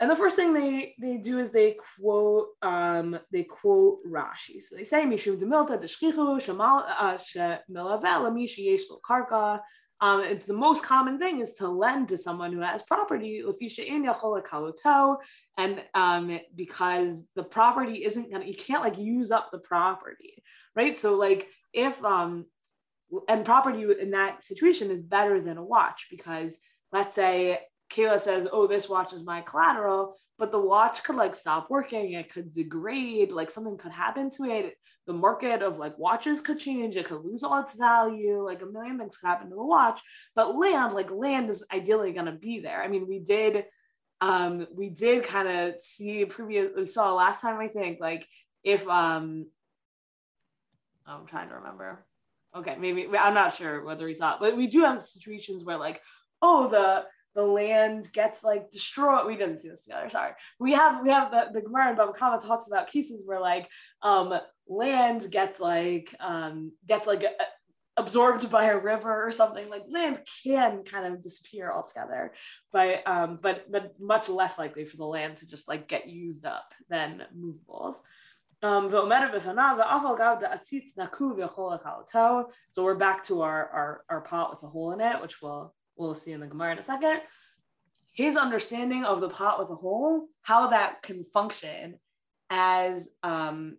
And 0.00 0.10
the 0.10 0.16
first 0.16 0.34
thing 0.34 0.54
they, 0.54 0.94
they 0.98 1.18
do 1.18 1.38
is 1.40 1.50
they 1.50 1.76
quote 1.98 2.48
um, 2.62 3.18
they 3.30 3.42
quote 3.42 3.98
Rashi. 4.08 4.62
So 4.62 4.74
they 4.74 4.84
say 4.84 5.04
Mishum 5.04 5.38
demilta 5.38 5.78
deshchichu 5.78 6.40
shemal 6.40 6.84
uh, 6.88 7.18
shemelaveh 7.18 8.22
lami 8.22 8.48
sheyesh 8.48 8.88
lo 8.88 8.98
karka. 9.06 9.60
Um, 10.02 10.22
it's 10.22 10.46
the 10.46 10.54
most 10.54 10.82
common 10.82 11.18
thing 11.18 11.40
is 11.40 11.52
to 11.54 11.68
lend 11.68 12.08
to 12.08 12.16
someone 12.16 12.52
who 12.52 12.60
has 12.60 12.82
property, 12.82 13.42
and 15.58 15.82
um, 15.94 16.40
because 16.56 17.22
the 17.36 17.42
property 17.42 18.04
isn't 18.04 18.30
gonna, 18.30 18.46
you 18.46 18.56
can't 18.56 18.82
like 18.82 18.98
use 18.98 19.30
up 19.30 19.50
the 19.52 19.58
property, 19.58 20.42
right? 20.74 20.98
So 20.98 21.16
like 21.16 21.48
if 21.72 22.02
um, 22.02 22.46
and 23.28 23.44
property 23.44 23.84
in 24.00 24.12
that 24.12 24.44
situation 24.44 24.90
is 24.90 25.02
better 25.02 25.40
than 25.40 25.58
a 25.58 25.64
watch 25.64 26.06
because 26.10 26.52
let's 26.92 27.14
say 27.14 27.60
Kayla 27.90 28.22
says, 28.22 28.48
"Oh, 28.52 28.66
this 28.66 28.88
watch 28.88 29.12
is 29.12 29.22
my 29.22 29.40
collateral," 29.42 30.16
but 30.38 30.52
the 30.52 30.58
watch 30.58 31.02
could 31.04 31.16
like 31.16 31.36
stop 31.36 31.68
working, 31.70 32.12
it 32.12 32.32
could 32.32 32.54
degrade, 32.54 33.30
like 33.30 33.50
something 33.50 33.76
could 33.76 33.92
happen 33.92 34.30
to 34.30 34.44
it. 34.44 34.74
The 35.06 35.12
market 35.12 35.62
of 35.62 35.76
like 35.78 35.98
watches 35.98 36.40
could 36.40 36.58
change, 36.58 36.96
it 36.96 37.06
could 37.06 37.24
lose 37.24 37.42
all 37.42 37.60
its 37.60 37.74
value, 37.74 38.42
like 38.42 38.62
a 38.62 38.66
million 38.66 38.98
things 38.98 39.16
could 39.16 39.26
happen 39.26 39.50
to 39.50 39.56
the 39.56 39.62
watch. 39.62 40.00
But 40.34 40.56
land, 40.56 40.94
like 40.94 41.10
land 41.10 41.50
is 41.50 41.62
ideally 41.72 42.12
gonna 42.12 42.32
be 42.32 42.60
there. 42.60 42.82
I 42.82 42.88
mean, 42.88 43.06
we 43.06 43.18
did 43.18 43.66
um 44.22 44.66
we 44.74 44.90
did 44.90 45.24
kind 45.24 45.48
of 45.48 45.74
see 45.82 46.24
previous 46.24 46.70
we 46.76 46.86
saw 46.86 47.14
last 47.14 47.40
time 47.40 47.58
I 47.58 47.68
think 47.68 48.00
like 48.00 48.26
if 48.62 48.86
um 48.88 49.46
I'm 51.06 51.26
trying 51.26 51.48
to 51.48 51.56
remember. 51.56 52.04
Okay, 52.56 52.76
maybe 52.78 53.08
I'm 53.16 53.34
not 53.34 53.56
sure 53.56 53.84
whether 53.84 54.08
he 54.08 54.14
saw 54.14 54.38
but 54.38 54.56
we 54.56 54.66
do 54.68 54.82
have 54.82 55.06
situations 55.06 55.64
where 55.64 55.76
like, 55.76 56.00
oh, 56.42 56.68
the 56.68 57.04
the 57.34 57.42
land 57.42 58.12
gets 58.12 58.42
like 58.42 58.70
destroyed. 58.70 59.26
We 59.26 59.36
didn't 59.36 59.60
see 59.60 59.68
this 59.68 59.84
together. 59.84 60.10
Sorry. 60.10 60.32
We 60.58 60.72
have 60.72 61.02
we 61.02 61.10
have 61.10 61.30
the, 61.30 61.46
the 61.52 61.62
Gemara 61.62 61.88
and 61.88 61.96
Baba 61.96 62.12
Kama 62.12 62.40
talks 62.42 62.66
about 62.66 62.90
cases 62.90 63.22
where 63.24 63.40
like 63.40 63.68
um 64.02 64.32
land 64.68 65.30
gets 65.30 65.60
like 65.60 66.14
um 66.20 66.72
gets 66.86 67.06
like 67.06 67.22
a, 67.22 67.30
absorbed 67.96 68.50
by 68.50 68.66
a 68.66 68.78
river 68.78 69.26
or 69.26 69.30
something 69.32 69.68
like 69.68 69.82
land 69.90 70.20
can 70.42 70.84
kind 70.84 71.12
of 71.12 71.22
disappear 71.22 71.70
altogether 71.70 72.32
but 72.72 73.06
um 73.06 73.38
but 73.42 73.70
but 73.70 73.92
much 74.00 74.28
less 74.28 74.58
likely 74.58 74.84
for 74.86 74.96
the 74.96 75.04
land 75.04 75.36
to 75.36 75.44
just 75.44 75.68
like 75.68 75.88
get 75.88 76.08
used 76.08 76.46
up 76.46 76.72
than 76.88 77.22
movables 77.36 77.96
um, 78.62 78.90
so 78.90 79.06
we're 82.84 82.94
back 82.94 83.24
to 83.24 83.40
our, 83.40 83.68
our, 83.68 84.04
our 84.10 84.20
pot 84.20 84.50
with 84.50 84.62
a 84.62 84.66
hole 84.66 84.92
in 84.92 85.00
it, 85.00 85.22
which 85.22 85.40
we'll 85.40 85.74
we'll 86.00 86.14
see 86.14 86.32
in 86.32 86.40
the 86.40 86.46
Gemara 86.46 86.72
in 86.72 86.78
a 86.78 86.84
second, 86.84 87.20
his 88.12 88.36
understanding 88.36 89.04
of 89.04 89.20
the 89.20 89.28
pot 89.28 89.58
with 89.60 89.70
a 89.70 89.74
hole, 89.74 90.26
how 90.42 90.68
that 90.68 91.02
can 91.02 91.22
function 91.22 91.98
as 92.48 93.08
um, 93.22 93.76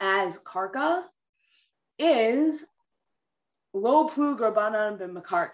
as 0.00 0.36
karka, 0.38 1.02
is 1.98 2.64
low 3.72 4.08
plug 4.08 4.40
rabbanan 4.40 4.98
b'makarke. 4.98 5.52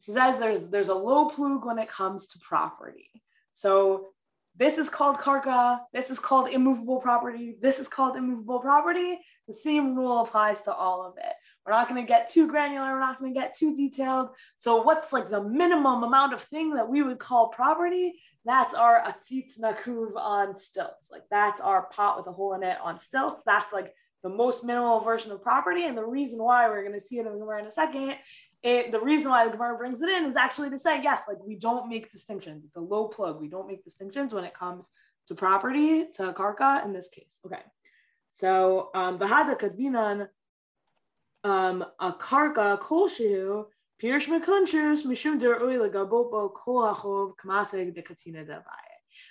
He 0.00 0.12
says 0.12 0.40
there's 0.40 0.68
there's 0.70 0.88
a 0.88 0.94
low 0.94 1.28
plug 1.28 1.64
when 1.64 1.78
it 1.78 1.88
comes 1.88 2.26
to 2.28 2.38
property. 2.40 3.10
So 3.54 4.08
this 4.56 4.78
is 4.78 4.88
called 4.88 5.18
karka, 5.18 5.78
this 5.92 6.10
is 6.10 6.18
called 6.18 6.48
immovable 6.48 7.00
property, 7.00 7.56
this 7.60 7.78
is 7.78 7.86
called 7.86 8.16
immovable 8.16 8.58
property. 8.58 9.18
The 9.46 9.54
same 9.54 9.94
rule 9.94 10.22
applies 10.22 10.60
to 10.62 10.72
all 10.72 11.06
of 11.06 11.14
it. 11.18 11.32
We're 11.68 11.74
not 11.74 11.88
going 11.90 12.02
to 12.02 12.08
get 12.08 12.30
too 12.30 12.48
granular. 12.48 12.92
We're 12.92 13.00
not 13.00 13.20
going 13.20 13.34
to 13.34 13.38
get 13.38 13.58
too 13.58 13.76
detailed. 13.76 14.30
So 14.58 14.82
what's 14.82 15.12
like 15.12 15.28
the 15.28 15.42
minimum 15.42 16.02
amount 16.02 16.32
of 16.32 16.42
thing 16.42 16.74
that 16.76 16.88
we 16.88 17.02
would 17.02 17.18
call 17.18 17.48
property? 17.48 18.14
That's 18.46 18.72
our 18.72 19.02
atzitz 19.02 19.60
nakuv 19.60 20.16
on 20.16 20.58
stilts. 20.58 21.10
Like 21.10 21.24
that's 21.30 21.60
our 21.60 21.88
pot 21.92 22.16
with 22.16 22.26
a 22.26 22.32
hole 22.32 22.54
in 22.54 22.62
it 22.62 22.78
on 22.82 22.98
stilts. 23.00 23.42
That's 23.44 23.70
like 23.70 23.92
the 24.22 24.30
most 24.30 24.64
minimal 24.64 25.00
version 25.00 25.30
of 25.30 25.42
property. 25.42 25.84
And 25.84 25.96
the 25.96 26.06
reason 26.06 26.38
why 26.38 26.68
we're 26.68 26.88
going 26.88 26.98
to 26.98 27.06
see 27.06 27.18
it 27.18 27.26
in 27.26 27.32
the 27.34 27.38
Gemara 27.38 27.60
in 27.60 27.66
a 27.66 27.72
second, 27.72 28.14
it, 28.62 28.90
the 28.90 29.00
reason 29.00 29.30
why 29.30 29.44
the 29.44 29.50
Gemara 29.50 29.76
brings 29.76 30.00
it 30.00 30.08
in 30.08 30.24
is 30.24 30.36
actually 30.36 30.70
to 30.70 30.78
say, 30.78 31.02
yes, 31.02 31.20
like 31.28 31.44
we 31.44 31.56
don't 31.56 31.90
make 31.90 32.10
distinctions. 32.10 32.64
It's 32.64 32.76
a 32.76 32.80
low 32.80 33.08
plug. 33.08 33.42
We 33.42 33.48
don't 33.48 33.68
make 33.68 33.84
distinctions 33.84 34.32
when 34.32 34.44
it 34.44 34.54
comes 34.54 34.86
to 35.28 35.34
property, 35.34 36.06
to 36.16 36.32
karka 36.32 36.82
in 36.86 36.94
this 36.94 37.10
case. 37.10 37.38
Okay. 37.44 37.60
So, 38.40 38.90
um, 38.94 39.18
Bahada 39.18 39.58
Kadvinan 39.58 40.28
a 41.44 42.14
karka 42.18 42.78
kolshu 42.80 43.64
pirish 44.02 44.26
mekuntrus 44.26 45.04
mishum 45.04 45.40
derui 45.40 45.78
legabopo 45.78 46.52
kol 46.52 46.94
hachov 46.94 47.32
kamaseg 47.42 47.94
de 47.94 48.02
katina 48.02 48.44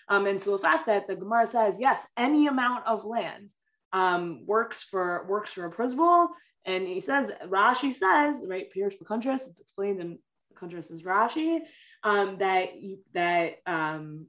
Um, 0.09 0.25
and 0.25 0.41
so 0.41 0.51
the 0.51 0.63
fact 0.63 0.87
that 0.87 1.07
the 1.07 1.15
Gemara 1.15 1.47
says 1.47 1.75
yes, 1.79 2.05
any 2.15 2.47
amount 2.47 2.87
of 2.87 3.05
land 3.05 3.51
um, 3.91 4.45
works 4.45 4.83
for 4.83 5.25
works 5.27 5.51
for 5.51 5.65
a 5.65 5.71
principle, 5.71 6.29
and 6.65 6.87
he 6.87 7.01
says 7.01 7.29
Rashi 7.45 7.93
says 7.93 8.37
right 8.45 8.67
pirish 8.73 8.97
mekuntrus. 9.01 9.47
It's 9.47 9.59
explained 9.59 9.99
in 9.99 10.19
Kuntrus 10.57 10.91
is 10.91 11.03
Rashi 11.03 11.59
um, 12.03 12.37
that 12.39 12.69
that 13.13 13.55
um, 13.65 14.27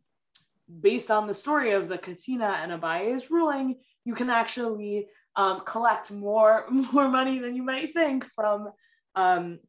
based 0.80 1.10
on 1.10 1.26
the 1.26 1.34
story 1.34 1.72
of 1.72 1.88
the 1.88 1.98
Katina 1.98 2.60
and 2.62 2.72
Abaye's 2.72 3.30
ruling, 3.30 3.76
you 4.04 4.14
can 4.14 4.30
actually 4.30 5.06
um, 5.38 5.60
collect 5.64 6.10
more 6.10 6.66
more 6.92 7.08
money 7.08 7.38
than 7.38 7.56
you 7.56 7.62
might 7.62 7.94
think 7.94 8.26
from 8.34 8.68
um, 9.14 9.60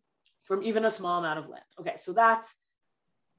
from 0.43 0.63
even 0.63 0.83
a 0.83 0.91
small 0.91 1.19
amount 1.19 1.39
of 1.39 1.47
land. 1.47 1.63
Okay, 1.79 1.95
so 2.01 2.11
that's 2.11 2.53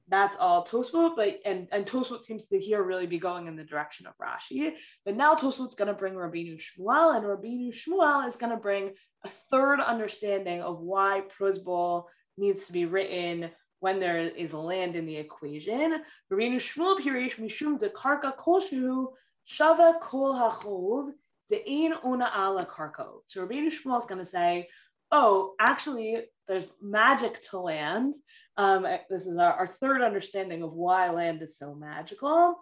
that's 0.07 0.35
all 0.39 0.65
Tosfot, 0.65 1.15
but 1.15 1.39
and 1.45 1.67
and 1.71 1.85
Tosfot 1.85 2.23
seems 2.23 2.47
to 2.47 2.57
here 2.57 2.81
really 2.81 3.05
be 3.05 3.19
going 3.19 3.47
in 3.47 3.55
the 3.55 3.63
direction 3.63 4.07
of 4.07 4.13
Rashi. 4.17 4.71
But 5.05 5.15
now 5.15 5.35
Tosfot's 5.35 5.75
going 5.75 5.89
to 5.89 5.93
bring 5.93 6.13
Rabbeinu 6.13 6.59
Shmuel, 6.59 7.15
and 7.15 7.25
Rabbeinu 7.25 7.73
Shmuel 7.73 8.27
is 8.27 8.37
going 8.37 8.51
to 8.51 8.57
bring 8.57 8.93
a 9.23 9.29
third 9.51 9.79
understanding 9.79 10.61
of 10.61 10.79
why 10.79 11.23
Prozbol 11.37 12.05
needs 12.37 12.65
to 12.65 12.73
be 12.73 12.85
written 12.85 13.51
when 13.79 13.99
there 13.99 14.27
is 14.27 14.53
land 14.53 14.95
in 14.95 15.05
the 15.05 15.17
equation. 15.17 16.01
Rabbeinu 16.31 16.57
Shmuel 16.57 16.99
pirish 16.99 17.35
mishum 17.35 17.77
de 17.79 17.89
karka 17.89 18.35
kolshu 18.37 19.07
shava 19.49 19.99
kol 19.99 20.33
hachov 20.33 21.11
De'in 21.51 21.93
una 22.05 22.31
ala 22.35 22.65
karko. 22.65 23.21
So 23.27 23.41
Rabbi 23.41 23.55
Shmuel 23.55 23.99
is 23.99 24.05
going 24.05 24.23
to 24.23 24.25
say, 24.25 24.67
oh, 25.11 25.53
actually, 25.59 26.21
there's 26.47 26.71
magic 26.81 27.47
to 27.49 27.59
land. 27.59 28.15
Um, 28.57 28.85
this 29.09 29.25
is 29.25 29.37
our, 29.37 29.53
our, 29.53 29.67
third 29.67 30.01
understanding 30.01 30.63
of 30.63 30.73
why 30.73 31.09
land 31.09 31.41
is 31.41 31.57
so 31.57 31.75
magical. 31.75 32.55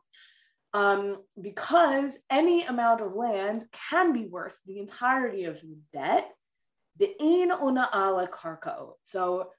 Um, 0.73 1.17
because 1.39 2.11
any 2.29 2.63
amount 2.65 3.01
of 3.01 3.15
land 3.15 3.63
can 3.89 4.13
be 4.13 4.25
worth 4.25 4.55
the 4.65 4.79
entirety 4.79 5.45
of 5.45 5.55
debt. 5.55 5.63
the 5.63 5.97
debt. 5.97 6.31
De'in 6.99 7.51
una 7.51 7.89
ala 7.93 8.27
karko. 8.27 8.93
So 9.05 9.49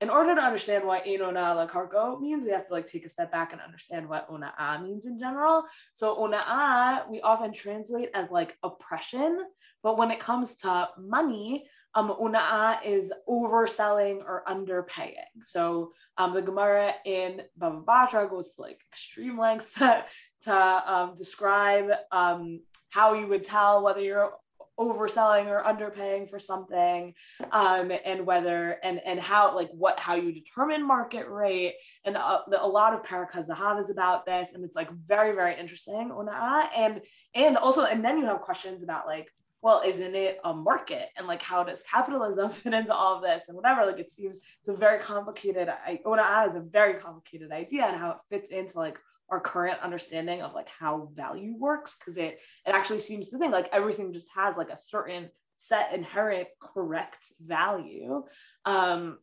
in 0.00 0.08
order 0.08 0.34
to 0.34 0.40
understand 0.40 0.84
what 0.84 1.04
Enona 1.04 1.54
la 1.54 1.66
cargo 1.66 2.18
means, 2.18 2.44
we 2.44 2.52
have 2.52 2.66
to 2.66 2.72
like 2.72 2.90
take 2.90 3.04
a 3.04 3.08
step 3.08 3.30
back 3.30 3.52
and 3.52 3.60
understand 3.60 4.08
what 4.08 4.30
ona'a 4.30 4.82
means 4.82 5.04
in 5.04 5.18
general. 5.18 5.64
So 5.94 6.16
ona'a 6.16 7.08
we 7.10 7.20
often 7.20 7.52
translate 7.52 8.08
as 8.14 8.30
like 8.30 8.56
oppression, 8.62 9.40
but 9.82 9.98
when 9.98 10.10
it 10.10 10.18
comes 10.18 10.54
to 10.62 10.88
money, 10.98 11.66
um, 11.94 12.14
ona'a 12.20 12.78
is 12.84 13.12
overselling 13.28 14.18
or 14.18 14.42
underpaying. 14.48 15.14
So 15.44 15.92
um, 16.16 16.32
the 16.32 16.42
Gemara 16.42 16.94
in 17.04 17.42
Baba 17.56 17.82
Batra 17.86 18.30
goes 18.30 18.54
to 18.54 18.62
like 18.62 18.80
extreme 18.90 19.38
lengths 19.38 19.72
to, 19.74 20.04
to 20.44 20.92
um, 20.92 21.14
describe 21.16 21.90
um, 22.10 22.60
how 22.88 23.14
you 23.14 23.26
would 23.26 23.44
tell 23.44 23.82
whether 23.82 24.00
you're 24.00 24.32
overselling 24.80 25.46
or 25.46 25.62
underpaying 25.62 26.30
for 26.30 26.40
something 26.40 27.14
um, 27.52 27.92
and 28.04 28.24
whether 28.24 28.78
and 28.82 29.00
and 29.04 29.20
how 29.20 29.54
like 29.54 29.68
what 29.72 29.98
how 29.98 30.14
you 30.14 30.32
determine 30.32 30.86
market 30.86 31.28
rate. 31.28 31.74
And 32.04 32.16
uh, 32.16 32.40
a 32.58 32.66
lot 32.66 32.94
of 32.94 33.02
Parakah 33.02 33.46
Zahav 33.46 33.82
is 33.82 33.90
about 33.90 34.24
this 34.24 34.48
and 34.54 34.64
it's 34.64 34.74
like 34.74 34.90
very 35.06 35.34
very 35.34 35.58
interesting 35.58 36.10
and 36.10 37.00
and 37.34 37.56
also 37.56 37.84
and 37.84 38.04
then 38.04 38.18
you 38.18 38.24
have 38.24 38.40
questions 38.40 38.82
about 38.82 39.06
like 39.06 39.28
well 39.62 39.82
isn't 39.84 40.14
it 40.14 40.40
a 40.44 40.54
market? 40.54 41.08
And 41.18 41.26
like 41.26 41.42
how 41.42 41.62
does 41.62 41.82
capitalism 41.82 42.50
fit 42.50 42.72
into 42.72 42.94
all 42.94 43.16
of 43.16 43.22
this 43.22 43.44
and 43.48 43.56
whatever? 43.56 43.84
Like 43.84 43.98
it 43.98 44.12
seems 44.12 44.36
it's 44.36 44.68
a 44.68 44.74
very 44.74 45.00
complicated 45.00 45.68
I, 45.68 46.00
is 46.48 46.54
a 46.54 46.60
very 46.60 46.94
complicated 46.94 47.52
idea 47.52 47.84
and 47.84 48.00
how 48.00 48.12
it 48.12 48.16
fits 48.30 48.50
into 48.50 48.78
like 48.78 48.98
our 49.30 49.40
current 49.40 49.78
understanding 49.82 50.42
of 50.42 50.54
like 50.54 50.68
how 50.78 51.08
value 51.14 51.54
works 51.58 51.96
because 51.98 52.16
it 52.16 52.38
it 52.66 52.74
actually 52.74 52.98
seems 52.98 53.28
to 53.28 53.38
think 53.38 53.52
like 53.52 53.68
everything 53.72 54.12
just 54.12 54.26
has 54.34 54.56
like 54.56 54.70
a 54.70 54.78
certain 54.88 55.30
set 55.56 55.92
inherent 55.92 56.48
correct 56.60 57.26
value 57.44 58.22
um, 58.64 59.18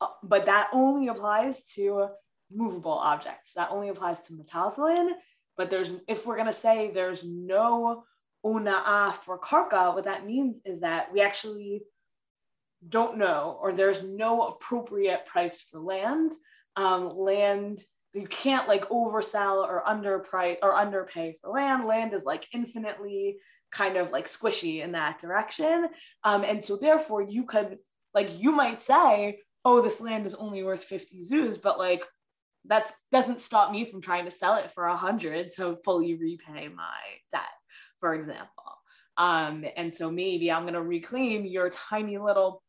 uh, 0.00 0.06
but 0.22 0.46
that 0.46 0.68
only 0.72 1.08
applies 1.08 1.62
to 1.74 2.08
movable 2.52 2.92
objects 2.92 3.52
that 3.54 3.70
only 3.70 3.88
applies 3.88 4.18
to 4.22 4.32
metaltalin 4.32 5.10
but 5.56 5.70
there's 5.70 5.90
if 6.06 6.26
we're 6.26 6.36
going 6.36 6.46
to 6.46 6.52
say 6.52 6.90
there's 6.92 7.24
no 7.24 8.04
una'ah 8.44 9.14
for 9.24 9.38
karka 9.38 9.94
what 9.94 10.04
that 10.04 10.26
means 10.26 10.58
is 10.64 10.80
that 10.80 11.12
we 11.12 11.20
actually 11.20 11.82
don't 12.88 13.18
know 13.18 13.58
or 13.60 13.72
there's 13.72 14.02
no 14.02 14.48
appropriate 14.48 15.26
price 15.26 15.60
for 15.70 15.80
land. 15.80 16.32
Um, 16.76 17.16
land 17.16 17.80
you 18.16 18.26
can't 18.26 18.66
like 18.66 18.88
oversell 18.88 19.56
or 19.56 19.82
underprice 19.86 20.56
or 20.62 20.74
underpay 20.74 21.36
for 21.40 21.50
land. 21.50 21.86
Land 21.86 22.14
is 22.14 22.24
like 22.24 22.46
infinitely 22.52 23.36
kind 23.70 23.96
of 23.96 24.10
like 24.10 24.30
squishy 24.30 24.82
in 24.82 24.92
that 24.92 25.20
direction. 25.20 25.88
Um, 26.24 26.42
and 26.42 26.64
so 26.64 26.76
therefore 26.76 27.22
you 27.22 27.44
could 27.44 27.78
like 28.14 28.30
you 28.40 28.52
might 28.52 28.80
say, 28.80 29.40
oh, 29.64 29.82
this 29.82 30.00
land 30.00 30.26
is 30.26 30.34
only 30.34 30.62
worth 30.62 30.84
50 30.84 31.24
zuz, 31.30 31.60
but 31.60 31.78
like 31.78 32.02
that 32.64 32.90
doesn't 33.12 33.42
stop 33.42 33.70
me 33.70 33.88
from 33.90 34.00
trying 34.00 34.24
to 34.24 34.30
sell 34.30 34.56
it 34.56 34.72
for 34.74 34.86
a 34.86 34.96
hundred 34.96 35.52
to 35.56 35.76
fully 35.84 36.14
repay 36.14 36.68
my 36.68 36.98
debt, 37.32 37.42
for 38.00 38.14
example. 38.14 38.48
Um, 39.18 39.64
and 39.76 39.94
so 39.94 40.10
maybe 40.10 40.50
I'm 40.50 40.64
gonna 40.64 40.82
reclaim 40.82 41.44
your 41.44 41.70
tiny 41.70 42.16
little 42.16 42.62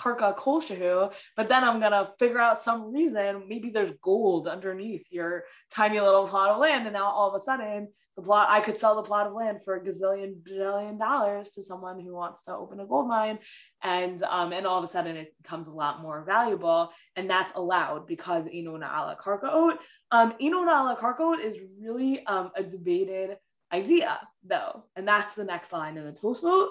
karka 0.00 0.36
kolshahu, 0.36 1.12
but 1.36 1.48
then 1.48 1.64
I'm 1.64 1.80
gonna 1.80 2.10
figure 2.18 2.40
out 2.40 2.64
some 2.64 2.92
reason 2.92 3.44
maybe 3.48 3.70
there's 3.70 3.92
gold 4.02 4.48
underneath 4.48 5.04
your 5.10 5.44
tiny 5.72 6.00
little 6.00 6.28
plot 6.28 6.50
of 6.50 6.60
land, 6.60 6.86
and 6.86 6.94
now 6.94 7.10
all 7.10 7.34
of 7.34 7.40
a 7.40 7.44
sudden 7.44 7.88
the 8.16 8.22
plot 8.22 8.48
I 8.50 8.60
could 8.60 8.78
sell 8.78 8.96
the 8.96 9.02
plot 9.02 9.26
of 9.26 9.34
land 9.34 9.60
for 9.64 9.76
a 9.76 9.80
gazillion 9.80 10.42
billion 10.44 10.98
dollars 10.98 11.50
to 11.50 11.62
someone 11.62 12.00
who 12.00 12.14
wants 12.14 12.42
to 12.44 12.54
open 12.54 12.80
a 12.80 12.86
gold 12.86 13.08
mine, 13.08 13.38
and 13.82 14.22
um, 14.24 14.52
and 14.52 14.66
all 14.66 14.82
of 14.82 14.88
a 14.88 14.92
sudden 14.92 15.16
it 15.16 15.34
becomes 15.42 15.68
a 15.68 15.72
lot 15.72 16.02
more 16.02 16.24
valuable, 16.24 16.90
and 17.16 17.28
that's 17.28 17.52
allowed 17.56 18.06
because 18.06 18.46
inona 18.52 18.86
ala 18.86 19.16
karkaot. 19.22 19.76
Um, 20.10 20.34
inona 20.40 20.72
ala 20.72 20.98
karkaot 21.00 21.44
is 21.44 21.56
really 21.80 22.24
um, 22.26 22.50
a 22.56 22.62
debated 22.62 23.36
idea 23.72 24.18
though, 24.44 24.84
and 24.96 25.06
that's 25.06 25.34
the 25.34 25.44
next 25.44 25.72
line 25.72 25.96
in 25.96 26.04
the 26.04 26.12
Tosfot. 26.12 26.68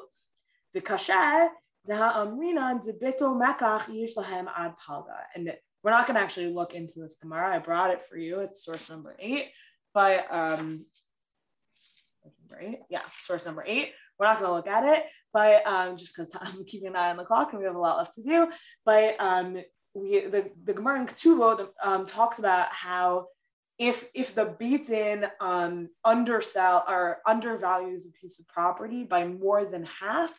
The 0.74 0.82
kasher 0.82 1.48
and 5.36 5.54
we're 5.84 5.92
not 5.92 6.08
going 6.08 6.16
to 6.16 6.22
actually 6.22 6.54
look 6.54 6.74
into 6.74 7.00
this 7.00 7.16
tomorrow. 7.16 7.56
I 7.56 7.60
brought 7.60 7.92
it 7.92 8.06
for 8.06 8.18
you. 8.18 8.40
It's 8.40 8.66
source 8.66 8.90
number 8.90 9.16
eight. 9.20 9.46
But 9.94 10.28
um, 10.32 10.86
eight, 12.60 12.80
yeah, 12.90 13.02
source 13.26 13.46
number 13.46 13.64
eight. 13.66 13.92
We're 14.18 14.28
not 14.28 14.40
going 14.40 14.50
to 14.50 14.56
look 14.56 14.68
at 14.68 14.84
it, 14.84 15.06
but 15.34 15.66
um, 15.66 15.98
just 15.98 16.16
because 16.16 16.32
I'm 16.40 16.66
keeping 16.66 16.90
an 16.90 16.96
eye 16.96 17.10
on 17.10 17.18
the 17.18 17.24
clock 17.24 17.50
and 17.52 17.60
we 17.60 17.66
have 17.66 17.76
a 17.76 17.80
lot 17.80 17.98
left 17.98 18.16
to 18.16 18.24
do. 18.24 18.48
But 18.86 19.20
um, 19.20 19.62
we 19.94 20.26
the 20.28 20.52
the 20.64 20.74
Gemara 20.74 21.02
in 21.02 21.08
Ketubot 21.08 21.68
um, 21.84 22.06
talks 22.06 22.40
about 22.40 22.68
how 22.72 23.28
if 23.78 24.08
if 24.14 24.36
the 24.36 24.46
Beit 24.46 24.88
Din 24.88 25.26
um, 25.40 25.90
undersell 26.04 26.84
or 26.88 27.20
undervalues 27.26 28.06
a 28.06 28.12
piece 28.12 28.40
of 28.40 28.48
property 28.48 29.04
by 29.04 29.26
more 29.26 29.66
than 29.66 29.86
half, 29.86 30.32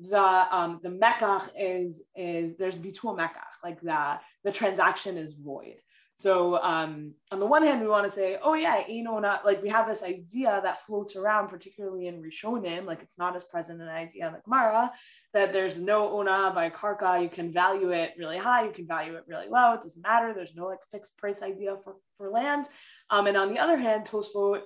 the 0.00 0.56
um 0.56 0.80
the 0.82 0.88
mekach 0.88 1.48
is 1.58 2.00
is 2.14 2.56
there's 2.56 2.76
bitul 2.76 3.16
mekach 3.16 3.54
like 3.64 3.80
the 3.80 4.18
the 4.44 4.52
transaction 4.52 5.16
is 5.16 5.34
void. 5.34 5.76
So 6.14 6.56
um 6.58 7.14
on 7.30 7.38
the 7.38 7.46
one 7.46 7.62
hand 7.62 7.80
we 7.80 7.88
want 7.88 8.08
to 8.08 8.14
say 8.14 8.38
oh 8.42 8.54
yeah 8.54 8.86
you 8.88 9.02
know 9.02 9.18
not 9.18 9.44
like 9.44 9.62
we 9.62 9.68
have 9.68 9.88
this 9.88 10.02
idea 10.02 10.60
that 10.62 10.84
floats 10.84 11.14
around 11.14 11.48
particularly 11.48 12.06
in 12.06 12.22
rishonim 12.22 12.86
like 12.86 13.02
it's 13.02 13.18
not 13.18 13.36
as 13.36 13.44
present 13.44 13.80
an 13.80 13.88
idea 13.88 14.26
in 14.26 14.32
the 14.32 14.40
gemara 14.40 14.90
that 15.32 15.52
there's 15.52 15.78
no 15.78 16.18
ona 16.18 16.52
by 16.52 16.70
karka 16.70 17.22
you 17.22 17.28
can 17.28 17.52
value 17.52 17.90
it 17.90 18.14
really 18.18 18.38
high 18.38 18.64
you 18.64 18.72
can 18.72 18.86
value 18.86 19.14
it 19.14 19.24
really 19.28 19.48
low 19.48 19.74
it 19.74 19.82
doesn't 19.82 20.02
matter 20.02 20.32
there's 20.34 20.56
no 20.56 20.66
like 20.66 20.78
fixed 20.90 21.16
price 21.18 21.40
idea 21.42 21.76
for 21.84 21.94
for 22.16 22.30
land. 22.30 22.66
Um 23.10 23.26
and 23.28 23.36
on 23.36 23.52
the 23.52 23.60
other 23.60 23.76
hand 23.76 24.04
tosfot 24.04 24.62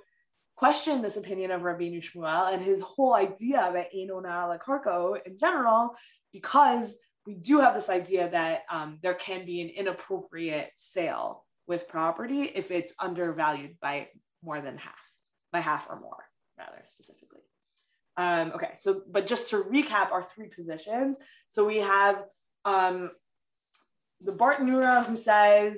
question 0.62 1.02
this 1.02 1.16
opinion 1.16 1.50
of 1.50 1.62
Rabbeinu 1.62 2.00
Shmuel 2.00 2.54
and 2.54 2.62
his 2.62 2.80
whole 2.82 3.14
idea 3.14 3.72
Enona 3.92 4.46
la 4.46 4.58
Karko 4.58 5.16
in 5.26 5.36
general, 5.36 5.96
because 6.32 6.94
we 7.26 7.34
do 7.34 7.58
have 7.58 7.74
this 7.74 7.88
idea 7.88 8.30
that 8.30 8.60
um, 8.70 9.00
there 9.02 9.14
can 9.14 9.44
be 9.44 9.60
an 9.60 9.70
inappropriate 9.70 10.70
sale 10.76 11.44
with 11.66 11.88
property 11.88 12.42
if 12.54 12.70
it's 12.70 12.94
undervalued 13.00 13.74
by 13.80 14.06
more 14.44 14.60
than 14.60 14.78
half, 14.78 14.94
by 15.50 15.58
half 15.58 15.88
or 15.90 15.98
more, 15.98 16.22
rather 16.56 16.84
specifically. 16.90 17.40
Um, 18.16 18.52
okay, 18.54 18.74
so 18.78 19.02
but 19.10 19.26
just 19.26 19.50
to 19.50 19.64
recap 19.64 20.12
our 20.12 20.28
three 20.32 20.46
positions, 20.46 21.16
so 21.50 21.64
we 21.64 21.78
have 21.78 22.22
um, 22.64 23.10
the 24.20 24.30
Bartenura 24.30 25.04
who 25.06 25.16
says 25.16 25.76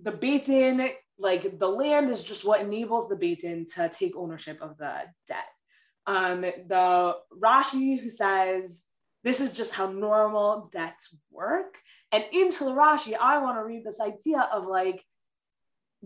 the 0.00 0.12
Beit 0.12 0.46
Din 0.46 0.90
like 1.18 1.58
the 1.58 1.68
land 1.68 2.10
is 2.10 2.22
just 2.22 2.44
what 2.44 2.60
enables 2.60 3.08
the 3.08 3.16
Beit 3.16 3.42
Din 3.42 3.66
to 3.74 3.88
take 3.88 4.16
ownership 4.16 4.58
of 4.60 4.76
the 4.78 5.02
debt. 5.28 5.44
Um, 6.06 6.42
the 6.42 7.16
Rashi 7.32 8.00
who 8.00 8.10
says 8.10 8.82
this 9.22 9.40
is 9.40 9.52
just 9.52 9.72
how 9.72 9.90
normal 9.90 10.68
debts 10.72 11.08
work. 11.30 11.78
And 12.12 12.24
into 12.32 12.64
the 12.64 12.72
Rashi, 12.72 13.16
I 13.18 13.38
want 13.38 13.58
to 13.58 13.64
read 13.64 13.84
this 13.84 13.98
idea 14.00 14.48
of 14.52 14.66
like 14.66 15.02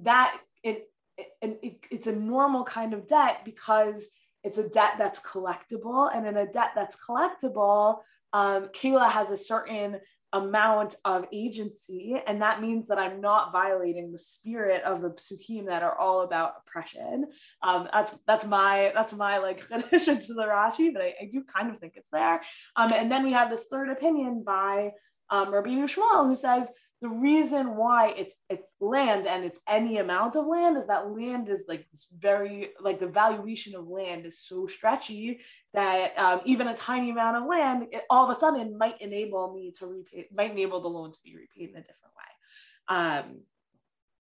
that 0.02 0.38
it, 0.62 0.88
it, 1.16 1.58
it, 1.62 1.78
it's 1.90 2.06
a 2.06 2.14
normal 2.14 2.64
kind 2.64 2.94
of 2.94 3.08
debt 3.08 3.40
because 3.44 4.04
it's 4.44 4.58
a 4.58 4.68
debt 4.68 4.92
that's 4.98 5.18
collectible. 5.18 6.14
And 6.14 6.26
in 6.26 6.36
a 6.36 6.46
debt 6.46 6.70
that's 6.76 6.96
collectible, 6.96 7.98
um, 8.32 8.68
Kayla 8.68 9.10
has 9.10 9.30
a 9.30 9.36
certain 9.36 9.98
amount 10.32 10.94
of 11.04 11.24
agency 11.32 12.16
and 12.26 12.42
that 12.42 12.60
means 12.60 12.88
that 12.88 12.98
i'm 12.98 13.20
not 13.20 13.50
violating 13.52 14.12
the 14.12 14.18
spirit 14.18 14.82
of 14.84 15.00
the 15.00 15.08
psukim 15.08 15.66
that 15.66 15.82
are 15.82 15.98
all 15.98 16.22
about 16.22 16.54
oppression. 16.66 17.26
Um, 17.62 17.88
that's 17.92 18.12
that's 18.26 18.44
my 18.44 18.92
that's 18.94 19.12
my 19.12 19.38
like 19.38 19.62
addition 19.70 20.20
to 20.20 20.34
the 20.34 20.42
rashi 20.42 20.92
but 20.92 21.02
I, 21.02 21.14
I, 21.20 21.30
do 21.30 21.42
kind 21.44 21.70
of 21.72 21.80
think 21.80 21.94
it's 21.96 22.10
there. 22.10 22.42
Um, 22.76 22.92
and 22.92 23.10
then 23.10 23.24
we 23.24 23.32
have 23.32 23.50
this 23.50 23.64
third 23.70 23.90
opinion 23.90 24.42
by 24.44 24.92
um, 25.30 25.52
Rabbi 25.52 25.70
Shmuel 25.70 26.26
who 26.26 26.36
says 26.36 26.68
the 27.00 27.08
reason 27.08 27.76
why 27.76 28.12
it's 28.16 28.34
it's 28.50 28.66
land 28.80 29.26
and 29.26 29.44
it's 29.44 29.60
any 29.68 29.98
amount 29.98 30.34
of 30.34 30.46
land 30.46 30.76
is 30.76 30.86
that 30.86 31.10
land 31.10 31.48
is 31.48 31.62
like 31.68 31.86
this 31.92 32.08
very 32.16 32.70
like 32.80 32.98
the 32.98 33.06
valuation 33.06 33.74
of 33.76 33.86
land 33.86 34.26
is 34.26 34.40
so 34.40 34.66
stretchy 34.66 35.40
that 35.74 36.18
um, 36.18 36.40
even 36.44 36.66
a 36.68 36.76
tiny 36.76 37.10
amount 37.10 37.36
of 37.36 37.44
land 37.44 37.86
it, 37.92 38.02
all 38.10 38.28
of 38.28 38.36
a 38.36 38.40
sudden 38.40 38.76
might 38.76 39.00
enable 39.00 39.52
me 39.54 39.72
to 39.78 39.86
repay 39.86 40.26
might 40.34 40.50
enable 40.50 40.80
the 40.80 40.88
loan 40.88 41.12
to 41.12 41.18
be 41.24 41.36
repaid 41.36 41.70
in 41.70 41.76
a 41.76 41.82
different 41.82 42.14
way 42.16 42.96
um, 42.96 43.40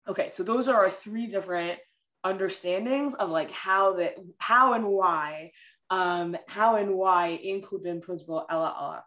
okay 0.07 0.31
so 0.35 0.43
those 0.43 0.69
are 0.69 0.77
our 0.77 0.91
three 0.91 1.27
different 1.27 1.79
understandings 2.25 3.15
of 3.15 3.31
like 3.31 3.51
how 3.51 3.95
that 3.95 4.15
how 4.39 4.75
and 4.75 4.85
why 4.85 5.51
um, 5.91 6.37
how 6.49 6.77
and 6.77 6.93
why 6.93 7.29
include 7.29 7.87
in 7.87 8.03
Prusbal 8.03 8.45
Ella 8.51 8.77
Ella 8.79 9.05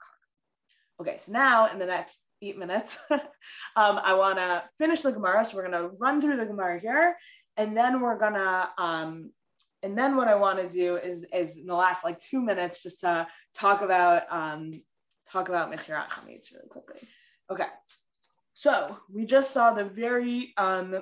Okay, 1.00 1.18
so 1.20 1.32
now 1.32 1.72
in 1.72 1.80
the 1.80 1.86
next 1.88 2.20
eight 2.42 2.58
minutes. 2.58 2.98
um, 3.12 3.20
I 3.76 4.14
want 4.14 4.38
to 4.38 4.64
finish 4.78 5.02
the 5.02 5.12
Gemara. 5.12 5.46
So 5.46 5.58
we're 5.58 5.70
going 5.70 5.84
to 5.84 5.96
run 5.98 6.22
through 6.22 6.38
the 6.38 6.46
Gemara 6.46 6.80
here. 6.80 7.16
And 7.58 7.76
then 7.76 8.02
we're 8.02 8.18
going 8.18 8.34
to, 8.34 8.70
um, 8.78 9.32
and 9.84 9.98
then 9.98 10.16
what 10.16 10.28
I 10.28 10.36
want 10.36 10.60
to 10.60 10.70
do 10.70 10.98
is, 10.98 11.26
is 11.34 11.58
in 11.58 11.66
the 11.66 11.76
last 11.76 12.04
like 12.04 12.20
two 12.20 12.42
minutes, 12.42 12.84
just 12.84 13.02
to 13.02 13.28
talk 13.56 13.82
about, 13.82 14.24
um, 14.32 14.82
talk 15.32 15.50
about 15.50 15.72
Mechirat 15.72 16.10
Chametz 16.10 16.52
really 16.54 16.68
quickly. 16.70 17.00
Okay. 17.50 17.68
So 18.54 18.98
we 19.12 19.26
just 19.26 19.52
saw 19.52 19.74
the 19.74 19.84
very, 19.84 20.54
um, 20.58 21.02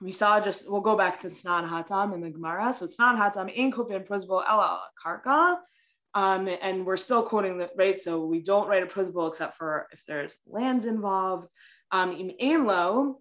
we 0.00 0.12
saw 0.12 0.40
just, 0.40 0.70
we'll 0.70 0.80
go 0.80 0.96
back 0.96 1.20
to 1.20 1.30
Tznan 1.30 1.68
Hatam 1.68 2.14
in 2.14 2.20
the 2.20 2.30
Gemara. 2.30 2.72
So 2.72 2.86
Tznan 2.86 3.18
Hatam 3.18 3.52
in 3.52 3.72
Kufin 3.72 4.06
Prusbal 4.06 4.42
Ela 4.48 4.80
Karka. 5.04 5.56
Um, 6.14 6.48
and 6.60 6.84
we're 6.84 6.96
still 6.96 7.22
quoting 7.22 7.58
the 7.58 7.70
right. 7.76 8.00
So 8.02 8.24
we 8.24 8.40
don't 8.40 8.68
write 8.68 8.82
a 8.82 8.86
principle 8.86 9.28
except 9.28 9.56
for 9.56 9.86
if 9.92 10.02
there's 10.06 10.32
lands 10.46 10.86
involved. 10.86 11.48
Um, 11.92 12.12
in 12.38 12.66
low, 12.66 13.20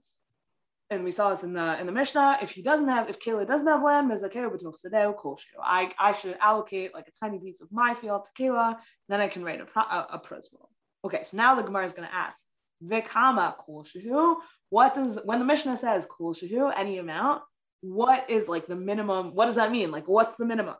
and 0.89 1.03
we 1.03 1.11
saw 1.11 1.33
this 1.33 1.43
in 1.43 1.53
the 1.53 1.79
in 1.79 1.85
the 1.85 1.91
Mishnah. 1.91 2.39
If 2.41 2.51
he 2.51 2.61
doesn't 2.61 2.87
have, 2.87 3.09
if 3.09 3.19
Kayla 3.19 3.47
doesn't 3.47 3.67
have 3.67 3.83
land, 3.83 4.11
I 4.11 5.91
I 5.99 6.13
should 6.13 6.37
allocate 6.39 6.93
like 6.93 7.07
a 7.07 7.25
tiny 7.25 7.39
piece 7.39 7.61
of 7.61 7.71
my 7.71 7.93
field 7.93 8.23
to 8.25 8.43
Kayla, 8.43 8.77
then 9.07 9.21
I 9.21 9.27
can 9.27 9.43
write 9.43 9.61
a 9.61 9.79
a, 9.79 10.07
a 10.13 10.19
principle. 10.19 10.69
Okay, 11.05 11.23
so 11.23 11.37
now 11.37 11.55
the 11.55 11.63
Gemara 11.63 11.85
is 11.85 11.93
going 11.93 12.07
to 12.07 12.15
ask 12.15 12.37
Vikama 12.83 13.55
kulshu. 13.67 14.37
What 14.69 14.95
does 14.95 15.19
when 15.23 15.39
the 15.39 15.45
Mishnah 15.45 15.77
says 15.77 16.05
kulshu, 16.07 16.73
any 16.75 16.97
amount? 16.97 17.43
What 17.81 18.29
is 18.29 18.47
like 18.47 18.67
the 18.67 18.75
minimum? 18.75 19.35
What 19.35 19.45
does 19.45 19.55
that 19.55 19.71
mean? 19.71 19.91
Like, 19.91 20.07
what's 20.07 20.37
the 20.37 20.45
minimum? 20.45 20.75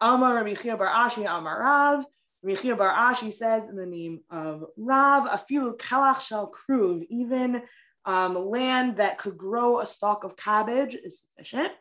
Amar 0.00 0.34
Rabbi 0.36 0.54
Bar 0.76 1.08
Ashi 1.08 1.26
Amar 1.26 1.60
Rav. 1.60 2.04
Rabbi 2.42 2.74
Bar 2.74 3.12
Ashi 3.12 3.32
says 3.32 3.64
in 3.68 3.76
the 3.76 3.86
name 3.86 4.20
of 4.30 4.64
Rav, 4.76 5.28
afilu 5.28 5.76
kalach 5.76 6.20
shall 6.20 6.50
kruv, 6.50 7.06
even 7.10 7.62
um, 8.06 8.48
land 8.48 8.96
that 8.96 9.18
could 9.18 9.36
grow 9.36 9.80
a 9.80 9.86
stalk 9.86 10.24
of 10.24 10.36
cabbage 10.36 10.94
is 10.94 11.20
sufficient. 11.20 11.72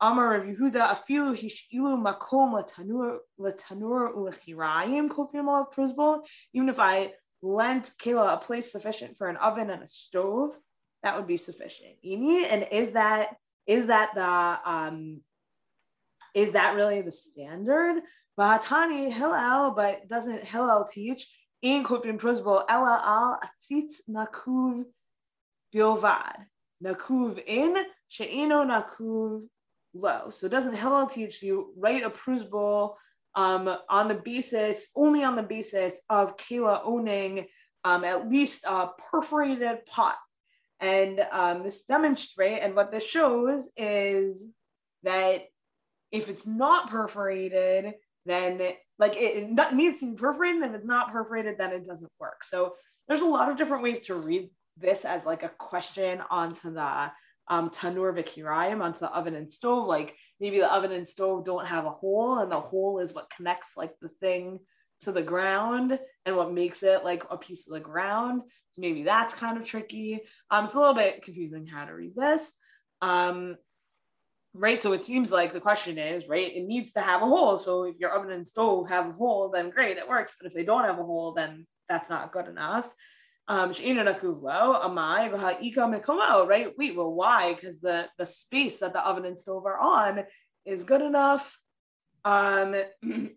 Amar 0.00 0.38
Rav 0.38 0.42
Yehuda, 0.42 0.98
afilu 0.98 1.34
hishilu 1.34 1.96
makom 1.96 2.52
latanur 2.52 3.18
latanur 3.40 4.14
ulechirayim 4.14 5.08
kofim 5.08 5.48
olav. 5.48 6.20
Even 6.52 6.68
if 6.68 6.78
I 6.78 7.12
lent 7.40 7.90
Kayla 7.98 8.34
a 8.34 8.36
place 8.36 8.70
sufficient 8.70 9.16
for 9.16 9.28
an 9.28 9.36
oven 9.36 9.70
and 9.70 9.82
a 9.82 9.88
stove, 9.88 10.54
that 11.02 11.16
would 11.16 11.26
be 11.26 11.38
sufficient. 11.38 11.96
And 12.04 12.66
is 12.70 12.92
that 12.92 13.36
is 13.66 13.86
that 13.86 14.14
the 14.14 14.70
um, 14.70 15.20
is 16.34 16.52
that 16.52 16.74
really 16.74 17.02
the 17.02 17.12
standard? 17.12 18.02
Vahatani 18.38 19.12
Hillel, 19.12 19.72
but 19.72 20.08
doesn't 20.08 20.44
Hillel 20.44 20.88
teach 20.90 21.28
in 21.60 21.84
Kofin 21.84 22.18
Prusbol 22.18 22.64
Ella 22.68 23.02
al 23.04 23.40
Atzitz 23.42 24.00
Nakuv 24.08 24.84
Bilvad. 25.74 26.36
Nakuv 26.82 27.42
in 27.46 27.76
She'ino 28.08 28.64
Nakuv 28.64 29.46
low. 29.94 30.30
So 30.30 30.48
doesn't 30.48 30.76
Hillel 30.76 31.08
teach 31.08 31.42
you 31.42 31.72
write 31.76 32.04
a 32.04 32.10
Prusbol 32.10 32.94
um, 33.34 33.74
on 33.88 34.08
the 34.08 34.14
basis, 34.14 34.88
only 34.96 35.24
on 35.24 35.36
the 35.36 35.42
basis 35.42 35.94
of 36.08 36.36
Kayla 36.36 36.80
owning 36.84 37.46
um, 37.84 38.04
at 38.04 38.28
least 38.28 38.64
a 38.64 38.88
perforated 39.10 39.86
pot. 39.86 40.16
And 40.80 41.20
um, 41.30 41.62
this 41.62 41.84
demonstrate, 41.84 42.62
and 42.62 42.74
what 42.74 42.90
this 42.90 43.04
shows 43.04 43.68
is 43.76 44.42
that 45.04 45.44
if 46.12 46.28
it's 46.28 46.46
not 46.46 46.90
perforated, 46.90 47.94
then 48.26 48.60
it, 48.60 48.78
like 48.98 49.16
it, 49.16 49.50
it 49.58 49.74
needs 49.74 50.00
to 50.00 50.12
be 50.12 50.16
perforated. 50.16 50.62
And 50.62 50.74
if 50.74 50.78
it's 50.80 50.86
not 50.86 51.12
perforated, 51.12 51.56
then 51.58 51.72
it 51.72 51.86
doesn't 51.86 52.12
work. 52.20 52.44
So 52.44 52.74
there's 53.08 53.22
a 53.22 53.26
lot 53.26 53.50
of 53.50 53.56
different 53.56 53.82
ways 53.82 54.00
to 54.06 54.14
read 54.14 54.50
this 54.76 55.04
as 55.04 55.24
like 55.24 55.42
a 55.42 55.48
question 55.48 56.22
onto 56.30 56.72
the 56.72 57.10
um, 57.48 57.70
tanur 57.70 58.14
vikirayim 58.14 58.80
onto 58.80 59.00
the 59.00 59.10
oven 59.10 59.34
and 59.34 59.50
stove. 59.50 59.88
Like 59.88 60.14
maybe 60.38 60.60
the 60.60 60.72
oven 60.72 60.92
and 60.92 61.08
stove 61.08 61.44
don't 61.44 61.66
have 61.66 61.86
a 61.86 61.90
hole, 61.90 62.38
and 62.38 62.52
the 62.52 62.60
hole 62.60 63.00
is 63.00 63.12
what 63.12 63.32
connects 63.34 63.70
like 63.76 63.92
the 64.00 64.08
thing 64.20 64.60
to 65.02 65.12
the 65.12 65.22
ground 65.22 65.98
and 66.24 66.36
what 66.36 66.52
makes 66.52 66.82
it 66.82 67.04
like 67.04 67.24
a 67.30 67.36
piece 67.36 67.66
of 67.66 67.74
the 67.74 67.80
ground. 67.80 68.42
So 68.70 68.80
maybe 68.80 69.02
that's 69.02 69.34
kind 69.34 69.58
of 69.58 69.66
tricky. 69.66 70.20
Um, 70.50 70.66
it's 70.66 70.74
a 70.74 70.78
little 70.78 70.94
bit 70.94 71.24
confusing 71.24 71.66
how 71.66 71.84
to 71.84 71.92
read 71.92 72.14
this. 72.14 72.50
Um, 73.02 73.56
right. 74.54 74.80
So 74.80 74.92
it 74.92 75.04
seems 75.04 75.30
like 75.30 75.52
the 75.52 75.60
question 75.60 75.98
is, 75.98 76.28
right, 76.28 76.54
it 76.54 76.64
needs 76.64 76.92
to 76.92 77.00
have 77.00 77.22
a 77.22 77.26
hole. 77.26 77.58
So 77.58 77.84
if 77.84 77.96
your 77.98 78.10
oven 78.10 78.30
and 78.30 78.46
stove 78.46 78.88
have 78.88 79.08
a 79.08 79.12
hole, 79.12 79.50
then 79.50 79.70
great, 79.70 79.96
it 79.96 80.08
works. 80.08 80.34
But 80.38 80.48
if 80.48 80.54
they 80.54 80.64
don't 80.64 80.84
have 80.84 80.98
a 80.98 81.04
hole, 81.04 81.34
then 81.34 81.66
that's 81.88 82.10
not 82.10 82.32
good 82.32 82.48
enough. 82.48 82.88
Um, 83.48 83.74
right? 86.48 86.68
Wait, 86.78 86.96
well, 86.96 87.12
why? 87.12 87.54
Because 87.54 87.80
the 87.80 88.08
the 88.16 88.26
space 88.26 88.78
that 88.78 88.92
the 88.92 89.04
oven 89.04 89.24
and 89.24 89.38
stove 89.38 89.66
are 89.66 89.78
on 89.78 90.24
is 90.64 90.84
good 90.84 91.02
enough. 91.02 91.58
Um, 92.24 92.74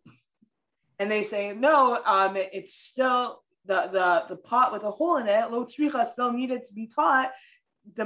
and 0.99 1.11
they 1.11 1.23
say 1.23 1.53
no 1.53 2.01
um, 2.03 2.35
it's 2.37 2.75
still 2.75 3.41
the, 3.65 3.89
the 3.91 4.23
the 4.29 4.35
pot 4.35 4.71
with 4.71 4.83
a 4.83 4.91
hole 4.91 5.17
in 5.17 5.27
it 5.27 5.51
lo 5.51 5.65
still 6.11 6.31
needed 6.31 6.63
to 6.65 6.73
be 6.73 6.87
taught 6.87 7.31
the 7.95 8.05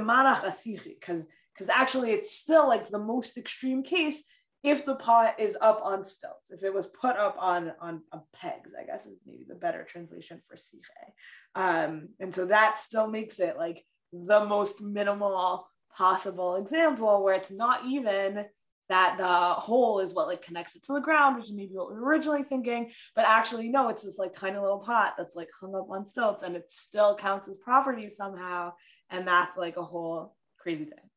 because 1.00 1.22
because 1.60 1.74
actually 1.74 2.10
it's 2.12 2.34
still 2.34 2.66
like 2.66 2.90
the 2.90 2.98
most 2.98 3.36
extreme 3.36 3.82
case 3.82 4.22
if 4.62 4.86
the 4.86 4.94
pot 4.94 5.38
is 5.38 5.56
up 5.60 5.80
on 5.84 6.04
stilts 6.04 6.50
if 6.50 6.62
it 6.62 6.72
was 6.72 6.86
put 7.00 7.16
up 7.16 7.36
on 7.38 7.72
on, 7.80 8.00
on 8.12 8.22
pegs 8.34 8.70
i 8.80 8.84
guess 8.84 9.04
is 9.04 9.18
maybe 9.26 9.44
the 9.46 9.54
better 9.54 9.86
translation 9.90 10.40
for 10.48 10.56
siche 10.56 11.12
um, 11.54 12.08
and 12.18 12.34
so 12.34 12.46
that 12.46 12.78
still 12.78 13.06
makes 13.06 13.38
it 13.40 13.58
like 13.58 13.84
the 14.12 14.44
most 14.44 14.80
minimal 14.80 15.68
possible 15.96 16.56
example 16.56 17.22
where 17.22 17.34
it's 17.34 17.50
not 17.50 17.84
even 17.86 18.46
that 18.88 19.16
the 19.18 19.60
hole 19.60 20.00
is 20.00 20.12
what 20.12 20.26
like 20.26 20.42
connects 20.42 20.74
it 20.74 20.84
to 20.84 20.92
the 20.94 21.00
ground, 21.00 21.36
which 21.36 21.44
is 21.44 21.52
maybe 21.52 21.74
what 21.74 21.92
we 21.92 21.94
were 21.94 22.04
originally 22.04 22.42
thinking. 22.42 22.90
But 23.14 23.24
actually, 23.24 23.68
no, 23.68 23.88
it's 23.88 24.02
this 24.02 24.18
like 24.18 24.34
tiny 24.34 24.58
little 24.58 24.80
pot 24.80 25.14
that's 25.16 25.36
like 25.36 25.46
hung 25.60 25.76
up 25.76 25.88
on 25.90 26.04
stilts 26.04 26.42
and 26.42 26.56
it 26.56 26.64
still 26.70 27.14
counts 27.14 27.48
as 27.48 27.56
property 27.62 28.10
somehow. 28.10 28.72
And 29.08 29.28
that's 29.28 29.56
like 29.56 29.76
a 29.76 29.84
whole 29.84 30.34
crazy 30.58 30.86
thing. 30.86 31.09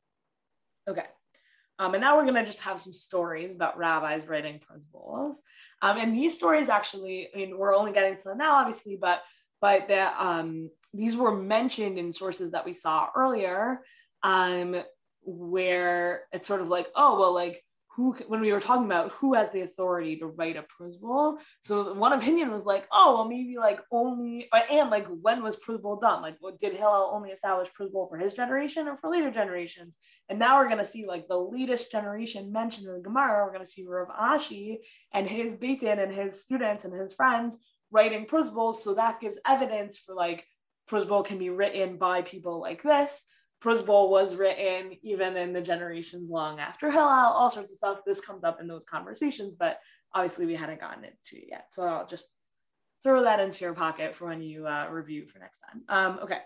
Okay. 0.88 1.06
Um, 1.80 1.96
and 1.96 2.02
now 2.02 2.16
we're 2.16 2.24
going 2.24 2.36
to 2.36 2.46
just 2.46 2.60
have 2.60 2.80
some 2.80 2.94
stories 2.94 3.56
about 3.56 3.78
rabbis 3.78 4.28
writing 4.28 4.60
principles. 4.60 5.38
Um, 5.82 5.98
and 5.98 6.16
these 6.16 6.36
stories 6.36 6.70
actually, 6.70 7.30
I 7.34 7.38
mean, 7.38 7.58
we're 7.58 7.76
only 7.76 7.92
getting 7.92 8.18
to 8.18 8.24
them 8.24 8.38
now, 8.38 8.56
obviously, 8.56 8.98
but 9.00 9.22
but 9.60 9.88
that 9.88 10.16
um, 10.20 10.70
these 10.94 11.16
were 11.16 11.34
mentioned 11.34 11.98
in 11.98 12.14
sources 12.14 12.52
that 12.52 12.66
we 12.66 12.74
saw 12.74 13.10
earlier. 13.16 13.82
Um, 14.22 14.84
where 15.26 16.24
it's 16.32 16.48
sort 16.48 16.62
of 16.62 16.68
like, 16.68 16.88
oh, 16.96 17.20
well, 17.20 17.34
like 17.34 17.64
who, 17.96 18.14
when 18.28 18.42
we 18.42 18.52
were 18.52 18.60
talking 18.60 18.86
about 18.86 19.12
who 19.12 19.36
has 19.36 19.52
the 19.52 19.62
authority 19.62 20.18
to 20.18 20.26
write 20.26 20.58
a 20.58 20.64
Prusbul. 20.64 21.38
So 21.62 21.94
one 21.94 22.14
opinion 22.14 22.50
was 22.50 22.64
like, 22.64 22.88
oh, 22.92 23.16
well, 23.16 23.28
maybe 23.28 23.56
like 23.58 23.80
only, 23.92 24.48
uh, 24.52 24.62
and 24.72 24.90
like 24.90 25.06
when 25.08 25.44
was 25.44 25.56
Prusbul 25.56 26.02
done? 26.02 26.22
Like, 26.22 26.38
what, 26.40 26.60
did 26.60 26.74
Hillel 26.74 27.12
only 27.14 27.30
establish 27.30 27.70
Prusbul 27.74 28.10
for 28.10 28.18
his 28.18 28.34
generation 28.34 28.88
or 28.88 28.98
for 28.98 29.12
later 29.12 29.30
generations? 29.30 29.94
And 30.28 30.40
now 30.40 30.58
we're 30.58 30.70
going 30.70 30.84
to 30.84 30.92
see 30.92 31.06
like 31.06 31.28
the 31.28 31.38
latest 31.38 31.92
generation 31.92 32.52
mentioned 32.52 32.88
in 32.88 32.94
the 32.94 33.00
Gemara. 33.00 33.46
We're 33.46 33.54
going 33.54 33.66
to 33.66 33.72
see 33.72 33.86
Rav 33.86 34.08
Ashi 34.08 34.80
and 35.14 35.30
his 35.30 35.56
Beit 35.56 35.82
Din 35.82 36.00
and 36.00 36.14
his 36.14 36.42
students 36.42 36.86
and 36.86 36.94
his 36.94 37.14
friends 37.14 37.56
writing 37.92 38.26
Prusbul. 38.26 38.74
So 38.74 38.96
that 38.96 39.22
gives 39.22 39.38
evidence 39.46 40.00
for 40.00 40.16
like 40.16 40.46
Prusbul 40.90 41.26
can 41.26 41.38
be 41.38 41.50
written 41.50 41.98
by 41.98 42.24
people 42.24 42.60
like 42.60 42.82
this. 42.82 43.24
Prusbul 43.64 44.10
was 44.10 44.36
written 44.36 44.98
even 45.04 45.38
in 45.38 45.54
the 45.54 45.62
generations 45.62 46.30
long 46.30 46.60
after 46.60 46.92
Hillel, 46.92 47.08
all 47.08 47.50
sorts 47.50 47.72
of 47.72 47.78
stuff. 47.78 48.00
This 48.06 48.20
comes 48.20 48.44
up 48.44 48.60
in 48.60 48.68
those 48.68 48.84
conversations, 48.90 49.54
but 49.58 49.80
obviously 50.14 50.46
we 50.46 50.56
hadn't 50.56 50.82
gotten 50.82 51.06
into 51.06 51.42
it 51.42 51.48
yet. 51.50 51.68
So 51.72 51.84
I'll 51.84 52.06
just 52.06 52.26
throw 53.04 53.24
that 53.24 53.40
into 53.40 53.64
your 53.64 53.74
pocket 53.74 54.16
for 54.16 54.28
when 54.28 54.42
you 54.42 54.68
uh, 54.68 54.88
review 54.92 55.28
for 55.28 55.40
next 55.40 55.60
time. 55.60 55.82
Um, 55.88 56.20
okay. 56.24 56.40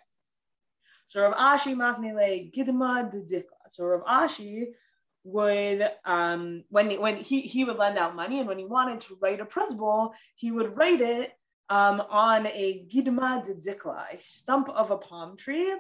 So 1.08 1.22
Rav 1.22 1.34
Ashi 1.34 1.76
Machnele 1.76 2.54
Gidma 2.56 3.12
Didikla. 3.12 3.72
So 3.72 3.86
Rav 3.86 4.30
Ashi 4.30 4.66
would 5.24 5.90
um, 6.06 6.66
when 6.70 7.02
when 7.02 7.18
he 7.18 7.42
he 7.42 7.66
would 7.66 7.78
lend 7.78 7.98
out 7.98 8.16
money 8.16 8.40
and 8.40 8.48
when 8.48 8.60
he 8.60 8.66
wanted 8.66 9.02
to 9.02 9.18
write 9.20 9.40
a 9.40 9.46
Prusbul, 9.46 10.12
he 10.36 10.52
would 10.52 10.78
write 10.78 11.02
it 11.02 11.32
um, 11.70 12.00
on 12.12 12.46
a 12.46 12.86
Gidma 12.94 13.44
Didikla, 13.44 14.04
a 14.14 14.22
stump 14.22 14.70
of 14.70 14.92
a 14.92 14.98
palm 14.98 15.36
tree 15.36 15.74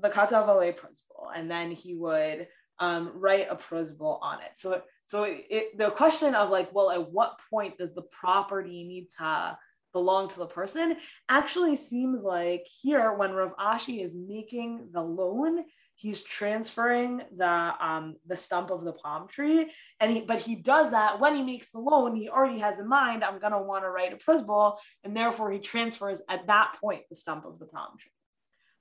the 0.00 0.10
Katavale 0.10 0.76
Prusbul, 0.76 1.30
and 1.34 1.50
then 1.50 1.70
he 1.70 1.94
would 1.94 2.48
um, 2.78 3.12
write 3.14 3.48
a 3.50 3.56
Prusbul 3.56 4.18
on 4.22 4.38
it. 4.40 4.52
So, 4.56 4.82
so 5.06 5.24
it, 5.26 5.76
the 5.76 5.90
question 5.90 6.34
of 6.34 6.50
like, 6.50 6.72
well, 6.74 6.90
at 6.90 7.10
what 7.10 7.36
point 7.50 7.78
does 7.78 7.94
the 7.94 8.02
property 8.02 8.84
need 8.84 9.08
to 9.18 9.58
belong 9.92 10.28
to 10.30 10.38
the 10.38 10.46
person 10.46 10.96
actually 11.28 11.76
seems 11.76 12.22
like 12.22 12.64
here 12.80 13.12
when 13.12 13.32
Rav 13.32 13.56
Ashi 13.56 14.04
is 14.04 14.14
making 14.14 14.88
the 14.92 15.02
loan, 15.02 15.64
he's 15.96 16.22
transferring 16.22 17.22
the 17.36 17.74
um, 17.80 18.16
the 18.26 18.36
stump 18.36 18.70
of 18.70 18.84
the 18.84 18.92
palm 18.92 19.28
tree, 19.28 19.70
and 19.98 20.12
he 20.12 20.20
but 20.20 20.38
he 20.38 20.54
does 20.54 20.92
that 20.92 21.20
when 21.20 21.36
he 21.36 21.42
makes 21.42 21.70
the 21.72 21.80
loan. 21.80 22.16
He 22.16 22.28
already 22.28 22.60
has 22.60 22.78
in 22.78 22.88
mind, 22.88 23.24
I'm 23.24 23.40
gonna 23.40 23.62
want 23.62 23.84
to 23.84 23.90
write 23.90 24.12
a 24.12 24.16
Prusbul, 24.16 24.78
and 25.04 25.16
therefore 25.16 25.50
he 25.50 25.58
transfers 25.58 26.20
at 26.28 26.46
that 26.46 26.76
point 26.80 27.02
the 27.10 27.16
stump 27.16 27.44
of 27.44 27.58
the 27.58 27.66
palm 27.66 27.98
tree. 27.98 28.12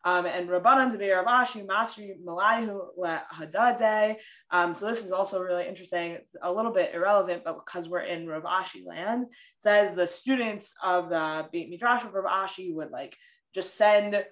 Um, 0.06 0.26
and 0.26 0.48
Rabbanan 0.48 0.96
Debi 0.96 1.14
Rav 1.14 1.26
Ashi 1.26 1.66
Masri 1.66 2.12
Malayu 2.26 2.80
Hadade. 3.36 4.16
Um, 4.50 4.74
so 4.74 4.86
this 4.86 5.04
is 5.04 5.12
also 5.12 5.42
really 5.42 5.68
interesting, 5.68 6.20
a 6.42 6.52
little 6.52 6.72
bit 6.72 6.92
irrelevant, 6.94 7.44
but 7.44 7.58
because 7.66 7.90
we're 7.90 8.02
in 8.02 8.28
Rav 8.28 8.44
Ashi 8.44 8.86
land, 8.86 9.26
says 9.62 9.96
the 9.96 10.08
students 10.08 10.72
of 10.84 11.10
the 11.10 11.48
Beit 11.52 11.70
Midrash 11.70 12.04
of 12.06 12.14
Rav 12.14 12.26
Ashi 12.26 12.74
would 12.74 12.92
like 12.92 13.16
just 13.54 13.76
send 13.76 14.24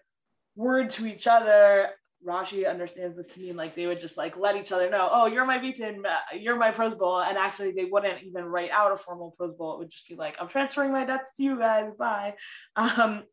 word 0.56 0.90
to 0.92 1.06
each 1.06 1.28
other. 1.28 1.90
Rashi 2.26 2.68
understands 2.68 3.16
this 3.16 3.28
to 3.28 3.40
mean 3.40 3.56
like 3.56 3.76
they 3.76 3.86
would 3.86 4.00
just 4.00 4.18
like 4.18 4.36
let 4.38 4.56
each 4.56 4.72
other 4.72 4.90
know, 4.90 5.08
oh, 5.12 5.28
you're 5.28 5.46
my 5.46 5.60
Beit 5.60 5.78
Din, 5.78 6.02
you're 6.40 6.56
my 6.56 6.72
Prusbul. 6.72 7.28
And 7.28 7.38
actually, 7.38 7.74
they 7.74 7.86
wouldn't 7.86 8.24
even 8.24 8.46
write 8.46 8.72
out 8.72 8.92
a 8.92 8.98
formal 8.98 9.36
Prusbul. 9.38 9.76
It 9.76 9.80
would 9.80 9.92
just 9.92 10.08
be 10.08 10.16
like, 10.16 10.36
I'm 10.40 10.48
transferring 10.48 10.92
my 10.92 11.06
debts 11.06 11.30
to 11.38 11.44
you 11.44 11.60
guys. 11.60 11.92
Bye. 11.98 12.34
Um, 12.76 13.24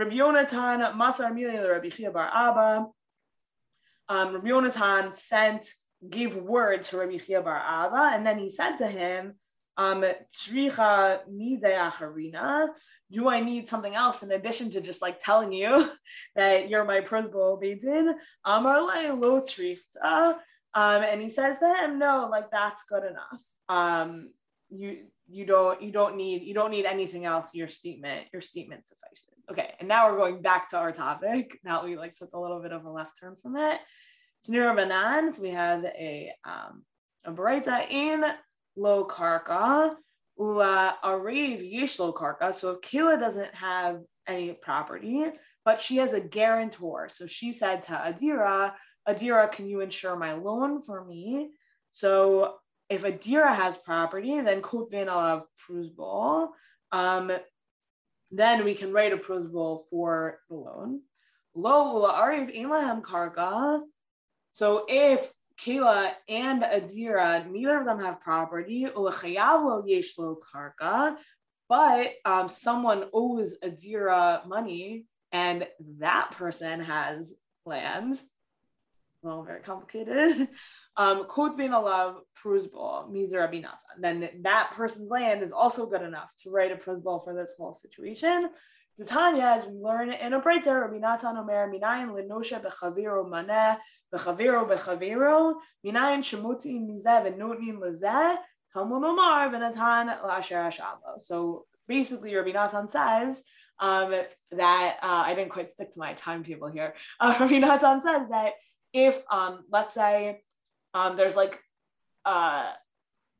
Rabbi 0.00 0.14
Yonatan, 0.14 0.94
Masar 0.94 1.30
Amelia, 1.30 1.68
Rabbi 1.68 1.90
Chia 1.90 2.10
Bar 2.10 2.30
Abba. 2.34 2.86
Um, 4.08 4.32
Rabbi 4.32 4.48
Yonatan 4.48 5.14
sent, 5.14 5.68
gave 6.08 6.34
word 6.36 6.84
to 6.84 6.96
Rabbi 6.96 7.18
Chia 7.18 7.42
Bar 7.42 7.62
Abba, 7.62 8.16
and 8.16 8.24
then 8.26 8.38
he 8.38 8.48
said 8.48 8.78
to 8.78 8.86
him, 8.86 9.34
um, 9.76 10.00
do 13.12 13.28
I 13.28 13.40
need 13.40 13.68
something 13.68 13.94
else 13.94 14.22
in 14.22 14.32
addition 14.32 14.70
to 14.70 14.80
just 14.80 15.02
like 15.02 15.22
telling 15.22 15.52
you 15.52 15.92
that 16.34 16.70
you're 16.70 16.86
my 16.86 17.02
Prusbul 17.02 17.60
Beit 17.60 17.82
Din? 17.82 18.14
Um, 18.46 18.66
and 21.02 21.20
he 21.20 21.28
says 21.28 21.58
to 21.58 21.74
him, 21.74 21.98
no, 21.98 22.26
like 22.30 22.50
that's 22.50 22.84
good 22.84 23.04
enough. 23.04 23.42
Um, 23.68 24.30
you 24.70 25.08
you 25.28 25.44
don't 25.44 25.82
you 25.82 25.92
don't 25.92 26.16
need 26.16 26.42
you 26.42 26.54
don't 26.54 26.70
need 26.70 26.86
anything 26.86 27.26
else. 27.26 27.50
Your 27.52 27.68
statement 27.68 28.28
your 28.32 28.40
statement 28.42 28.88
suffices. 28.88 29.29
Okay, 29.50 29.74
and 29.80 29.88
now 29.88 30.08
we're 30.08 30.16
going 30.16 30.42
back 30.42 30.70
to 30.70 30.76
our 30.76 30.92
topic. 30.92 31.58
Now 31.64 31.84
we 31.84 31.96
like 31.96 32.14
took 32.14 32.32
a 32.34 32.38
little 32.38 32.60
bit 32.60 32.72
of 32.72 32.84
a 32.84 32.90
left 32.90 33.18
turn 33.18 33.36
from 33.42 33.56
it. 33.56 33.80
Tanura 34.46 34.76
Banan, 34.76 35.34
so 35.34 35.42
we 35.42 35.50
had 35.50 35.84
a 35.84 36.30
um, 36.44 36.84
a 37.24 37.32
Baraita 37.32 37.90
in 37.90 38.22
low 38.76 39.04
karka, 39.04 39.94
ula 40.38 40.96
ariv 41.04 41.60
yish 41.60 41.98
low 41.98 42.12
karka. 42.12 42.54
So 42.54 42.70
if 42.70 42.80
Kayla 42.80 43.18
doesn't 43.18 43.52
have 43.54 44.00
any 44.28 44.52
property, 44.52 45.24
but 45.64 45.80
she 45.80 45.96
has 45.96 46.12
a 46.12 46.20
guarantor. 46.20 47.08
So 47.12 47.26
she 47.26 47.52
said 47.52 47.84
to 47.86 47.92
Adira, 47.92 48.72
Adira, 49.08 49.50
can 49.50 49.66
you 49.66 49.80
insure 49.80 50.16
my 50.16 50.34
loan 50.34 50.82
for 50.82 51.04
me? 51.04 51.50
So 51.92 52.54
if 52.88 53.02
Adira 53.02 53.54
has 53.54 53.76
property, 53.76 54.40
then 54.40 54.62
kotvein 54.62 55.08
alav 55.08 55.42
pruzbol. 55.68 56.48
Um, 56.92 57.32
then 58.30 58.64
we 58.64 58.74
can 58.74 58.92
write 58.92 59.12
a 59.12 59.16
pruzbol 59.16 59.82
for 59.90 60.38
the 60.48 60.54
loan. 60.54 61.00
Lo 61.54 62.06
ariv 62.06 62.54
ein 62.54 63.02
karka. 63.02 63.80
So 64.52 64.84
if 64.88 65.30
Kayla 65.64 66.12
and 66.28 66.62
Adira, 66.62 67.48
neither 67.50 67.80
of 67.80 67.86
them 67.86 68.00
have 68.00 68.20
property, 68.20 68.86
yesh 69.86 70.12
lo 70.18 70.38
karka, 70.54 71.16
but 71.68 72.12
um, 72.24 72.48
someone 72.48 73.04
owes 73.12 73.54
Adira 73.62 74.46
money 74.46 75.06
and 75.32 75.66
that 75.98 76.32
person 76.36 76.80
has 76.80 77.32
land. 77.64 78.18
Well, 79.22 79.42
very 79.42 79.60
complicated. 79.60 80.48
Um, 80.96 81.24
alav 81.24 82.16
pruzbol, 82.44 83.10
mizer 83.10 83.64
Then 84.00 84.28
that 84.42 84.72
person's 84.76 85.08
land 85.08 85.42
is 85.42 85.52
also 85.52 85.86
good 85.86 86.02
enough 86.02 86.28
to 86.42 86.50
write 86.50 86.72
a 86.72 86.76
pruzbol 86.76 87.24
for 87.24 87.32
this 87.32 87.54
whole 87.56 87.74
situation. 87.74 88.50
Tanya, 89.06 89.44
as 89.44 89.64
we 89.66 89.78
learn 89.78 90.12
in 90.12 90.34
a 90.34 90.40
Baraita, 90.40 90.82
Rabbi 90.82 90.98
Natan 90.98 91.38
Omer, 91.38 91.72
Minayin 91.72 92.10
lenosha 92.10 92.62
bechaviro 92.62 93.26
maneh, 93.26 93.78
bechaviro 94.14 94.68
bechaviro, 94.68 95.54
Minayin 95.86 96.20
shemutzi 96.20 96.78
mizeh 96.78 97.24
v'notin 97.24 97.78
lezeh, 97.78 98.36
Talmud 98.74 99.02
Omar 99.02 99.48
v'natan 99.48 100.22
l'asher 100.22 100.56
ashavo. 100.56 101.20
So 101.22 101.64
basically, 101.88 102.34
Rabbi 102.34 102.52
Natan 102.52 102.90
says 102.90 103.42
um, 103.78 104.14
that 104.52 104.96
uh, 105.02 105.22
I 105.24 105.34
didn't 105.34 105.50
quite 105.50 105.72
stick 105.72 105.92
to 105.92 105.98
my 105.98 106.14
timetable 106.14 106.68
here. 106.68 106.94
Uh, 107.20 107.36
Rabbi 107.40 107.58
Natan 107.58 108.02
says 108.02 108.28
that 108.30 108.52
if, 108.92 109.22
um, 109.30 109.64
let's 109.70 109.94
say, 109.94 110.42
um, 110.94 111.16
there's 111.16 111.36
like 111.36 111.60
uh, 112.24 112.70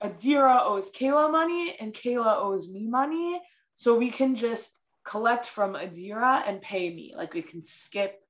Adira 0.03 0.63
owes 0.65 0.91
Kayla 0.91 1.31
money 1.31 1.77
and 1.79 1.93
Kayla 1.93 2.37
owes 2.37 2.69
me 2.69 2.87
money, 2.87 3.41
so 3.77 3.97
we 3.97 4.11
can 4.11 4.37
just 4.37 4.71
collect 5.05 5.47
from 5.47 5.75
Adira 5.75 6.43
and 6.47 6.61
pay 6.61 6.95
me. 6.95 7.15
Like 7.17 7.35
we 7.35 7.43
can 7.43 7.65
skip 7.65 8.21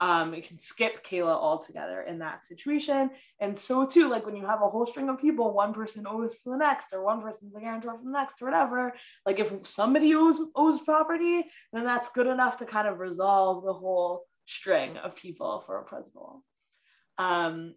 um, 0.00 0.32
it 0.32 0.48
can 0.48 0.58
skip 0.58 1.06
Kayla 1.06 1.34
altogether 1.34 2.00
in 2.00 2.20
that 2.20 2.46
situation. 2.46 3.10
And 3.38 3.58
so 3.58 3.84
too, 3.84 4.08
like 4.08 4.24
when 4.24 4.34
you 4.34 4.46
have 4.46 4.62
a 4.62 4.68
whole 4.68 4.86
string 4.86 5.10
of 5.10 5.20
people, 5.20 5.52
one 5.52 5.74
person 5.74 6.06
owes 6.08 6.40
to 6.40 6.50
the 6.50 6.56
next, 6.56 6.86
or 6.92 7.04
one 7.04 7.20
person's 7.20 7.52
the 7.52 7.60
guarantor 7.60 7.98
from 7.98 8.06
the 8.06 8.12
next, 8.18 8.40
or 8.40 8.46
whatever. 8.46 8.94
Like 9.26 9.38
if 9.38 9.52
somebody 9.64 10.14
owes 10.14 10.38
owes 10.54 10.80
property, 10.80 11.44
then 11.72 11.84
that's 11.84 12.08
good 12.14 12.26
enough 12.26 12.56
to 12.58 12.64
kind 12.64 12.88
of 12.88 12.98
resolve 12.98 13.62
the 13.62 13.74
whole 13.74 14.24
string 14.46 14.96
of 14.96 15.16
people 15.16 15.62
for 15.66 15.78
a 15.78 15.84
Prozbul. 15.84 16.40
Um, 17.18 17.74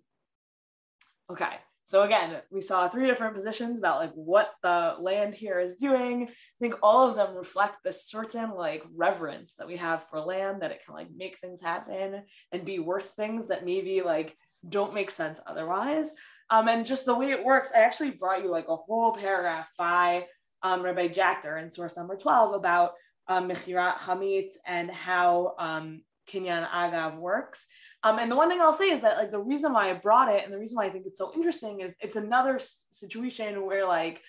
okay. 1.32 1.56
So 1.86 2.04
again, 2.04 2.38
we 2.50 2.62
saw 2.62 2.88
three 2.88 3.08
different 3.08 3.36
positions 3.36 3.78
about 3.78 4.00
like 4.00 4.14
what 4.14 4.52
the 4.64 4.96
land 5.00 5.36
here 5.36 5.60
is 5.60 5.76
doing. 5.76 6.28
I 6.30 6.34
think 6.60 6.76
all 6.82 7.08
of 7.08 7.16
them 7.16 7.36
reflect 7.36 7.84
this 7.84 8.08
certain 8.08 8.52
like 8.52 8.84
reverence 8.96 9.54
that 9.58 9.68
we 9.68 9.78
have 9.78 10.06
for 10.10 10.20
land, 10.22 10.62
that 10.62 10.72
it 10.72 10.80
can 10.86 10.96
like 10.96 11.10
make 11.16 11.40
things 11.40 11.62
happen 11.62 12.24
and 12.52 12.66
be 12.66 12.80
worth 12.80 13.12
things 13.16 13.48
that 13.48 13.66
maybe 13.66 14.02
like 14.02 14.36
don't 14.68 14.94
make 14.94 15.12
sense 15.12 15.40
otherwise. 15.46 16.08
Um, 16.50 16.68
and 16.68 16.86
just 16.86 17.06
the 17.06 17.16
way 17.16 17.32
it 17.32 17.44
works, 17.44 17.70
I 17.76 17.80
actually 17.80 18.12
brought 18.12 18.44
you 18.44 18.50
like 18.50 18.68
a 18.70 18.76
whole 18.76 19.14
paragraph 19.14 19.68
by 19.78 20.28
um, 20.62 20.82
Rabbi 20.82 21.10
Jachter 21.10 21.62
in 21.62 21.72
source 21.72 21.94
number 21.98 22.16
12 22.16 22.54
about 22.54 22.94
um, 23.28 23.50
Mechirat 23.50 23.98
Chametz 23.98 24.54
and 24.66 24.90
how 24.90 25.56
um, 25.60 26.02
Agav 26.32 27.18
works. 27.18 27.60
Um, 28.04 28.20
and 28.20 28.30
the 28.30 28.36
one 28.36 28.50
thing 28.50 28.60
I'll 28.60 28.78
say 28.78 28.90
is 28.90 29.02
that 29.02 29.18
like 29.18 29.32
the 29.32 29.40
reason 29.40 29.72
why 29.74 29.90
I 29.90 29.94
brought 29.94 30.34
it 30.34 30.44
and 30.44 30.54
the 30.54 30.58
reason 30.58 30.76
why 30.76 30.88
I 30.88 30.90
think 30.90 31.06
it's 31.06 31.18
so 31.18 31.32
interesting 31.34 31.80
is 31.80 31.94
it's 32.02 32.18
another 32.18 32.60
situation 32.92 33.66
where 33.66 33.88
like 33.88 34.20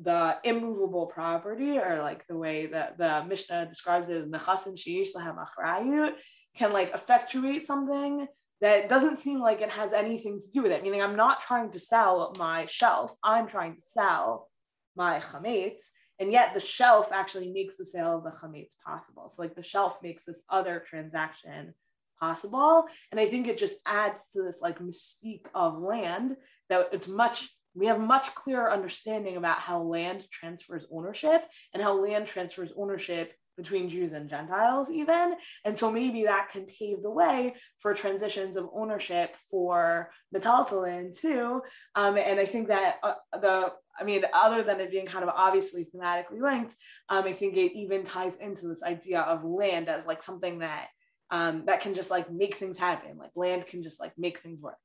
the 0.00 0.36
immovable 0.44 1.06
property 1.06 1.78
or 1.78 2.00
like 2.02 2.26
the 2.28 2.36
way 2.36 2.66
that 2.66 2.98
the 2.98 3.24
Mishnah 3.28 3.66
describes 3.66 4.08
it 4.08 4.16
as 4.16 4.26
nechasim 4.26 4.76
sheish 4.76 5.08
lahem 5.14 6.12
can 6.56 6.72
like 6.72 6.92
effectuate 6.94 7.66
something 7.66 8.26
that 8.60 8.88
doesn't 8.88 9.22
seem 9.22 9.40
like 9.40 9.60
it 9.60 9.70
has 9.70 9.92
anything 9.92 10.40
to 10.40 10.50
do 10.50 10.62
with 10.62 10.72
it. 10.72 10.82
Meaning 10.82 11.02
I'm 11.02 11.16
not 11.16 11.40
trying 11.40 11.72
to 11.72 11.78
sell 11.78 12.34
my 12.38 12.66
shelf, 12.66 13.16
I'm 13.24 13.48
trying 13.48 13.76
to 13.76 13.82
sell 13.92 14.48
my 14.96 15.20
chametz. 15.20 15.78
And 16.18 16.30
yet 16.30 16.52
the 16.52 16.60
shelf 16.60 17.08
actually 17.12 17.50
makes 17.50 17.76
the 17.76 17.86
sale 17.86 18.18
of 18.18 18.24
the 18.24 18.30
chametz 18.30 18.72
possible. 18.84 19.32
So 19.34 19.42
like 19.42 19.54
the 19.54 19.62
shelf 19.62 19.98
makes 20.02 20.24
this 20.26 20.42
other 20.50 20.84
transaction 20.88 21.74
possible. 22.20 22.84
And 23.10 23.18
I 23.18 23.26
think 23.26 23.48
it 23.48 23.58
just 23.58 23.74
adds 23.86 24.18
to 24.34 24.42
this 24.42 24.56
like 24.60 24.78
mystique 24.78 25.46
of 25.54 25.78
land 25.80 26.36
that 26.68 26.90
it's 26.92 27.08
much, 27.08 27.48
we 27.74 27.86
have 27.86 28.00
much 28.00 28.34
clearer 28.34 28.70
understanding 28.70 29.36
about 29.36 29.58
how 29.58 29.82
land 29.82 30.24
transfers 30.30 30.84
ownership 30.92 31.42
and 31.72 31.82
how 31.82 32.00
land 32.00 32.26
transfers 32.26 32.70
ownership 32.76 33.32
between 33.56 33.90
Jews 33.90 34.12
and 34.12 34.28
Gentiles, 34.28 34.88
even. 34.90 35.34
And 35.64 35.78
so 35.78 35.90
maybe 35.90 36.24
that 36.24 36.48
can 36.50 36.66
pave 36.66 37.02
the 37.02 37.10
way 37.10 37.54
for 37.78 37.92
transitions 37.94 38.56
of 38.56 38.68
ownership 38.74 39.36
for 39.50 40.10
metaltelin 40.34 41.18
too. 41.18 41.60
Um, 41.94 42.16
and 42.16 42.40
I 42.40 42.46
think 42.46 42.68
that 42.68 42.96
uh, 43.02 43.14
the, 43.38 43.72
I 43.98 44.04
mean, 44.04 44.22
other 44.32 44.62
than 44.62 44.80
it 44.80 44.90
being 44.90 45.06
kind 45.06 45.24
of 45.24 45.30
obviously 45.30 45.86
thematically 45.94 46.40
linked, 46.40 46.74
um, 47.08 47.24
I 47.24 47.32
think 47.32 47.56
it 47.56 47.76
even 47.78 48.04
ties 48.04 48.36
into 48.40 48.66
this 48.68 48.82
idea 48.82 49.20
of 49.20 49.44
land 49.44 49.88
as 49.88 50.06
like 50.06 50.22
something 50.22 50.60
that 50.60 50.86
um, 51.30 51.64
that 51.66 51.80
can 51.80 51.94
just 51.94 52.10
like 52.10 52.30
make 52.30 52.56
things 52.56 52.78
happen. 52.78 53.16
Like 53.16 53.30
land 53.34 53.66
can 53.66 53.82
just 53.82 54.00
like 54.00 54.12
make 54.18 54.40
things 54.40 54.60
work. 54.60 54.78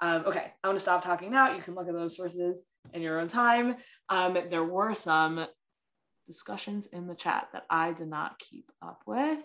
Um, 0.00 0.24
okay, 0.26 0.52
I'm 0.62 0.70
gonna 0.70 0.80
stop 0.80 1.04
talking 1.04 1.30
now. 1.30 1.54
You 1.54 1.62
can 1.62 1.74
look 1.74 1.88
at 1.88 1.94
those 1.94 2.16
sources 2.16 2.56
in 2.92 3.02
your 3.02 3.20
own 3.20 3.28
time. 3.28 3.76
Um, 4.08 4.38
there 4.50 4.64
were 4.64 4.94
some 4.94 5.46
discussions 6.26 6.86
in 6.92 7.06
the 7.06 7.14
chat 7.14 7.48
that 7.52 7.64
I 7.68 7.92
did 7.92 8.08
not 8.08 8.38
keep 8.38 8.70
up 8.82 9.02
with. 9.06 9.40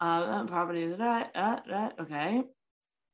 Um, 0.00 0.46
property, 0.46 0.86
that, 0.86 1.32
that, 1.34 1.64
that, 1.68 1.94
okay. 2.00 2.42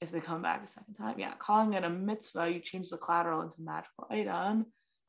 If 0.00 0.12
they 0.12 0.20
come 0.20 0.42
back 0.42 0.62
a 0.62 0.70
second 0.70 0.94
time, 0.94 1.18
yeah, 1.18 1.32
calling 1.40 1.72
it 1.72 1.82
a 1.82 1.90
mitzvah, 1.90 2.50
you 2.50 2.60
change 2.60 2.90
the 2.90 2.98
collateral 2.98 3.40
into 3.40 3.54
magical 3.58 4.06
item. 4.10 4.66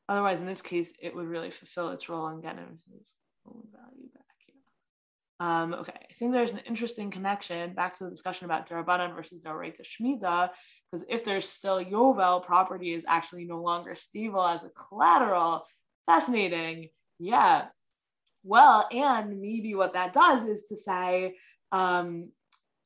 Otherwise, 0.08 0.40
in 0.40 0.46
this 0.46 0.62
case, 0.62 0.90
it 1.00 1.14
would 1.14 1.26
really 1.26 1.50
fulfill 1.50 1.90
its 1.90 2.08
role 2.08 2.26
and 2.26 2.42
get 2.42 2.56
his 2.56 3.12
own 3.46 3.62
value 3.70 4.08
back. 4.14 4.27
Um, 5.40 5.74
okay, 5.74 5.92
I 6.10 6.14
think 6.14 6.32
there's 6.32 6.50
an 6.50 6.60
interesting 6.66 7.10
connection 7.10 7.74
back 7.74 7.98
to 7.98 8.04
the 8.04 8.10
discussion 8.10 8.44
about 8.44 8.68
Darabanan 8.68 9.14
versus 9.14 9.40
Doraita 9.40 9.82
Shmita, 9.82 10.50
because 10.90 11.06
if 11.08 11.24
there's 11.24 11.48
still 11.48 11.84
Yovel, 11.84 12.44
property 12.44 12.92
is 12.92 13.04
actually 13.06 13.44
no 13.44 13.62
longer 13.62 13.94
stable 13.94 14.44
as 14.44 14.64
a 14.64 14.70
collateral. 14.70 15.64
Fascinating. 16.06 16.88
Yeah. 17.18 17.66
Well, 18.42 18.88
and 18.90 19.40
maybe 19.40 19.74
what 19.74 19.92
that 19.92 20.14
does 20.14 20.48
is 20.48 20.64
to 20.70 20.76
say, 20.76 21.36
um, 21.70 22.30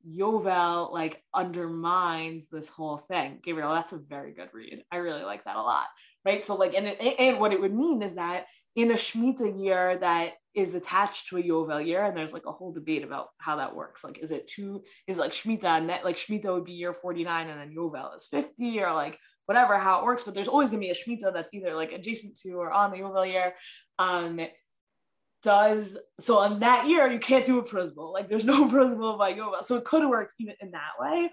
Yovel 0.06 0.92
like 0.92 1.22
undermines 1.32 2.46
this 2.50 2.68
whole 2.68 2.98
thing. 3.08 3.38
Gabriel, 3.44 3.72
that's 3.72 3.92
a 3.92 3.98
very 3.98 4.32
good 4.32 4.48
read. 4.52 4.82
I 4.90 4.96
really 4.96 5.22
like 5.22 5.44
that 5.44 5.56
a 5.56 5.62
lot. 5.62 5.86
Right. 6.24 6.44
So 6.44 6.56
like, 6.56 6.74
and, 6.74 6.88
and 6.88 7.38
what 7.38 7.52
it 7.52 7.60
would 7.60 7.74
mean 7.74 8.02
is 8.02 8.16
that 8.16 8.46
in 8.74 8.90
a 8.90 8.94
Shemitah 8.94 9.62
year 9.62 9.98
that 9.98 10.32
is 10.54 10.74
attached 10.74 11.28
to 11.28 11.38
a 11.38 11.42
Yovel 11.42 11.84
year, 11.84 12.04
and 12.04 12.16
there's 12.16 12.32
like 12.32 12.46
a 12.46 12.52
whole 12.52 12.72
debate 12.72 13.04
about 13.04 13.28
how 13.38 13.56
that 13.56 13.74
works. 13.74 14.04
Like, 14.04 14.18
is 14.18 14.30
it 14.30 14.48
two? 14.48 14.82
Is 15.06 15.16
like 15.16 15.32
Shemitah 15.32 15.84
net? 15.84 16.04
Like 16.04 16.16
Shemitah 16.16 16.52
would 16.52 16.64
be 16.64 16.72
year 16.72 16.94
49, 16.94 17.48
and 17.48 17.60
then 17.60 17.74
Yovel 17.76 18.16
is 18.16 18.26
50, 18.30 18.80
or 18.80 18.92
like 18.92 19.18
whatever 19.46 19.78
how 19.78 20.00
it 20.00 20.04
works. 20.04 20.24
But 20.24 20.34
there's 20.34 20.48
always 20.48 20.70
gonna 20.70 20.80
be 20.80 20.90
a 20.90 20.94
Shemitah 20.94 21.32
that's 21.32 21.48
either 21.52 21.74
like 21.74 21.92
adjacent 21.92 22.38
to 22.40 22.52
or 22.52 22.72
on 22.72 22.90
the 22.90 22.98
Yovel 22.98 23.30
year. 23.30 23.54
Um, 23.98 24.40
does 25.42 25.98
so 26.20 26.38
on 26.38 26.60
that 26.60 26.86
year 26.86 27.10
you 27.10 27.18
can't 27.18 27.44
do 27.44 27.58
a 27.58 27.64
Prozbul. 27.64 28.12
Like 28.12 28.28
there's 28.28 28.44
no 28.44 28.68
Prozbul 28.70 29.18
by 29.18 29.32
Yovel, 29.32 29.64
so 29.64 29.76
it 29.76 29.84
could 29.84 30.08
work 30.08 30.30
even 30.38 30.54
in 30.60 30.70
that 30.72 30.92
way 31.00 31.30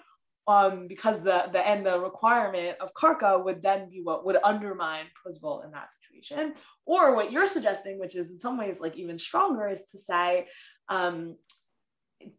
um, 0.50 0.88
because 0.88 1.22
the 1.22 1.44
the 1.54 1.60
and 1.60 1.86
the 1.86 2.00
requirement 2.00 2.76
of 2.82 2.90
karka 2.96 3.42
would 3.46 3.62
then 3.62 3.88
be 3.88 4.02
what 4.02 4.26
would 4.26 4.38
undermine 4.44 5.06
Prozbul 5.16 5.64
in 5.64 5.72
that 5.72 5.90
situation. 6.02 6.56
Or 6.88 7.16
what 7.16 7.32
you're 7.32 7.46
suggesting, 7.46 8.00
which 8.00 8.16
is 8.16 8.32
in 8.32 8.40
some 8.40 8.58
ways 8.58 8.78
like 8.80 8.98
even 8.98 9.20
stronger, 9.20 9.68
is 9.68 9.82
to 9.92 10.00
say 10.00 10.48
um, 10.90 11.36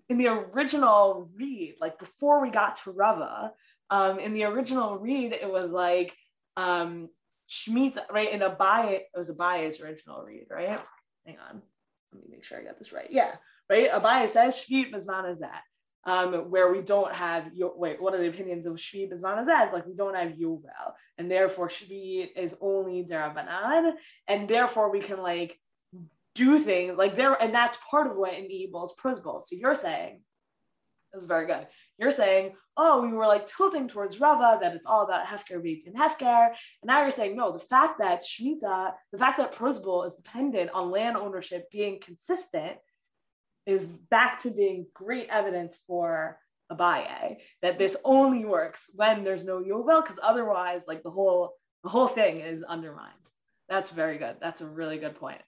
in 0.08 0.18
the 0.18 0.26
original 0.26 1.30
read, 1.36 1.76
like 1.80 2.00
before 2.00 2.42
we 2.42 2.50
got 2.50 2.82
to 2.82 2.90
Rava, 2.90 3.52
um, 3.90 4.18
in 4.18 4.34
the 4.34 4.42
original 4.42 4.98
read, 4.98 5.32
it 5.32 5.50
was 5.50 5.70
like 5.70 6.12
um, 6.56 7.10
right? 8.10 8.32
In 8.32 8.40
Abaye, 8.40 9.02
it 9.02 9.06
was 9.16 9.30
Abaye's 9.30 9.80
original 9.80 10.24
read, 10.24 10.46
right? 10.50 10.80
Hang 11.24 11.36
on, 11.48 11.62
let 12.12 12.22
me 12.22 12.28
make 12.28 12.44
sure 12.44 12.58
I 12.58 12.64
got 12.64 12.76
this 12.76 12.92
right. 12.92 13.08
Yeah, 13.08 13.36
right. 13.68 13.88
A 13.88 14.00
Abaye 14.00 14.28
says 14.30 14.56
Shvit 14.56 14.92
Mizman 14.92 15.32
is 15.32 15.38
that 15.38 15.62
um, 16.04 16.32
where 16.50 16.72
we 16.72 16.80
don't 16.80 17.14
have 17.14 17.54
your 17.54 17.72
wait, 17.76 18.00
what 18.00 18.14
are 18.14 18.18
the 18.18 18.28
opinions 18.28 18.66
of 18.66 18.74
Shvi 18.74 19.10
Bizman 19.10 19.44
Hazeh? 19.44 19.72
Like 19.72 19.86
we 19.86 19.94
don't 19.94 20.16
have 20.16 20.32
Yovel, 20.32 20.92
and 21.18 21.30
therefore 21.30 21.68
Shvi 21.68 22.28
is 22.36 22.54
only 22.60 23.04
Darabanan, 23.04 23.92
and 24.26 24.48
therefore 24.48 24.90
we 24.90 25.00
can 25.00 25.22
like 25.22 25.58
do 26.34 26.58
things 26.58 26.96
like 26.96 27.16
there, 27.16 27.34
and 27.34 27.54
that's 27.54 27.76
part 27.90 28.10
of 28.10 28.16
what 28.16 28.34
enables 28.34 28.94
Prozbul. 29.02 29.42
So 29.42 29.56
you're 29.56 29.74
saying 29.74 30.20
this 31.12 31.22
is 31.22 31.28
very 31.28 31.46
good. 31.46 31.66
You're 31.98 32.12
saying, 32.12 32.52
oh, 32.76 33.02
we 33.02 33.12
were 33.12 33.26
like 33.26 33.46
tilting 33.46 33.88
towards 33.88 34.20
Rava 34.20 34.58
that 34.60 34.74
it's 34.74 34.86
all 34.86 35.04
about 35.04 35.26
Hefker 35.26 35.62
Beit 35.62 35.84
Din 35.84 35.94
Hefker. 35.94 36.48
And 36.48 36.86
now 36.86 37.02
you're 37.02 37.10
saying, 37.10 37.36
no, 37.36 37.52
the 37.52 37.58
fact 37.58 37.98
that 37.98 38.24
Shemitah, 38.24 38.92
the 39.12 39.18
fact 39.18 39.38
that 39.38 39.54
Prozbul 39.54 40.06
is 40.06 40.14
dependent 40.14 40.70
on 40.70 40.90
land 40.90 41.16
ownership 41.16 41.70
being 41.70 41.98
consistent 42.00 42.76
is 43.66 43.86
back 43.86 44.42
to 44.42 44.50
being 44.50 44.86
great 44.94 45.28
evidence 45.30 45.76
for 45.86 46.38
Abaye 46.70 47.38
that 47.62 47.78
this 47.78 47.96
only 48.04 48.44
works 48.44 48.84
when 48.94 49.24
there's 49.24 49.44
no 49.44 49.60
Yovel, 49.60 50.02
because 50.02 50.18
otherwise, 50.22 50.82
like 50.86 51.02
the 51.02 51.10
whole 51.10 51.54
the 51.82 51.90
whole 51.90 52.08
thing 52.08 52.40
is 52.40 52.62
undermined. 52.62 53.14
That's 53.68 53.90
very 53.90 54.18
good. 54.18 54.36
That's 54.40 54.60
a 54.60 54.66
really 54.66 54.98
good 54.98 55.16
point. 55.16 55.40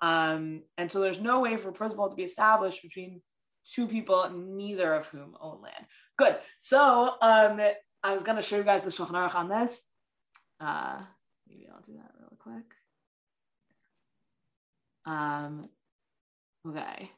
Um, 0.00 0.62
and 0.78 0.90
so 0.90 1.00
there's 1.00 1.20
no 1.20 1.40
way 1.40 1.56
for 1.56 1.72
Prozbul 1.72 2.10
to 2.10 2.16
be 2.16 2.22
established 2.22 2.82
between 2.82 3.22
two 3.74 3.86
people, 3.86 4.30
neither 4.30 4.94
of 4.94 5.06
whom 5.08 5.36
own 5.40 5.60
land. 5.62 5.84
Good. 6.18 6.36
So 6.58 7.14
um, 7.20 7.60
I 8.02 8.12
was 8.12 8.22
going 8.22 8.36
to 8.36 8.42
show 8.42 8.56
you 8.56 8.62
guys 8.62 8.82
the 8.84 8.90
Shulchan 8.90 9.12
Aruch 9.12 9.34
on 9.34 9.48
this. 9.48 9.80
Uh, 10.60 11.00
maybe 11.48 11.66
I'll 11.70 11.82
do 11.82 11.94
that 11.94 12.12
real 12.18 12.36
quick. 12.38 12.64
Um, 15.06 15.68
okay. 16.68 17.10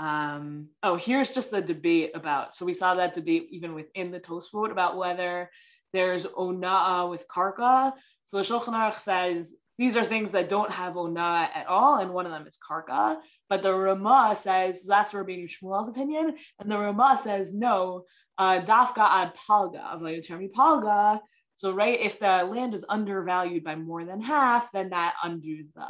Um, 0.00 0.68
oh, 0.82 0.96
here's 0.96 1.28
just 1.28 1.50
the 1.50 1.60
debate 1.60 2.12
about. 2.14 2.54
So 2.54 2.64
we 2.64 2.72
saw 2.72 2.94
that 2.94 3.14
debate 3.14 3.48
even 3.50 3.74
within 3.74 4.10
the 4.10 4.18
Tosfot 4.18 4.72
about 4.72 4.96
whether 4.96 5.50
there's 5.92 6.24
onaa 6.24 7.10
with 7.10 7.28
karka. 7.28 7.92
So 8.24 8.38
the 8.38 8.44
Shulchan 8.44 8.68
Aruch 8.68 9.00
says 9.00 9.52
these 9.76 9.96
are 9.96 10.04
things 10.04 10.32
that 10.32 10.48
don't 10.48 10.70
have 10.70 10.94
onaa 10.94 11.48
at 11.54 11.66
all, 11.66 11.98
and 11.98 12.14
one 12.14 12.24
of 12.24 12.32
them 12.32 12.46
is 12.46 12.56
karka. 12.58 13.16
But 13.50 13.62
the 13.62 13.74
Rama 13.74 14.38
says 14.40 14.82
that's 14.86 15.12
Rabbeinu 15.12 15.50
Shmuel's 15.50 15.90
opinion, 15.90 16.34
and 16.58 16.70
the 16.70 16.78
Rama 16.78 17.20
says 17.22 17.52
no, 17.52 18.04
uh, 18.38 18.60
dafka 18.62 19.06
ad 19.06 19.32
palga 19.46 19.92
of 19.92 20.00
like 20.00 20.26
palga. 20.56 21.20
So 21.56 21.72
right, 21.72 22.00
if 22.00 22.18
the 22.18 22.48
land 22.50 22.72
is 22.72 22.86
undervalued 22.88 23.64
by 23.64 23.74
more 23.74 24.06
than 24.06 24.22
half, 24.22 24.72
then 24.72 24.90
that 24.90 25.12
undoes 25.22 25.66
the 25.74 25.86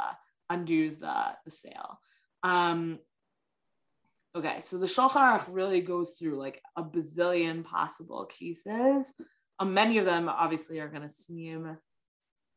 undoes 0.49 0.99
the, 0.99 1.15
the 1.45 1.51
sale. 1.51 1.97
Um, 2.43 2.99
okay, 4.35 4.61
so 4.65 4.77
the 4.77 4.87
Shulchan 4.87 5.15
Aruch 5.15 5.45
really 5.49 5.81
goes 5.81 6.11
through 6.17 6.37
like 6.37 6.61
a 6.75 6.83
bazillion 6.83 7.63
possible 7.63 8.25
cases. 8.25 9.07
Um, 9.59 9.73
many 9.73 9.97
of 9.97 10.05
them 10.05 10.29
obviously 10.29 10.79
are 10.79 10.89
going 10.89 11.07
to 11.07 11.13
seem 11.13 11.77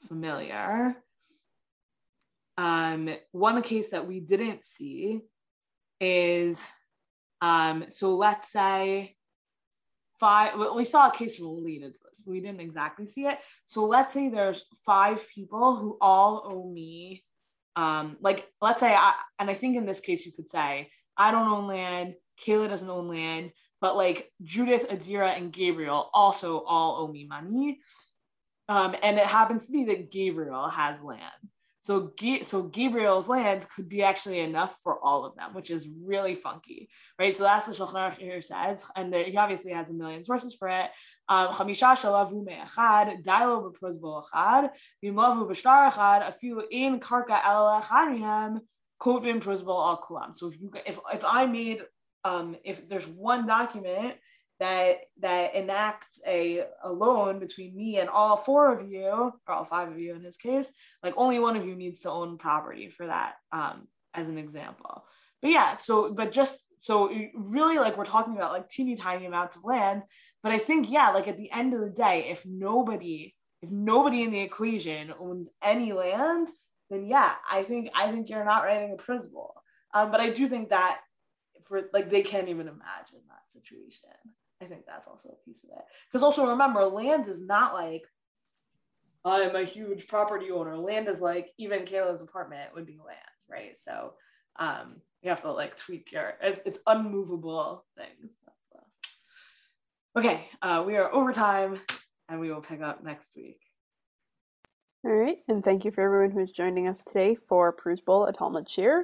familiar. 0.08 0.96
Um, 2.56 3.10
one 3.32 3.60
case 3.62 3.90
that 3.90 4.06
we 4.06 4.20
didn't 4.20 4.64
see 4.64 5.20
is 6.00 6.60
um, 7.40 7.84
so 7.90 8.16
let's 8.16 8.50
say 8.50 9.16
five, 10.18 10.52
we 10.74 10.84
saw 10.86 11.08
a 11.08 11.14
case 11.14 11.38
related 11.40 11.92
to 11.92 11.98
this, 12.08 12.22
we 12.24 12.40
didn't 12.40 12.60
exactly 12.60 13.06
see 13.06 13.26
it. 13.26 13.38
So 13.66 13.84
let's 13.84 14.14
say 14.14 14.30
there's 14.30 14.64
five 14.86 15.28
people 15.28 15.76
who 15.76 15.98
all 16.00 16.42
owe 16.50 16.72
me, 16.72 17.24
um, 17.76 18.16
like 18.20 18.46
let's 18.62 18.80
say, 18.80 18.94
I, 18.94 19.12
and 19.38 19.50
I 19.50 19.54
think 19.54 19.76
in 19.76 19.84
this 19.84 20.00
case 20.00 20.24
you 20.24 20.32
could 20.32 20.50
say, 20.50 20.90
I 21.16 21.30
don't 21.30 21.48
own 21.48 21.66
land, 21.66 22.14
Kayla 22.44 22.68
doesn't 22.68 22.88
own 22.88 23.08
land, 23.08 23.52
but 23.80 23.96
like 23.96 24.32
Judith, 24.42 24.88
Adira, 24.88 25.36
and 25.36 25.52
Gabriel 25.52 26.10
also 26.12 26.60
all 26.60 27.02
owe 27.02 27.12
me 27.12 27.26
money. 27.26 27.80
Um, 28.68 28.94
and 29.02 29.18
it 29.18 29.26
happens 29.26 29.66
to 29.66 29.72
be 29.72 29.84
that 29.84 30.10
Gabriel 30.10 30.68
has 30.68 31.02
land. 31.02 31.20
So, 31.82 32.14
so 32.44 32.62
Gabriel's 32.62 33.28
land 33.28 33.66
could 33.76 33.90
be 33.90 34.02
actually 34.02 34.40
enough 34.40 34.74
for 34.82 34.98
all 34.98 35.26
of 35.26 35.36
them, 35.36 35.52
which 35.52 35.68
is 35.68 35.86
really 35.86 36.34
funky, 36.34 36.88
right? 37.18 37.36
So 37.36 37.42
that's 37.42 37.66
the 37.66 37.74
Shulchan 37.74 37.92
Aruch 37.92 38.16
here 38.16 38.40
says, 38.40 38.82
and 38.96 39.12
there, 39.12 39.24
he 39.24 39.36
obviously 39.36 39.72
has 39.72 39.90
a 39.90 39.92
million 39.92 40.24
sources 40.24 40.54
for 40.54 40.68
it. 40.68 40.86
Um, 41.28 41.48
Chamisha 41.48 41.94
shalavu 41.94 42.42
me'echad, 42.42 43.22
dailo 43.22 43.70
b'prozbo 43.70 44.22
echad, 44.24 44.70
v'imlavu 45.04 45.46
b'shtar 45.46 46.32
in 46.70 47.00
karka 47.00 47.38
el 47.44 47.82
kovim 49.04 49.42
prozbo 49.42 49.68
al 49.68 50.02
kulam. 50.08 50.36
So 50.36 50.48
if 50.48 50.60
you, 50.60 50.72
if 50.86 50.98
if 51.12 51.24
I 51.24 51.46
made, 51.46 51.82
um, 52.24 52.56
if 52.64 52.88
there's 52.88 53.06
one 53.06 53.46
document 53.46 54.14
that 54.60 55.00
that 55.20 55.54
enacts 55.54 56.20
a, 56.26 56.64
a 56.82 56.90
loan 56.90 57.38
between 57.38 57.76
me 57.76 57.98
and 57.98 58.08
all 58.08 58.36
four 58.36 58.72
of 58.72 58.88
you 58.90 59.04
or 59.06 59.32
all 59.48 59.64
five 59.64 59.90
of 59.90 59.98
you 59.98 60.14
in 60.14 60.22
his 60.22 60.36
case 60.36 60.68
like 61.02 61.14
only 61.16 61.38
one 61.38 61.56
of 61.56 61.66
you 61.66 61.74
needs 61.74 62.00
to 62.00 62.10
own 62.10 62.38
property 62.38 62.88
for 62.88 63.06
that 63.06 63.34
um, 63.52 63.88
as 64.14 64.28
an 64.28 64.38
example 64.38 65.04
but 65.42 65.50
yeah 65.50 65.76
so 65.76 66.12
but 66.12 66.32
just 66.32 66.58
so 66.80 67.10
really 67.34 67.78
like 67.78 67.96
we're 67.96 68.04
talking 68.04 68.36
about 68.36 68.52
like 68.52 68.68
teeny 68.68 68.96
tiny 68.96 69.26
amounts 69.26 69.56
of 69.56 69.64
land 69.64 70.02
but 70.42 70.52
i 70.52 70.58
think 70.58 70.88
yeah 70.88 71.10
like 71.10 71.26
at 71.26 71.36
the 71.36 71.50
end 71.50 71.74
of 71.74 71.80
the 71.80 71.90
day 71.90 72.28
if 72.30 72.46
nobody 72.46 73.34
if 73.60 73.70
nobody 73.70 74.22
in 74.22 74.30
the 74.30 74.40
equation 74.40 75.12
owns 75.18 75.48
any 75.62 75.92
land 75.92 76.48
then 76.94 77.06
yeah 77.06 77.32
i 77.50 77.62
think 77.62 77.90
i 77.94 78.10
think 78.10 78.28
you're 78.28 78.44
not 78.44 78.62
writing 78.62 78.96
a 78.98 79.02
Prozbul 79.02 79.50
um, 79.94 80.10
but 80.10 80.20
i 80.20 80.30
do 80.30 80.48
think 80.48 80.70
that 80.70 81.00
for 81.64 81.82
like 81.92 82.10
they 82.10 82.22
can't 82.22 82.48
even 82.48 82.68
imagine 82.68 83.20
that 83.28 83.52
situation 83.52 84.10
I 84.64 84.66
think 84.66 84.86
that's 84.86 85.06
also 85.06 85.30
a 85.30 85.44
piece 85.44 85.62
of 85.64 85.70
it. 85.70 85.84
Because 86.10 86.22
also 86.22 86.46
remember, 86.46 86.84
land 86.86 87.28
is 87.28 87.40
not 87.40 87.74
like 87.74 88.02
I'm 89.24 89.56
a 89.56 89.64
huge 89.64 90.06
property 90.06 90.50
owner. 90.50 90.76
Land 90.76 91.08
is 91.08 91.20
like 91.20 91.48
even 91.58 91.84
Kayla's 91.84 92.20
apartment 92.20 92.74
would 92.74 92.86
be 92.86 92.98
land, 93.04 93.18
right? 93.48 93.76
So 93.82 94.14
um, 94.56 94.96
you 95.22 95.30
have 95.30 95.42
to 95.42 95.52
like 95.52 95.76
tweak 95.76 96.12
your 96.12 96.34
it's, 96.42 96.78
unmovable 96.86 97.84
things. 97.96 98.32
Okay, 100.16 100.48
uh, 100.62 100.84
we 100.86 100.96
are 100.96 101.12
over 101.12 101.32
time, 101.32 101.80
and 102.28 102.38
we 102.38 102.48
will 102.48 102.60
pick 102.60 102.80
up 102.80 103.02
next 103.02 103.32
week. 103.34 103.58
All 105.06 105.12
right, 105.12 105.36
and 105.48 105.62
thank 105.62 105.84
you 105.84 105.90
for 105.90 106.00
everyone 106.00 106.30
who's 106.30 106.50
joining 106.50 106.88
us 106.88 107.04
today 107.04 107.34
for 107.34 107.76
Pruzbol, 107.76 108.26
a 108.26 108.32
Talmud 108.32 108.66
Shiur. 108.66 109.02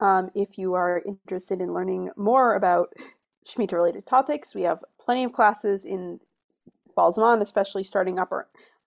Um, 0.00 0.30
if 0.34 0.56
you 0.56 0.72
are 0.72 1.02
interested 1.06 1.60
in 1.60 1.74
learning 1.74 2.10
more 2.16 2.54
about 2.54 2.94
Shemitah 3.46 3.72
related 3.74 4.06
topics. 4.06 4.54
We 4.54 4.62
have 4.62 4.82
plenty 4.98 5.24
of 5.24 5.32
classes 5.32 5.84
in 5.84 6.20
Fall 6.94 7.12
especially 7.42 7.84
starting 7.84 8.18
up 8.18 8.30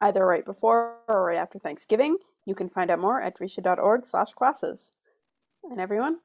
either 0.01 0.25
right 0.25 0.43
before 0.43 0.97
or 1.07 1.25
right 1.25 1.37
after 1.37 1.59
Thanksgiving. 1.59 2.17
You 2.47 2.55
can 2.55 2.69
find 2.69 2.89
out 2.89 2.99
more 2.99 3.21
at 3.21 3.37
drisha.org 3.37 4.07
slash 4.07 4.33
classes. 4.33 4.91
And 5.63 5.79
everyone, 5.79 6.17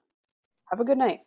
have 0.70 0.80
a 0.80 0.84
good 0.84 0.99
night. 0.99 1.20